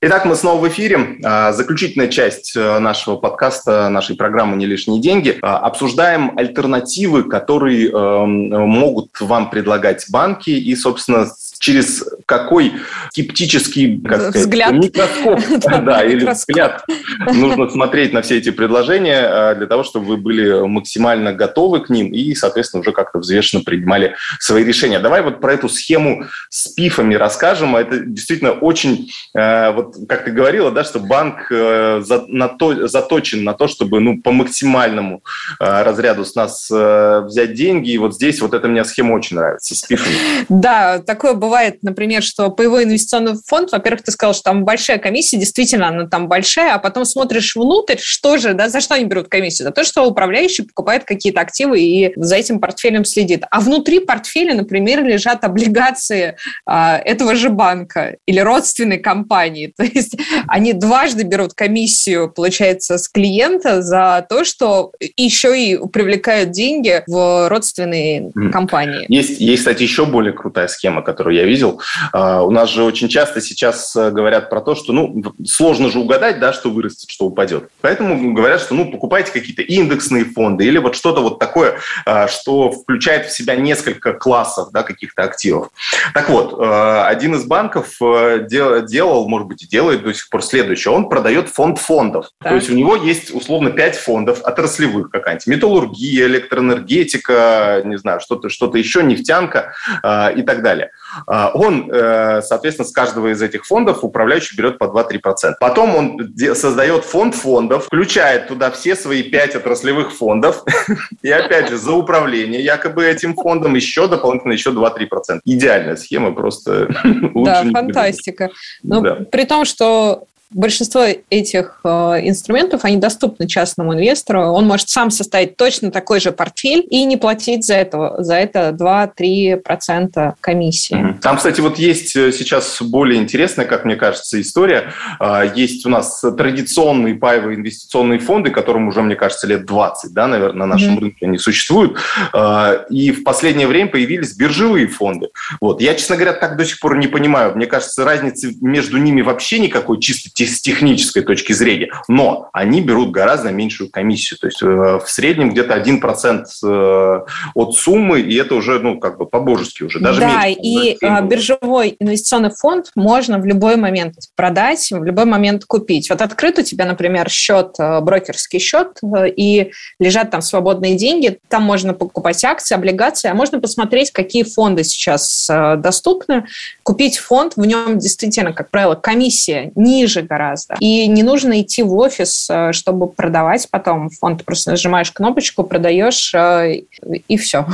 Итак, 0.00 0.26
мы 0.26 0.34
снова 0.34 0.60
в 0.60 0.68
эфире. 0.68 1.18
А, 1.24 1.52
заключительная 1.52 2.08
часть 2.08 2.54
э, 2.56 2.78
нашего 2.78 3.16
подкаста, 3.16 3.88
нашей 3.88 4.16
программы 4.16 4.56
«Не 4.56 4.66
лишние 4.66 5.00
деньги». 5.00 5.38
А, 5.40 5.58
обсуждаем 5.58 6.36
альтернативы, 6.36 7.24
которые 7.24 7.90
эм, 7.90 8.50
могут 8.68 9.18
вам 9.20 9.48
предлагать 9.48 10.04
банки 10.10 10.50
и, 10.50 10.76
собственно, 10.76 11.26
через 11.64 12.04
какой 12.26 12.74
скептический 13.10 13.98
как 14.02 14.20
сказать, 14.20 14.42
взгляд. 14.42 14.72
микроскоп 14.72 15.40
да, 15.84 16.04
или 16.04 16.26
взгляд 16.26 16.84
нужно 17.32 17.70
смотреть 17.70 18.12
на 18.12 18.20
все 18.20 18.36
эти 18.36 18.50
предложения 18.50 19.20
а, 19.26 19.54
для 19.54 19.66
того, 19.66 19.82
чтобы 19.82 20.06
вы 20.06 20.16
были 20.18 20.66
максимально 20.66 21.32
готовы 21.32 21.80
к 21.80 21.88
ним 21.88 22.12
и, 22.12 22.34
соответственно, 22.34 22.82
уже 22.82 22.92
как-то 22.92 23.18
взвешенно 23.18 23.62
принимали 23.62 24.14
свои 24.40 24.62
решения. 24.62 24.98
Давай 24.98 25.22
вот 25.22 25.40
про 25.40 25.54
эту 25.54 25.70
схему 25.70 26.26
с 26.50 26.68
пифами 26.68 27.14
расскажем. 27.14 27.76
Это 27.76 27.98
действительно 27.98 28.52
очень, 28.52 29.10
э, 29.34 29.72
вот 29.72 29.96
как 30.06 30.26
ты 30.26 30.32
говорила, 30.32 30.70
да, 30.70 30.84
что 30.84 30.98
банк 30.98 31.50
э, 31.50 32.02
заточен 32.02 33.42
на 33.42 33.54
то, 33.54 33.68
чтобы 33.68 34.00
ну, 34.00 34.20
по 34.20 34.32
максимальному 34.32 35.22
э, 35.60 35.82
разряду 35.82 36.26
с 36.26 36.34
нас 36.34 36.70
взять 36.70 37.54
деньги. 37.54 37.90
И 37.90 37.98
вот 37.98 38.14
здесь 38.14 38.42
вот 38.42 38.52
эта 38.52 38.68
мне 38.68 38.84
схема 38.84 39.14
очень 39.14 39.36
нравится 39.36 39.74
с 39.74 39.80
пифами. 39.82 40.14
Да, 40.50 40.98
такое 40.98 41.32
бывает 41.32 41.53
бывает, 41.54 41.84
например, 41.84 42.24
что 42.24 42.50
паевой 42.50 42.82
инвестиционный 42.82 43.34
фонд, 43.46 43.70
во-первых, 43.70 44.02
ты 44.02 44.10
сказал, 44.10 44.34
что 44.34 44.42
там 44.42 44.64
большая 44.64 44.98
комиссия, 44.98 45.36
действительно, 45.36 45.86
она 45.86 46.08
там 46.08 46.26
большая, 46.26 46.74
а 46.74 46.78
потом 46.80 47.04
смотришь 47.04 47.54
внутрь, 47.54 47.94
что 47.96 48.38
же, 48.38 48.54
да, 48.54 48.68
за 48.68 48.80
что 48.80 48.96
они 48.96 49.04
берут 49.04 49.28
комиссию? 49.28 49.68
За 49.68 49.72
то, 49.72 49.84
что 49.84 50.04
управляющий 50.04 50.62
покупает 50.62 51.04
какие-то 51.04 51.40
активы 51.40 51.80
и 51.80 52.12
за 52.16 52.34
этим 52.34 52.58
портфелем 52.58 53.04
следит. 53.04 53.44
А 53.52 53.60
внутри 53.60 54.00
портфеля, 54.00 54.54
например, 54.54 55.04
лежат 55.04 55.44
облигации 55.44 56.36
а, 56.66 56.98
этого 56.98 57.36
же 57.36 57.50
банка 57.50 58.16
или 58.26 58.40
родственной 58.40 58.98
компании. 58.98 59.72
То 59.76 59.84
есть 59.84 60.16
они 60.48 60.72
дважды 60.72 61.22
берут 61.22 61.54
комиссию, 61.54 62.32
получается, 62.32 62.98
с 62.98 63.06
клиента 63.06 63.80
за 63.80 64.26
то, 64.28 64.42
что 64.42 64.90
еще 65.16 65.56
и 65.56 65.78
привлекают 65.92 66.50
деньги 66.50 67.04
в 67.06 67.48
родственные 67.48 68.32
компании. 68.50 69.06
Есть, 69.08 69.40
есть, 69.40 69.60
кстати, 69.60 69.84
еще 69.84 70.04
более 70.04 70.32
крутая 70.32 70.66
схема, 70.66 71.02
которую 71.02 71.36
я 71.36 71.43
видел. 71.44 71.80
А, 72.12 72.42
у 72.42 72.50
нас 72.50 72.70
же 72.70 72.82
очень 72.82 73.08
часто 73.08 73.40
сейчас 73.40 73.94
э, 73.96 74.10
говорят 74.10 74.50
про 74.50 74.60
то, 74.60 74.74
что 74.74 74.92
ну, 74.92 75.22
сложно 75.44 75.90
же 75.90 75.98
угадать, 75.98 76.40
да, 76.40 76.52
что 76.52 76.70
вырастет, 76.70 77.10
что 77.10 77.26
упадет. 77.26 77.68
Поэтому 77.80 78.34
говорят, 78.34 78.60
что 78.60 78.74
ну, 78.74 78.90
покупайте 78.90 79.32
какие-то 79.32 79.62
индексные 79.62 80.24
фонды 80.24 80.64
или 80.64 80.78
вот 80.78 80.96
что-то 80.96 81.20
вот 81.20 81.38
такое, 81.38 81.78
а, 82.06 82.28
что 82.28 82.70
включает 82.70 83.26
в 83.26 83.36
себя 83.36 83.56
несколько 83.56 84.12
классов 84.14 84.68
да, 84.72 84.82
каких-то 84.82 85.22
активов. 85.22 85.68
Так 86.12 86.28
вот, 86.28 86.58
э, 86.58 87.02
один 87.06 87.34
из 87.34 87.44
банков 87.44 87.96
э, 88.02 88.46
делал, 88.48 89.28
может 89.28 89.48
быть, 89.48 89.62
и 89.62 89.68
делает 89.68 90.02
до 90.02 90.12
сих 90.12 90.28
пор 90.28 90.42
следующее. 90.42 90.92
Он 90.92 91.08
продает 91.08 91.48
фонд 91.48 91.78
фондов. 91.78 92.30
Так. 92.40 92.50
То 92.50 92.54
есть 92.56 92.70
у 92.70 92.74
него 92.74 92.96
есть 92.96 93.34
условно 93.34 93.70
5 93.70 93.96
фондов 93.96 94.42
отраслевых 94.42 95.10
какая-нибудь. 95.10 95.46
Металлургия, 95.46 96.26
электроэнергетика, 96.26 97.82
не 97.84 97.98
знаю, 97.98 98.20
что-то 98.20 98.48
что 98.48 98.74
еще, 98.74 99.02
нефтянка 99.02 99.74
и 100.02 100.42
так 100.42 100.62
далее. 100.62 100.90
А, 101.26 101.50
он, 101.54 101.90
э, 101.90 102.42
соответственно, 102.42 102.88
с 102.88 102.92
каждого 102.92 103.32
из 103.32 103.42
этих 103.42 103.64
фондов 103.64 104.04
управляющий 104.04 104.56
берет 104.56 104.78
по 104.78 104.84
2-3%. 104.84 105.54
Потом 105.60 105.94
он 105.94 106.34
создает 106.54 107.04
фонд 107.04 107.34
фондов, 107.34 107.86
включает 107.86 108.48
туда 108.48 108.70
все 108.70 108.96
свои 108.96 109.22
5 109.22 109.56
отраслевых 109.56 110.12
фондов, 110.12 110.64
и 111.22 111.30
опять 111.30 111.68
же, 111.68 111.76
за 111.76 111.92
управление 111.92 112.62
якобы 112.62 113.04
этим 113.04 113.34
фондом 113.34 113.74
еще 113.74 114.08
дополнительно 114.08 114.52
еще 114.52 114.70
2-3%. 114.70 115.40
Идеальная 115.44 115.96
схема, 115.96 116.32
просто 116.32 116.88
Да, 117.34 117.64
фантастика. 117.72 118.50
Но 118.82 119.02
при 119.30 119.44
том, 119.44 119.64
что 119.64 120.24
большинство 120.54 121.04
этих 121.30 121.80
э, 121.84 121.88
инструментов, 122.22 122.84
они 122.84 122.96
доступны 122.96 123.46
частному 123.46 123.94
инвестору. 123.94 124.40
Он 124.52 124.66
может 124.66 124.88
сам 124.88 125.10
составить 125.10 125.56
точно 125.56 125.90
такой 125.90 126.20
же 126.20 126.30
портфель 126.32 126.86
и 126.88 127.04
не 127.04 127.16
платить 127.16 127.64
за, 127.64 127.74
это, 127.74 128.22
за 128.22 128.36
это 128.36 128.70
2-3% 128.70 130.34
комиссии. 130.40 131.18
Там, 131.20 131.36
кстати, 131.36 131.60
вот 131.60 131.78
есть 131.78 132.14
э, 132.14 132.30
сейчас 132.32 132.80
более 132.80 133.20
интересная, 133.20 133.66
как 133.66 133.84
мне 133.84 133.96
кажется, 133.96 134.40
история. 134.40 134.92
Э, 135.20 135.50
есть 135.54 135.84
у 135.86 135.88
нас 135.88 136.20
традиционные 136.20 137.16
паевые 137.16 137.56
инвестиционные 137.56 138.20
фонды, 138.20 138.50
которым 138.50 138.88
уже, 138.88 139.02
мне 139.02 139.16
кажется, 139.16 139.48
лет 139.48 139.66
20, 139.66 140.12
да, 140.12 140.28
наверное, 140.28 140.66
на 140.66 140.74
нашем 140.74 140.96
mm-hmm. 140.96 141.00
рынке 141.00 141.26
они 141.26 141.38
существуют. 141.38 141.98
Э, 142.32 142.84
и 142.90 143.10
в 143.10 143.24
последнее 143.24 143.66
время 143.66 143.90
появились 143.90 144.36
биржевые 144.36 144.86
фонды. 144.86 145.28
Вот. 145.60 145.80
Я, 145.80 145.94
честно 145.94 146.14
говоря, 146.14 146.32
так 146.32 146.56
до 146.56 146.64
сих 146.64 146.78
пор 146.78 146.96
не 146.96 147.08
понимаю. 147.08 147.56
Мне 147.56 147.66
кажется, 147.66 148.04
разницы 148.04 148.54
между 148.60 148.98
ними 148.98 149.20
вообще 149.20 149.58
никакой 149.58 149.98
чисто 150.00 150.30
с 150.46 150.60
технической 150.60 151.22
точки 151.22 151.52
зрения, 151.52 151.90
но 152.08 152.48
они 152.52 152.80
берут 152.80 153.10
гораздо 153.10 153.50
меньшую 153.50 153.90
комиссию, 153.90 154.38
то 154.38 154.46
есть 154.46 154.62
э, 154.62 154.66
в 154.66 155.04
среднем 155.06 155.50
где-то 155.50 155.76
1% 155.76 156.44
э, 156.64 157.20
от 157.54 157.74
суммы, 157.76 158.20
и 158.20 158.34
это 158.36 158.54
уже, 158.54 158.78
ну, 158.80 158.98
как 158.98 159.18
бы 159.18 159.26
по-божески 159.26 159.82
уже, 159.82 160.00
даже 160.00 160.20
Да, 160.20 160.46
меньше, 160.46 160.60
и 160.62 160.96
а, 161.02 161.20
биржевой 161.20 161.96
инвестиционный 161.98 162.50
фонд 162.50 162.90
можно 162.94 163.38
в 163.38 163.44
любой 163.44 163.76
момент 163.76 164.14
продать, 164.36 164.90
в 164.90 165.04
любой 165.04 165.24
момент 165.24 165.64
купить. 165.64 166.10
Вот 166.10 166.20
открыт 166.20 166.58
у 166.58 166.62
тебя, 166.62 166.84
например, 166.84 167.28
счет, 167.30 167.74
э, 167.78 168.00
брокерский 168.00 168.58
счет, 168.58 168.98
и 169.36 169.70
лежат 169.98 170.30
там 170.30 170.42
свободные 170.42 170.96
деньги, 170.96 171.38
там 171.48 171.62
можно 171.62 171.94
покупать 171.94 172.44
акции, 172.44 172.74
облигации, 172.74 173.28
а 173.28 173.34
можно 173.34 173.60
посмотреть, 173.60 174.10
какие 174.10 174.42
фонды 174.42 174.84
сейчас 174.84 175.48
доступны, 175.48 176.46
купить 176.82 177.18
фонд, 177.18 177.54
в 177.56 177.64
нем 177.64 177.98
действительно, 177.98 178.52
как 178.52 178.70
правило, 178.70 178.94
комиссия 178.94 179.72
ниже 179.74 180.22
гораздо. 180.34 180.76
И 180.80 181.06
не 181.06 181.22
нужно 181.22 181.60
идти 181.60 181.82
в 181.82 181.94
офис, 181.94 182.48
э, 182.50 182.72
чтобы 182.72 183.08
продавать 183.08 183.68
потом 183.70 184.10
фонд. 184.10 184.44
Просто 184.44 184.72
нажимаешь 184.72 185.12
кнопочку, 185.12 185.62
продаешь, 185.62 186.34
э, 186.34 186.82
и 187.28 187.36
все. 187.36 187.66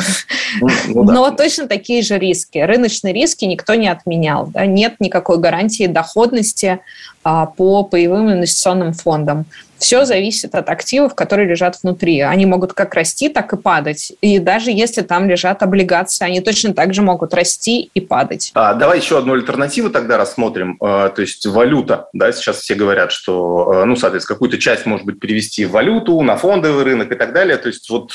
Ну, 0.60 0.68
ну, 0.88 1.04
да. 1.04 1.12
Но 1.12 1.30
точно 1.30 1.66
такие 1.66 2.02
же 2.02 2.18
риски. 2.18 2.58
Рыночные 2.58 3.14
риски 3.14 3.46
никто 3.46 3.74
не 3.74 3.88
отменял. 3.88 4.46
Да? 4.46 4.66
Нет 4.66 4.96
никакой 5.00 5.38
гарантии 5.38 5.86
доходности 5.86 6.80
по 7.22 7.84
паевым 7.84 8.32
инвестиционным 8.32 8.92
фондам. 8.92 9.46
Все 9.80 10.04
зависит 10.04 10.54
от 10.54 10.68
активов, 10.68 11.14
которые 11.14 11.48
лежат 11.48 11.78
внутри. 11.82 12.20
Они 12.20 12.44
могут 12.44 12.74
как 12.74 12.94
расти, 12.94 13.30
так 13.30 13.54
и 13.54 13.56
падать. 13.56 14.12
И 14.20 14.38
даже 14.38 14.70
если 14.70 15.00
там 15.00 15.28
лежат 15.28 15.62
облигации, 15.62 16.26
они 16.26 16.42
точно 16.42 16.74
так 16.74 16.92
же 16.92 17.00
могут 17.00 17.32
расти 17.32 17.90
и 17.94 18.00
падать. 18.00 18.50
А, 18.54 18.74
давай 18.74 18.98
еще 18.98 19.16
одну 19.16 19.32
альтернативу 19.32 19.88
тогда 19.88 20.18
рассмотрим. 20.18 20.76
А, 20.82 21.08
то 21.08 21.22
есть 21.22 21.46
валюта. 21.46 22.08
Да, 22.12 22.30
сейчас 22.30 22.58
все 22.58 22.74
говорят, 22.74 23.10
что, 23.10 23.70
а, 23.70 23.84
ну, 23.86 23.96
соответственно, 23.96 24.36
какую-то 24.36 24.58
часть 24.58 24.84
может 24.84 25.06
быть 25.06 25.18
перевести 25.18 25.64
в 25.64 25.70
валюту, 25.70 26.20
на 26.20 26.36
фондовый 26.36 26.84
рынок 26.84 27.10
и 27.12 27.14
так 27.14 27.32
далее. 27.32 27.56
То 27.56 27.68
есть 27.68 27.88
вот 27.88 28.12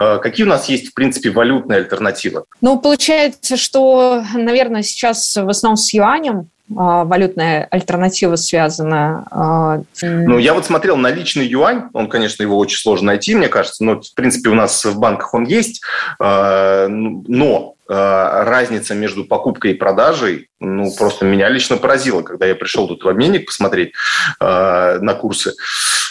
а, 0.00 0.18
какие 0.18 0.44
у 0.44 0.48
нас 0.48 0.68
есть, 0.68 0.88
в 0.88 0.94
принципе, 0.94 1.30
валютные 1.30 1.78
альтернативы? 1.78 2.42
Ну, 2.60 2.76
получается, 2.80 3.56
что, 3.56 4.24
наверное, 4.34 4.82
сейчас 4.82 5.36
в 5.36 5.48
основном 5.48 5.76
с 5.76 5.94
юанем 5.94 6.38
а, 6.40 6.44
валютная 6.68 7.66
альтернатива 7.70 8.36
связана? 8.36 9.26
А, 9.30 9.80
ну, 10.02 10.38
я 10.38 10.54
вот 10.54 10.66
смотрел 10.66 10.96
на 10.96 11.10
личный 11.10 11.46
юань, 11.46 11.84
он, 11.92 12.08
конечно, 12.08 12.42
его 12.42 12.58
очень 12.58 12.78
сложно 12.78 13.08
найти, 13.08 13.34
мне 13.34 13.48
кажется, 13.48 13.84
но, 13.84 14.00
в 14.00 14.14
принципе, 14.14 14.50
у 14.50 14.54
нас 14.54 14.84
в 14.84 14.98
банках 14.98 15.34
он 15.34 15.44
есть, 15.44 15.82
а, 16.18 16.88
но 16.88 17.74
разница 17.88 18.94
между 18.94 19.24
покупкой 19.24 19.72
и 19.72 19.74
продажей, 19.74 20.48
ну, 20.60 20.92
просто 20.96 21.24
меня 21.24 21.48
лично 21.48 21.78
поразила, 21.78 22.22
когда 22.22 22.46
я 22.46 22.54
пришел 22.54 22.86
тут 22.86 23.02
в 23.02 23.08
обменник 23.08 23.46
посмотреть 23.46 23.92
на 24.40 25.14
курсы. 25.18 25.54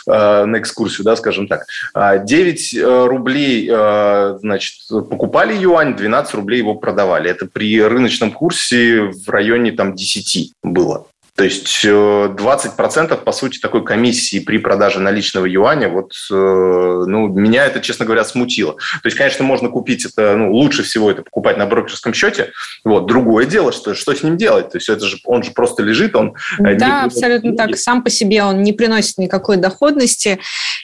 Э, 0.07 0.45
на 0.45 0.59
экскурсию, 0.59 1.03
да, 1.03 1.15
скажем 1.15 1.47
так. 1.47 1.65
9 1.93 2.73
а 2.73 2.78
э, 2.78 3.05
рублей, 3.07 3.69
э, 3.69 4.38
значит, 4.39 4.75
покупали 4.89 5.53
юань, 5.53 5.95
12 5.95 6.34
рублей 6.36 6.59
его 6.59 6.75
продавали. 6.75 7.30
Это 7.30 7.45
при 7.45 7.82
рыночном 7.82 8.32
курсе 8.32 9.01
в 9.01 9.28
районе 9.28 9.73
там 9.73 9.95
10 9.95 10.53
было. 10.63 11.07
То 11.38 11.43
есть 11.43 11.85
20% 11.85 13.23
по 13.23 13.31
сути 13.31 13.59
такой 13.59 13.85
комиссии 13.85 14.39
при 14.39 14.57
продаже 14.57 14.99
наличного 14.99 15.45
юаня, 15.45 15.88
вот, 15.88 16.13
ну, 16.31 17.27
меня 17.27 17.67
это, 17.67 17.79
честно 17.79 18.05
говоря, 18.05 18.25
смутило. 18.25 18.73
То 18.73 19.05
есть, 19.05 19.15
конечно, 19.15 19.45
можно 19.45 19.69
купить 19.69 20.03
это, 20.03 20.35
ну, 20.35 20.51
лучше 20.51 20.81
всего 20.81 21.11
это 21.11 21.21
покупать 21.21 21.57
на 21.57 21.67
брокерском 21.67 22.15
счете. 22.15 22.53
Вот, 22.83 23.05
другое 23.05 23.45
дело, 23.45 23.71
что, 23.71 23.93
что 23.93 24.15
с 24.15 24.23
ним 24.23 24.35
делать? 24.35 24.71
То 24.71 24.77
есть, 24.79 24.89
это 24.89 25.05
же, 25.05 25.17
он 25.25 25.43
же 25.43 25.51
просто 25.51 25.83
лежит, 25.83 26.15
он... 26.15 26.33
Да, 26.57 27.03
абсолютно 27.03 27.55
так. 27.55 27.77
Сам 27.77 28.03
по 28.03 28.09
себе 28.09 28.43
он 28.43 28.63
не 28.63 28.73
приносит 28.73 29.19
никакой 29.19 29.57
доходности. 29.57 30.39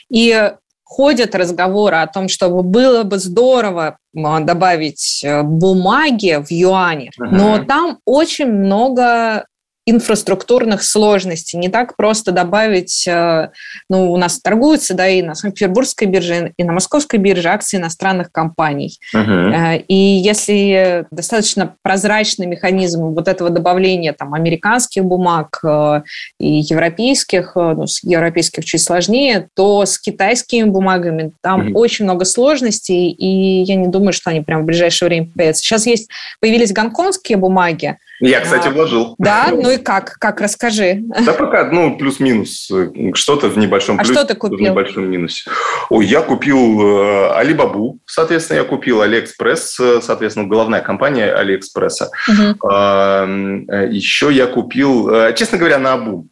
И 0.08 0.52
ходят 0.84 1.34
разговоры 1.34 1.96
о 1.96 2.06
том, 2.06 2.28
что 2.28 2.48
было 2.48 3.02
бы 3.02 3.18
здорово 3.18 3.98
добавить 4.12 5.24
э, 5.24 5.42
бумаги 5.42 6.40
в 6.40 6.52
юане, 6.52 7.10
uh-huh. 7.18 7.28
но 7.32 7.64
там 7.64 7.98
очень 8.04 8.46
много 8.46 9.46
инфраструктурных 9.86 10.82
сложностей. 10.82 11.58
Не 11.58 11.68
так 11.68 11.96
просто 11.96 12.32
добавить, 12.32 13.06
э, 13.06 13.50
ну, 13.90 14.12
у 14.12 14.16
нас 14.16 14.40
торгуются, 14.40 14.94
да, 14.94 15.08
и 15.08 15.20
на 15.20 15.34
Санкт-Петербургской 15.34 16.08
бирже, 16.08 16.52
и 16.56 16.64
на 16.64 16.72
Московской 16.72 17.18
бирже 17.18 17.48
акции 17.48 17.76
иностранных 17.76 18.32
компаний. 18.32 18.98
Uh-huh. 19.14 19.84
И 19.86 19.94
если 19.94 21.06
достаточно 21.10 21.74
прозрачный 21.82 22.46
механизм 22.46 23.08
вот 23.08 23.28
этого 23.28 23.50
добавления 23.50 24.14
там 24.14 24.32
американских 24.32 25.04
бумаг 25.04 25.60
э, 25.62 26.02
и 26.40 26.60
европейских, 26.60 27.52
ну, 27.54 27.86
с 27.86 28.02
европейских 28.02 28.64
чуть 28.64 28.82
сложнее, 28.82 29.48
то 29.54 29.84
с 29.84 29.98
китайскими 29.98 30.68
бумагами 30.68 31.32
там 31.42 31.68
uh-huh. 31.68 31.72
очень 31.74 32.06
много 32.06 32.24
сложностей, 32.24 33.10
и 33.10 33.62
я 33.62 33.76
не 33.76 33.88
думаю, 33.88 34.14
что 34.14 34.30
они 34.30 34.40
прямо 34.40 34.62
в 34.62 34.66
ближайшее 34.66 35.08
время 35.08 35.28
появятся. 35.34 35.62
Сейчас 35.62 35.86
есть, 35.86 36.08
появились 36.40 36.72
гонконгские 36.72 37.36
бумаги, 37.36 37.98
я, 38.20 38.40
кстати, 38.40 38.68
а, 38.68 38.70
вложил. 38.70 39.14
Да? 39.18 39.48
Ну 39.50 39.70
и 39.70 39.78
как? 39.78 40.16
Как, 40.18 40.40
расскажи. 40.40 41.02
Да 41.24 41.32
пока, 41.32 41.64
ну, 41.64 41.96
плюс-минус. 41.96 42.70
Что-то 43.14 43.48
в 43.48 43.58
небольшом 43.58 43.98
плюсе, 43.98 44.12
а 44.12 44.14
что 44.14 44.24
ты 44.24 44.34
купил? 44.34 44.58
в 44.58 44.60
небольшом 44.60 45.10
минусе. 45.10 45.50
Ой, 45.90 46.06
я 46.06 46.20
купил 46.20 46.80
э, 46.80 47.32
Алибабу, 47.34 47.98
соответственно, 48.06 48.58
я 48.58 48.64
купил 48.64 49.02
Алиэкспресс, 49.02 49.80
э, 49.80 50.00
соответственно, 50.02 50.46
головная 50.46 50.80
компания 50.80 51.32
Алиэкспресса. 51.32 52.10
Угу. 52.28 52.68
Э, 52.72 53.88
еще 53.90 54.32
я 54.32 54.46
купил, 54.46 55.10
э, 55.10 55.34
честно 55.34 55.58
говоря, 55.58 55.78
на 55.78 55.94
Абу, 55.94 56.28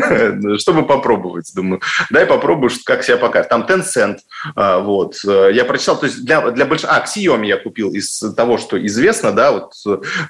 чтобы 0.58 0.86
попробовать. 0.86 1.50
Думаю, 1.54 1.80
дай 2.10 2.26
попробую, 2.26 2.70
как 2.84 3.02
себя 3.02 3.16
покажет. 3.16 3.48
Там 3.48 3.66
Tencent, 3.68 4.18
э, 4.56 4.80
вот. 4.80 5.16
Я 5.24 5.64
прочитал, 5.64 5.98
то 5.98 6.06
есть 6.06 6.24
для, 6.24 6.50
для 6.50 6.64
большинства... 6.64 6.96
А, 6.96 7.04
Xiaomi 7.04 7.46
я 7.46 7.56
купил 7.56 7.92
из 7.92 8.20
того, 8.36 8.58
что 8.58 8.84
известно, 8.86 9.32
да, 9.32 9.52
вот 9.52 9.72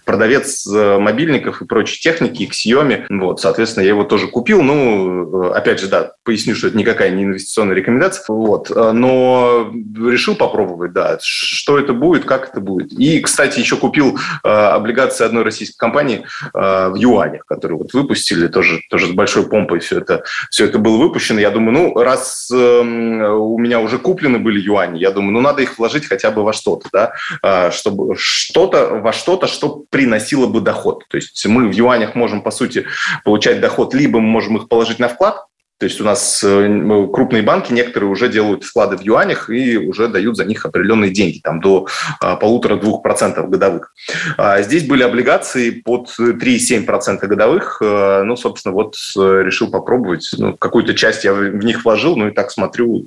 продавец 0.04 0.66
мобильников 0.98 1.62
и 1.62 1.66
прочей 1.66 2.00
техники, 2.00 2.48
Xiaomi. 2.50 3.06
Вот, 3.08 3.40
соответственно, 3.40 3.84
я 3.84 3.90
его 3.90 4.04
тоже 4.04 4.28
купил. 4.28 4.62
Ну, 4.62 5.50
опять 5.50 5.80
же, 5.80 5.88
да, 5.88 6.12
поясню, 6.22 6.54
что 6.54 6.68
это 6.68 6.76
никакая 6.76 7.10
не 7.10 7.24
инвестиционная 7.24 7.74
рекомендация. 7.74 8.24
Вот, 8.28 8.70
но 8.70 9.72
решил 9.96 10.34
попробовать, 10.34 10.92
да, 10.92 11.18
что 11.20 11.78
это 11.78 11.92
будет, 11.92 12.24
как 12.24 12.50
это 12.50 12.60
будет. 12.60 12.92
И, 12.92 13.20
кстати, 13.20 13.58
еще 13.60 13.76
купил 13.76 14.18
э, 14.42 14.48
облигации 14.48 15.24
одной 15.24 15.44
российской 15.44 15.78
компании 15.78 16.24
э, 16.54 16.88
в 16.88 16.94
юанях, 16.96 17.44
которые 17.46 17.78
вот 17.78 17.92
выпустили, 17.92 18.48
тоже, 18.48 18.80
тоже 18.90 19.08
с 19.08 19.10
большой 19.10 19.48
помпой 19.48 19.80
все 19.80 19.98
это, 19.98 20.22
все 20.50 20.66
это 20.66 20.78
было 20.78 20.96
выпущено. 20.96 21.40
Я 21.40 21.50
думаю, 21.50 21.72
ну, 21.72 21.94
раз 22.02 22.50
э, 22.52 22.80
у 22.80 23.58
меня 23.58 23.80
уже 23.80 23.98
куплены 23.98 24.38
были 24.38 24.60
юани, 24.60 24.98
я 24.98 25.10
думаю, 25.10 25.32
ну, 25.32 25.40
надо 25.40 25.62
их 25.62 25.78
вложить 25.78 26.06
хотя 26.06 26.30
бы 26.30 26.42
во 26.42 26.52
что-то, 26.52 26.88
да, 26.92 27.12
э, 27.42 27.70
чтобы 27.70 28.14
что-то, 28.16 28.94
во 28.96 29.12
что-то, 29.12 29.46
что 29.46 29.84
приносило 29.90 30.46
бы 30.46 30.60
доход 30.60 30.83
доход. 30.84 31.04
То 31.08 31.16
есть 31.16 31.46
мы 31.46 31.68
в 31.68 31.72
юанях 31.72 32.14
можем, 32.14 32.42
по 32.42 32.50
сути, 32.50 32.86
получать 33.24 33.60
доход, 33.60 33.94
либо 33.94 34.20
мы 34.20 34.28
можем 34.28 34.56
их 34.56 34.68
положить 34.68 34.98
на 34.98 35.08
вклад, 35.08 35.46
то 35.78 35.86
есть 35.86 36.00
у 36.00 36.04
нас 36.04 36.42
э, 36.44 37.08
крупные 37.12 37.42
банки, 37.42 37.72
некоторые 37.72 38.08
уже 38.08 38.28
делают 38.28 38.62
вклады 38.62 38.96
в 38.96 39.00
юанях 39.00 39.50
и 39.50 39.76
уже 39.76 40.06
дают 40.06 40.36
за 40.36 40.44
них 40.44 40.64
определенные 40.64 41.10
деньги, 41.10 41.40
там 41.40 41.60
до 41.60 41.88
а, 42.20 42.36
полутора-двух 42.36 43.02
процентов 43.02 43.50
годовых. 43.50 43.92
А 44.38 44.62
здесь 44.62 44.86
были 44.86 45.02
облигации 45.02 45.70
под 45.70 46.08
3,7% 46.18 47.26
годовых. 47.26 47.78
Э, 47.82 48.22
ну, 48.22 48.36
собственно, 48.36 48.72
вот 48.72 48.94
э, 49.16 49.42
решил 49.44 49.68
попробовать. 49.68 50.30
Ну, 50.38 50.56
какую-то 50.56 50.94
часть 50.94 51.24
я 51.24 51.34
в 51.34 51.64
них 51.64 51.84
вложил, 51.84 52.16
ну 52.16 52.28
и 52.28 52.30
так 52.30 52.52
смотрю, 52.52 53.04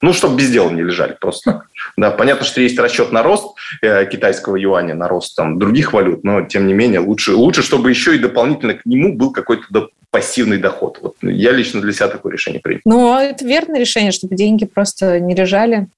ну, 0.00 0.12
чтобы 0.14 0.38
без 0.38 0.50
дела 0.50 0.70
не 0.70 0.82
лежали 0.82 1.14
просто. 1.20 1.64
Да, 1.98 2.10
понятно, 2.10 2.46
что 2.46 2.62
есть 2.62 2.78
расчет 2.78 3.12
на 3.12 3.22
рост 3.22 3.54
китайского 3.82 4.56
юаня, 4.56 4.94
на 4.94 5.08
рост 5.08 5.36
там 5.36 5.58
других 5.58 5.92
валют, 5.92 6.24
но 6.24 6.42
тем 6.42 6.66
не 6.66 6.72
менее 6.72 7.00
лучше, 7.00 7.34
лучше 7.34 7.62
чтобы 7.62 7.90
еще 7.90 8.16
и 8.16 8.18
дополнительно 8.18 8.74
к 8.74 8.86
нему 8.86 9.14
был 9.14 9.30
какой-то 9.30 9.64
пассивный 10.10 10.58
доход. 10.58 10.98
Вот 11.02 11.16
я 11.22 11.52
лично 11.52 11.80
для 11.80 11.92
себя 11.92 12.08
такое 12.08 12.32
решение 12.32 12.60
принял. 12.60 12.80
Ну, 12.84 13.12
а 13.12 13.22
это 13.22 13.44
верное 13.44 13.78
решение, 13.78 14.12
чтобы 14.12 14.36
деньги 14.36 14.64
просто 14.64 15.20
не 15.20 15.34
лежали. 15.34 15.88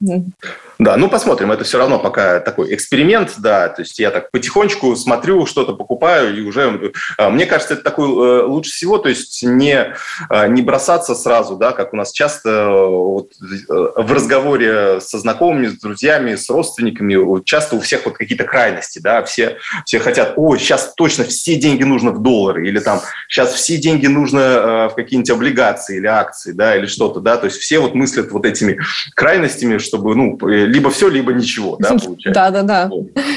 Да, 0.80 0.96
ну 0.96 1.10
посмотрим. 1.10 1.52
Это 1.52 1.62
все 1.64 1.76
равно 1.76 1.98
пока 1.98 2.40
такой 2.40 2.74
эксперимент, 2.74 3.34
да. 3.36 3.68
То 3.68 3.82
есть 3.82 3.98
я 3.98 4.10
так 4.10 4.30
потихонечку 4.30 4.96
смотрю, 4.96 5.44
что-то 5.44 5.74
покупаю, 5.74 6.34
и 6.34 6.40
уже... 6.40 6.92
А, 7.18 7.28
мне 7.28 7.44
кажется, 7.44 7.74
это 7.74 7.82
такой 7.82 8.08
э, 8.08 8.42
лучше 8.44 8.70
всего, 8.70 8.96
то 8.96 9.10
есть 9.10 9.42
не, 9.42 9.94
а, 10.30 10.48
не 10.48 10.62
бросаться 10.62 11.14
сразу, 11.14 11.56
да, 11.56 11.72
как 11.72 11.92
у 11.92 11.96
нас 11.96 12.12
часто 12.12 12.48
э, 12.48 12.86
вот, 12.88 13.30
э, 13.42 13.64
в 13.68 14.10
разговоре 14.10 15.02
со 15.02 15.18
знакомыми, 15.18 15.66
с 15.66 15.78
друзьями, 15.78 16.34
с 16.34 16.48
родственниками, 16.48 17.44
часто 17.44 17.76
у 17.76 17.80
всех 17.80 18.06
вот 18.06 18.16
какие-то 18.16 18.44
крайности, 18.44 19.00
да, 19.00 19.22
все, 19.22 19.58
все 19.84 19.98
хотят, 19.98 20.32
ой, 20.36 20.58
сейчас 20.58 20.94
точно 20.96 21.24
все 21.24 21.56
деньги 21.56 21.84
нужно 21.84 22.10
в 22.10 22.22
доллары, 22.22 22.66
или 22.66 22.78
там 22.78 23.02
сейчас 23.28 23.52
все 23.52 23.76
деньги 23.76 23.99
нужно 24.08 24.88
в 24.90 24.94
какие-нибудь 24.94 25.30
облигации 25.30 25.98
или 25.98 26.06
акции, 26.06 26.52
да, 26.52 26.76
или 26.76 26.86
что-то, 26.86 27.20
да, 27.20 27.36
то 27.36 27.46
есть 27.46 27.58
все 27.58 27.78
вот 27.78 27.94
мыслят 27.94 28.30
вот 28.32 28.44
этими 28.44 28.78
крайностями, 29.14 29.78
чтобы, 29.78 30.14
ну, 30.14 30.38
либо 30.46 30.90
все, 30.90 31.08
либо 31.08 31.32
ничего, 31.32 31.76
да, 31.78 31.90
получается. 31.90 32.30
Да, 32.32 32.50
да, 32.50 32.62
да. 32.62 32.90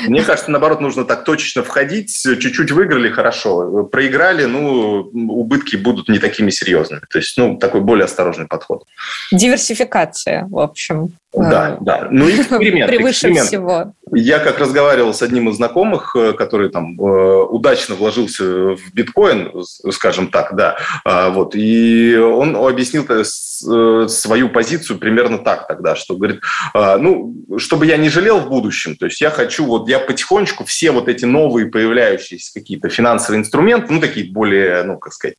Мне 0.07 0.23
кажется, 0.23 0.51
наоборот, 0.51 0.81
нужно 0.81 1.05
так 1.05 1.23
точечно 1.23 1.63
входить, 1.63 2.11
чуть-чуть 2.21 2.71
выиграли, 2.71 3.09
хорошо, 3.09 3.83
проиграли, 3.85 4.45
ну, 4.45 5.09
убытки 5.13 5.75
будут 5.75 6.09
не 6.09 6.19
такими 6.19 6.49
серьезными. 6.49 7.01
То 7.09 7.19
есть, 7.19 7.37
ну, 7.37 7.57
такой 7.57 7.81
более 7.81 8.05
осторожный 8.05 8.47
подход. 8.47 8.83
Диверсификация, 9.31 10.47
в 10.49 10.59
общем. 10.59 11.13
Да, 11.33 11.77
да. 11.81 12.07
Ну, 12.11 12.29
эксперимент. 12.29 12.89
Превыше 12.89 13.27
эксперимент. 13.29 13.47
всего. 13.47 13.93
Я 14.15 14.39
как 14.39 14.59
разговаривал 14.59 15.13
с 15.13 15.21
одним 15.21 15.49
из 15.49 15.55
знакомых, 15.55 16.15
э, 16.15 16.33
который 16.33 16.69
там 16.69 16.99
э, 16.99 17.43
удачно 17.49 17.95
вложился 17.95 18.43
в 18.75 18.93
биткоин, 18.93 19.51
скажем 19.91 20.27
так, 20.27 20.55
да, 20.55 20.77
а, 21.05 21.29
вот, 21.29 21.55
и 21.55 22.15
он 22.17 22.55
объяснил 22.55 23.05
э, 23.09 24.07
свою 24.07 24.49
позицию 24.49 24.99
примерно 24.99 25.37
так 25.37 25.67
тогда, 25.67 25.95
что 25.95 26.15
говорит, 26.15 26.41
а, 26.73 26.97
ну, 26.97 27.33
чтобы 27.57 27.85
я 27.85 27.97
не 27.97 28.09
жалел 28.09 28.39
в 28.39 28.49
будущем, 28.49 28.95
то 28.95 29.05
есть 29.05 29.21
я 29.21 29.29
хочу, 29.29 29.65
вот 29.65 29.87
я 29.89 29.99
потихонечку 29.99 30.65
все 30.65 30.91
вот 30.91 31.07
эти 31.07 31.25
новые 31.25 31.67
появляющиеся 31.67 32.53
какие-то 32.53 32.89
финансовые 32.89 33.41
инструменты, 33.41 33.93
ну, 33.93 33.99
такие 33.99 34.31
более, 34.31 34.83
ну, 34.83 34.97
как 34.97 35.13
сказать, 35.13 35.37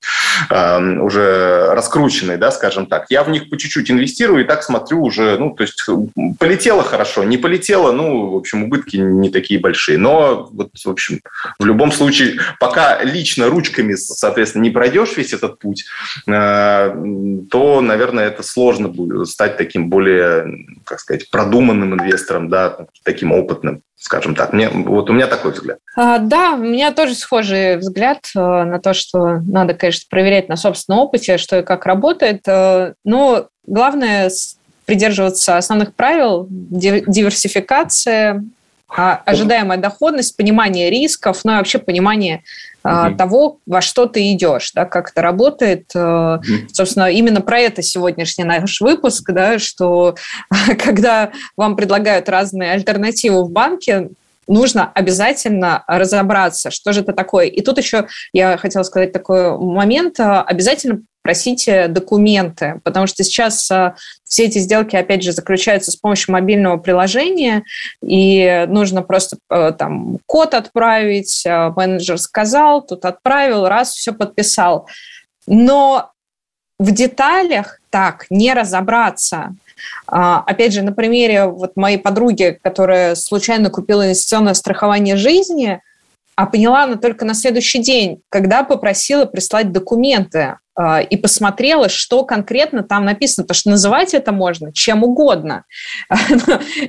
а, 0.51 0.79
уже 0.79 1.69
раскрученные, 1.75 2.39
да, 2.39 2.51
скажем 2.51 2.87
так, 2.87 3.07
я 3.11 3.23
в 3.23 3.31
них 3.31 3.51
по 3.51 3.57
чуть-чуть 3.57 3.91
инвестирую 3.91 4.45
и 4.45 4.49
так 4.49 4.63
смотрю 4.63 5.03
уже, 5.03 5.37
ну, 5.39 5.51
то 5.51 5.63
есть 5.63 5.85
полетело 6.39 6.83
хорошо, 6.83 7.25
не 7.25 7.37
полетело, 7.37 7.93
ну, 7.93 8.31
в 8.31 8.37
общем, 8.37 8.64
убытки 8.65 8.97
не 8.97 9.31
такие 9.31 9.61
большие. 9.61 9.99
Но, 9.99 10.49
вот, 10.53 10.71
в 10.73 10.89
общем, 10.89 11.21
в 11.59 11.65
любом 11.65 11.93
случае, 11.93 12.39
пока 12.61 13.03
лично 13.03 13.47
ручками, 13.47 13.95
соответственно, 13.95 14.63
не 14.63 14.71
пройдешь 14.71 15.17
весь 15.17 15.33
этот 15.33 15.59
путь, 15.59 15.85
э, 16.27 16.95
то, 17.51 17.81
наверное, 17.81 18.27
это 18.27 18.43
сложно 18.43 18.89
будет 18.89 19.29
стать 19.29 19.57
таким 19.57 19.89
более, 19.89 20.67
как 20.85 21.01
сказать, 21.01 21.31
продуманным 21.31 21.95
инвестором, 21.95 22.49
да, 22.49 22.87
таким 23.03 23.33
опытным 23.33 23.83
скажем 24.05 24.35
так. 24.35 24.53
Мне, 24.53 24.69
вот 24.69 25.09
у 25.09 25.15
меня 25.15 25.27
такой 25.27 25.53
взгляд. 25.53 25.79
А, 25.97 26.19
да, 26.19 26.53
у 26.53 26.59
меня 26.59 26.93
тоже 26.93 27.15
схожий 27.15 27.79
взгляд 27.79 28.19
э, 28.37 28.39
на 28.39 28.79
то, 28.79 28.93
что 28.93 29.39
надо, 29.41 29.73
конечно, 29.73 30.07
проверять 30.11 30.51
на 30.51 30.57
собственном 30.57 31.01
опыте, 31.01 31.39
что 31.39 31.61
и 31.61 31.63
как 31.63 31.87
работает. 31.87 32.47
Э, 32.47 32.95
но 33.03 33.49
главное 33.67 34.31
придерживаться 34.87 35.57
основных 35.57 35.95
правил, 35.95 36.47
диверсификация, 36.51 38.45
а, 38.89 39.21
ожидаемая 39.25 39.79
доходность, 39.79 40.37
понимание 40.37 40.91
рисков, 40.91 41.41
ну 41.45 41.53
и 41.53 41.57
вообще 41.57 41.79
понимание 41.79 42.45
mm-hmm. 42.85 43.17
того, 43.17 43.59
во 43.67 43.81
что 43.81 44.07
ты 44.07 44.33
идешь, 44.33 44.71
да, 44.73 44.85
как 44.85 45.11
это 45.11 45.23
работает. 45.23 45.91
Mm-hmm. 45.95 46.69
Собственно, 46.73 47.11
именно 47.11 47.41
про 47.41 47.59
это 47.59 47.83
сегодняшний 47.83 48.45
наш 48.45 48.81
выпуск, 48.81 49.31
да, 49.33 49.59
что 49.59 50.15
когда 50.79 51.33
вам 51.57 51.77
предлагают 51.77 52.29
разные 52.29 52.73
альтернативы 52.73 53.45
в 53.45 53.51
банке, 53.51 54.11
нужно 54.47 54.93
обязательно 54.95 55.83
разобраться, 55.87 56.71
что 56.71 56.93
же 56.93 57.01
это 57.01 57.13
такое. 57.13 57.47
И 57.47 57.63
тут 57.63 57.79
еще 57.79 58.07
я 58.33 58.57
хотела 58.57 58.83
сказать 58.83 59.13
такой 59.13 59.59
момент. 59.59 60.17
Обязательно 60.19 61.01
просите 61.25 61.89
документы, 61.89 62.83
потому 62.85 63.07
что 63.07 63.25
сейчас 63.25 63.71
а, 63.71 63.97
все 64.25 64.45
эти 64.45 64.59
сделки, 64.59 64.95
опять 64.95 65.23
же, 65.23 65.33
заключаются 65.33 65.91
с 65.91 65.97
помощью 65.97 66.33
мобильного 66.33 66.77
приложения, 66.77 67.65
и 68.03 68.67
нужно 68.69 69.01
просто 69.01 69.39
а, 69.49 69.73
там 69.73 70.19
код 70.27 70.53
отправить, 70.53 71.43
а, 71.47 71.71
менеджер 71.71 72.19
сказал, 72.19 72.83
тут 72.83 73.07
отправил, 73.07 73.67
раз, 73.67 73.93
все 73.93 74.13
подписал. 74.13 74.87
Но 75.47 76.11
в 76.79 76.93
деталях 76.93 77.81
так 77.89 78.27
не 78.29 78.53
разобраться. 78.53 79.55
Опять 80.07 80.75
же, 80.75 80.83
на 80.83 80.93
примере 80.93 81.47
вот 81.47 81.77
моей 81.77 81.99
подруги, 81.99 82.59
которая 82.63 83.15
случайно 83.15 83.71
купила 83.71 84.05
инвестиционное 84.05 84.55
страхование 84.55 85.17
жизни– 85.17 85.81
а 86.37 86.47
поняла 86.47 86.85
она 86.85 86.97
только 86.97 87.25
на 87.25 87.35
следующий 87.35 87.79
день, 87.79 88.23
когда 88.29 88.65
попросила 88.65 89.25
прислать 89.25 89.73
документы 89.73 90.57
э, 90.79 91.05
и 91.05 91.17
посмотрела, 91.17 91.89
что 91.89 92.25
конкретно 92.25 92.83
там 92.83 93.05
написано, 93.05 93.45
потому 93.45 93.57
что 93.57 93.71
называть 93.71 94.15
это 94.15 94.33
можно 94.33 94.73
чем 94.73 95.05
угодно, 95.05 95.65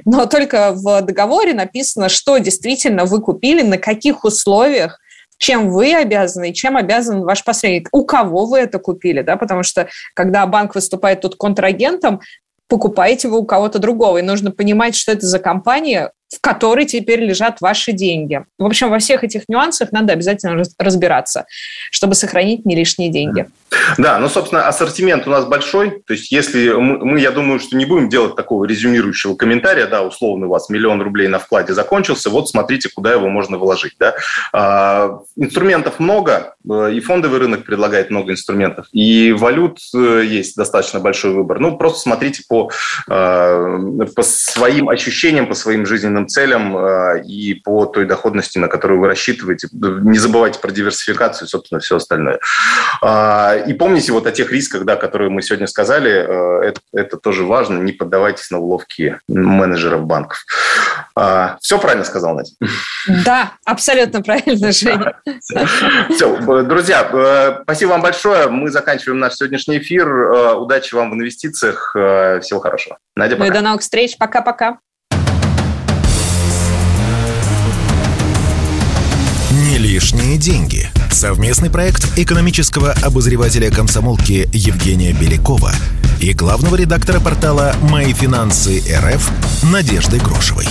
но 0.05 0.25
только 0.25 0.73
в 0.73 1.01
договоре 1.01 1.53
написано, 1.53 2.09
что 2.09 2.37
действительно 2.37 3.05
вы 3.05 3.21
купили, 3.21 3.61
на 3.61 3.77
каких 3.77 4.23
условиях, 4.23 4.99
чем 5.37 5.69
вы 5.69 5.93
обязаны 5.93 6.53
чем 6.53 6.77
обязан 6.77 7.23
ваш 7.23 7.43
посредник. 7.43 7.89
У 7.91 8.05
кого 8.05 8.45
вы 8.45 8.59
это 8.59 8.79
купили, 8.79 9.21
да, 9.21 9.35
потому 9.35 9.63
что 9.63 9.89
когда 10.13 10.45
банк 10.45 10.75
выступает 10.75 11.21
тут 11.21 11.35
контрагентом, 11.35 12.21
покупаете 12.67 13.27
вы 13.27 13.39
у 13.39 13.45
кого-то 13.45 13.79
другого. 13.79 14.17
И 14.17 14.23
нужно 14.23 14.51
понимать, 14.51 14.95
что 14.95 15.11
это 15.11 15.27
за 15.27 15.39
компания, 15.39 16.11
в 16.33 16.41
которой 16.41 16.85
теперь 16.85 17.21
лежат 17.21 17.61
ваши 17.61 17.91
деньги. 17.91 18.43
В 18.57 18.65
общем, 18.65 18.89
во 18.89 18.99
всех 18.99 19.23
этих 19.23 19.43
нюансах 19.47 19.91
надо 19.91 20.13
обязательно 20.13 20.63
разбираться, 20.79 21.45
чтобы 21.91 22.15
сохранить 22.15 22.65
не 22.65 22.75
лишние 22.75 23.09
деньги. 23.09 23.47
Да, 23.97 24.19
ну, 24.19 24.29
собственно, 24.29 24.67
ассортимент 24.67 25.27
у 25.27 25.29
нас 25.29 25.45
большой. 25.45 26.01
То 26.05 26.13
есть, 26.13 26.31
если 26.31 26.71
мы, 26.71 26.97
мы, 27.05 27.19
я 27.19 27.31
думаю, 27.31 27.59
что 27.59 27.75
не 27.75 27.85
будем 27.85 28.09
делать 28.09 28.35
такого 28.35 28.65
резюмирующего 28.65 29.35
комментария, 29.35 29.85
да, 29.87 30.03
условно, 30.03 30.47
у 30.47 30.49
вас 30.49 30.69
миллион 30.69 31.01
рублей 31.01 31.27
на 31.27 31.39
вкладе 31.39 31.73
закончился, 31.73 32.29
вот 32.29 32.49
смотрите, 32.49 32.89
куда 32.93 33.13
его 33.13 33.29
можно 33.29 33.57
вложить. 33.57 33.93
Да. 33.99 34.15
А, 34.53 35.19
инструментов 35.35 35.99
много, 35.99 36.55
э, 36.69 36.93
и 36.93 36.99
фондовый 36.99 37.39
рынок 37.39 37.65
предлагает 37.65 38.09
много 38.09 38.31
инструментов, 38.31 38.87
и 38.91 39.31
валют 39.33 39.79
э, 39.93 40.23
есть 40.25 40.55
достаточно 40.55 40.99
большой 40.99 41.31
выбор. 41.31 41.59
Ну, 41.59 41.77
просто 41.77 41.99
смотрите 41.99 42.43
по, 42.47 42.71
а, 43.09 43.77
по 44.15 44.23
своим 44.23 44.89
ощущениям, 44.89 45.47
по 45.47 45.53
своим 45.53 45.85
жизненным 45.85 46.14
целям 46.23 46.75
а, 46.75 47.15
и 47.17 47.53
по 47.55 47.85
той 47.85 48.05
доходности, 48.05 48.57
на 48.57 48.67
которую 48.67 48.99
вы 48.99 49.07
рассчитываете. 49.07 49.67
Не 49.71 50.17
забывайте 50.17 50.59
про 50.59 50.71
диверсификацию, 50.71 51.47
собственно, 51.47 51.79
все 51.79 51.97
остальное. 51.97 52.39
И 53.67 53.73
помните 53.73 54.11
вот 54.11 54.27
о 54.27 54.31
тех 54.31 54.51
рисках, 54.51 54.83
да, 54.85 54.95
которые 54.95 55.29
мы 55.29 55.41
сегодня 55.41 55.67
сказали, 55.67 56.11
э, 56.11 56.67
это, 56.69 56.81
это 56.93 57.17
тоже 57.17 57.43
важно, 57.43 57.79
не 57.79 57.91
поддавайтесь 57.91 58.49
на 58.51 58.59
уловки 58.59 59.19
менеджеров 59.27 60.05
банков. 60.05 60.43
А, 61.15 61.57
все 61.61 61.79
правильно 61.79 62.05
сказал, 62.05 62.35
Надя? 62.35 62.51
Да, 63.25 63.53
абсолютно 63.65 64.21
правильно, 64.21 64.71
Женя. 64.71 65.19
Все, 66.09 66.63
друзья, 66.63 67.09
э, 67.11 67.63
спасибо 67.63 67.91
вам 67.91 68.01
большое. 68.01 68.47
Мы 68.47 68.69
заканчиваем 68.71 69.19
наш 69.19 69.35
сегодняшний 69.35 69.77
эфир. 69.77 70.07
Э, 70.07 70.53
удачи 70.53 70.93
вам 70.95 71.11
в 71.11 71.13
инвестициях. 71.15 71.91
Всего 72.41 72.59
хорошего. 72.59 72.97
Надя, 73.15 73.35
пока. 73.35 73.45
Ну 73.45 73.51
и 73.51 73.53
до 73.53 73.61
новых 73.61 73.81
встреч. 73.81 74.17
Пока-пока. 74.17 74.79
Лишние 79.95 80.37
деньги. 80.37 80.89
Совместный 81.09 81.69
проект 81.69 82.17
экономического 82.17 82.91
обозревателя 83.01 83.71
комсомолки 83.71 84.49
Евгения 84.51 85.13
Белякова 85.13 85.71
и 86.19 86.33
главного 86.33 86.75
редактора 86.75 87.21
портала 87.21 87.73
«Мои 87.81 88.11
финансы 88.11 88.83
РФ» 88.93 89.31
Надежды 89.71 90.17
Грошевой. 90.17 90.67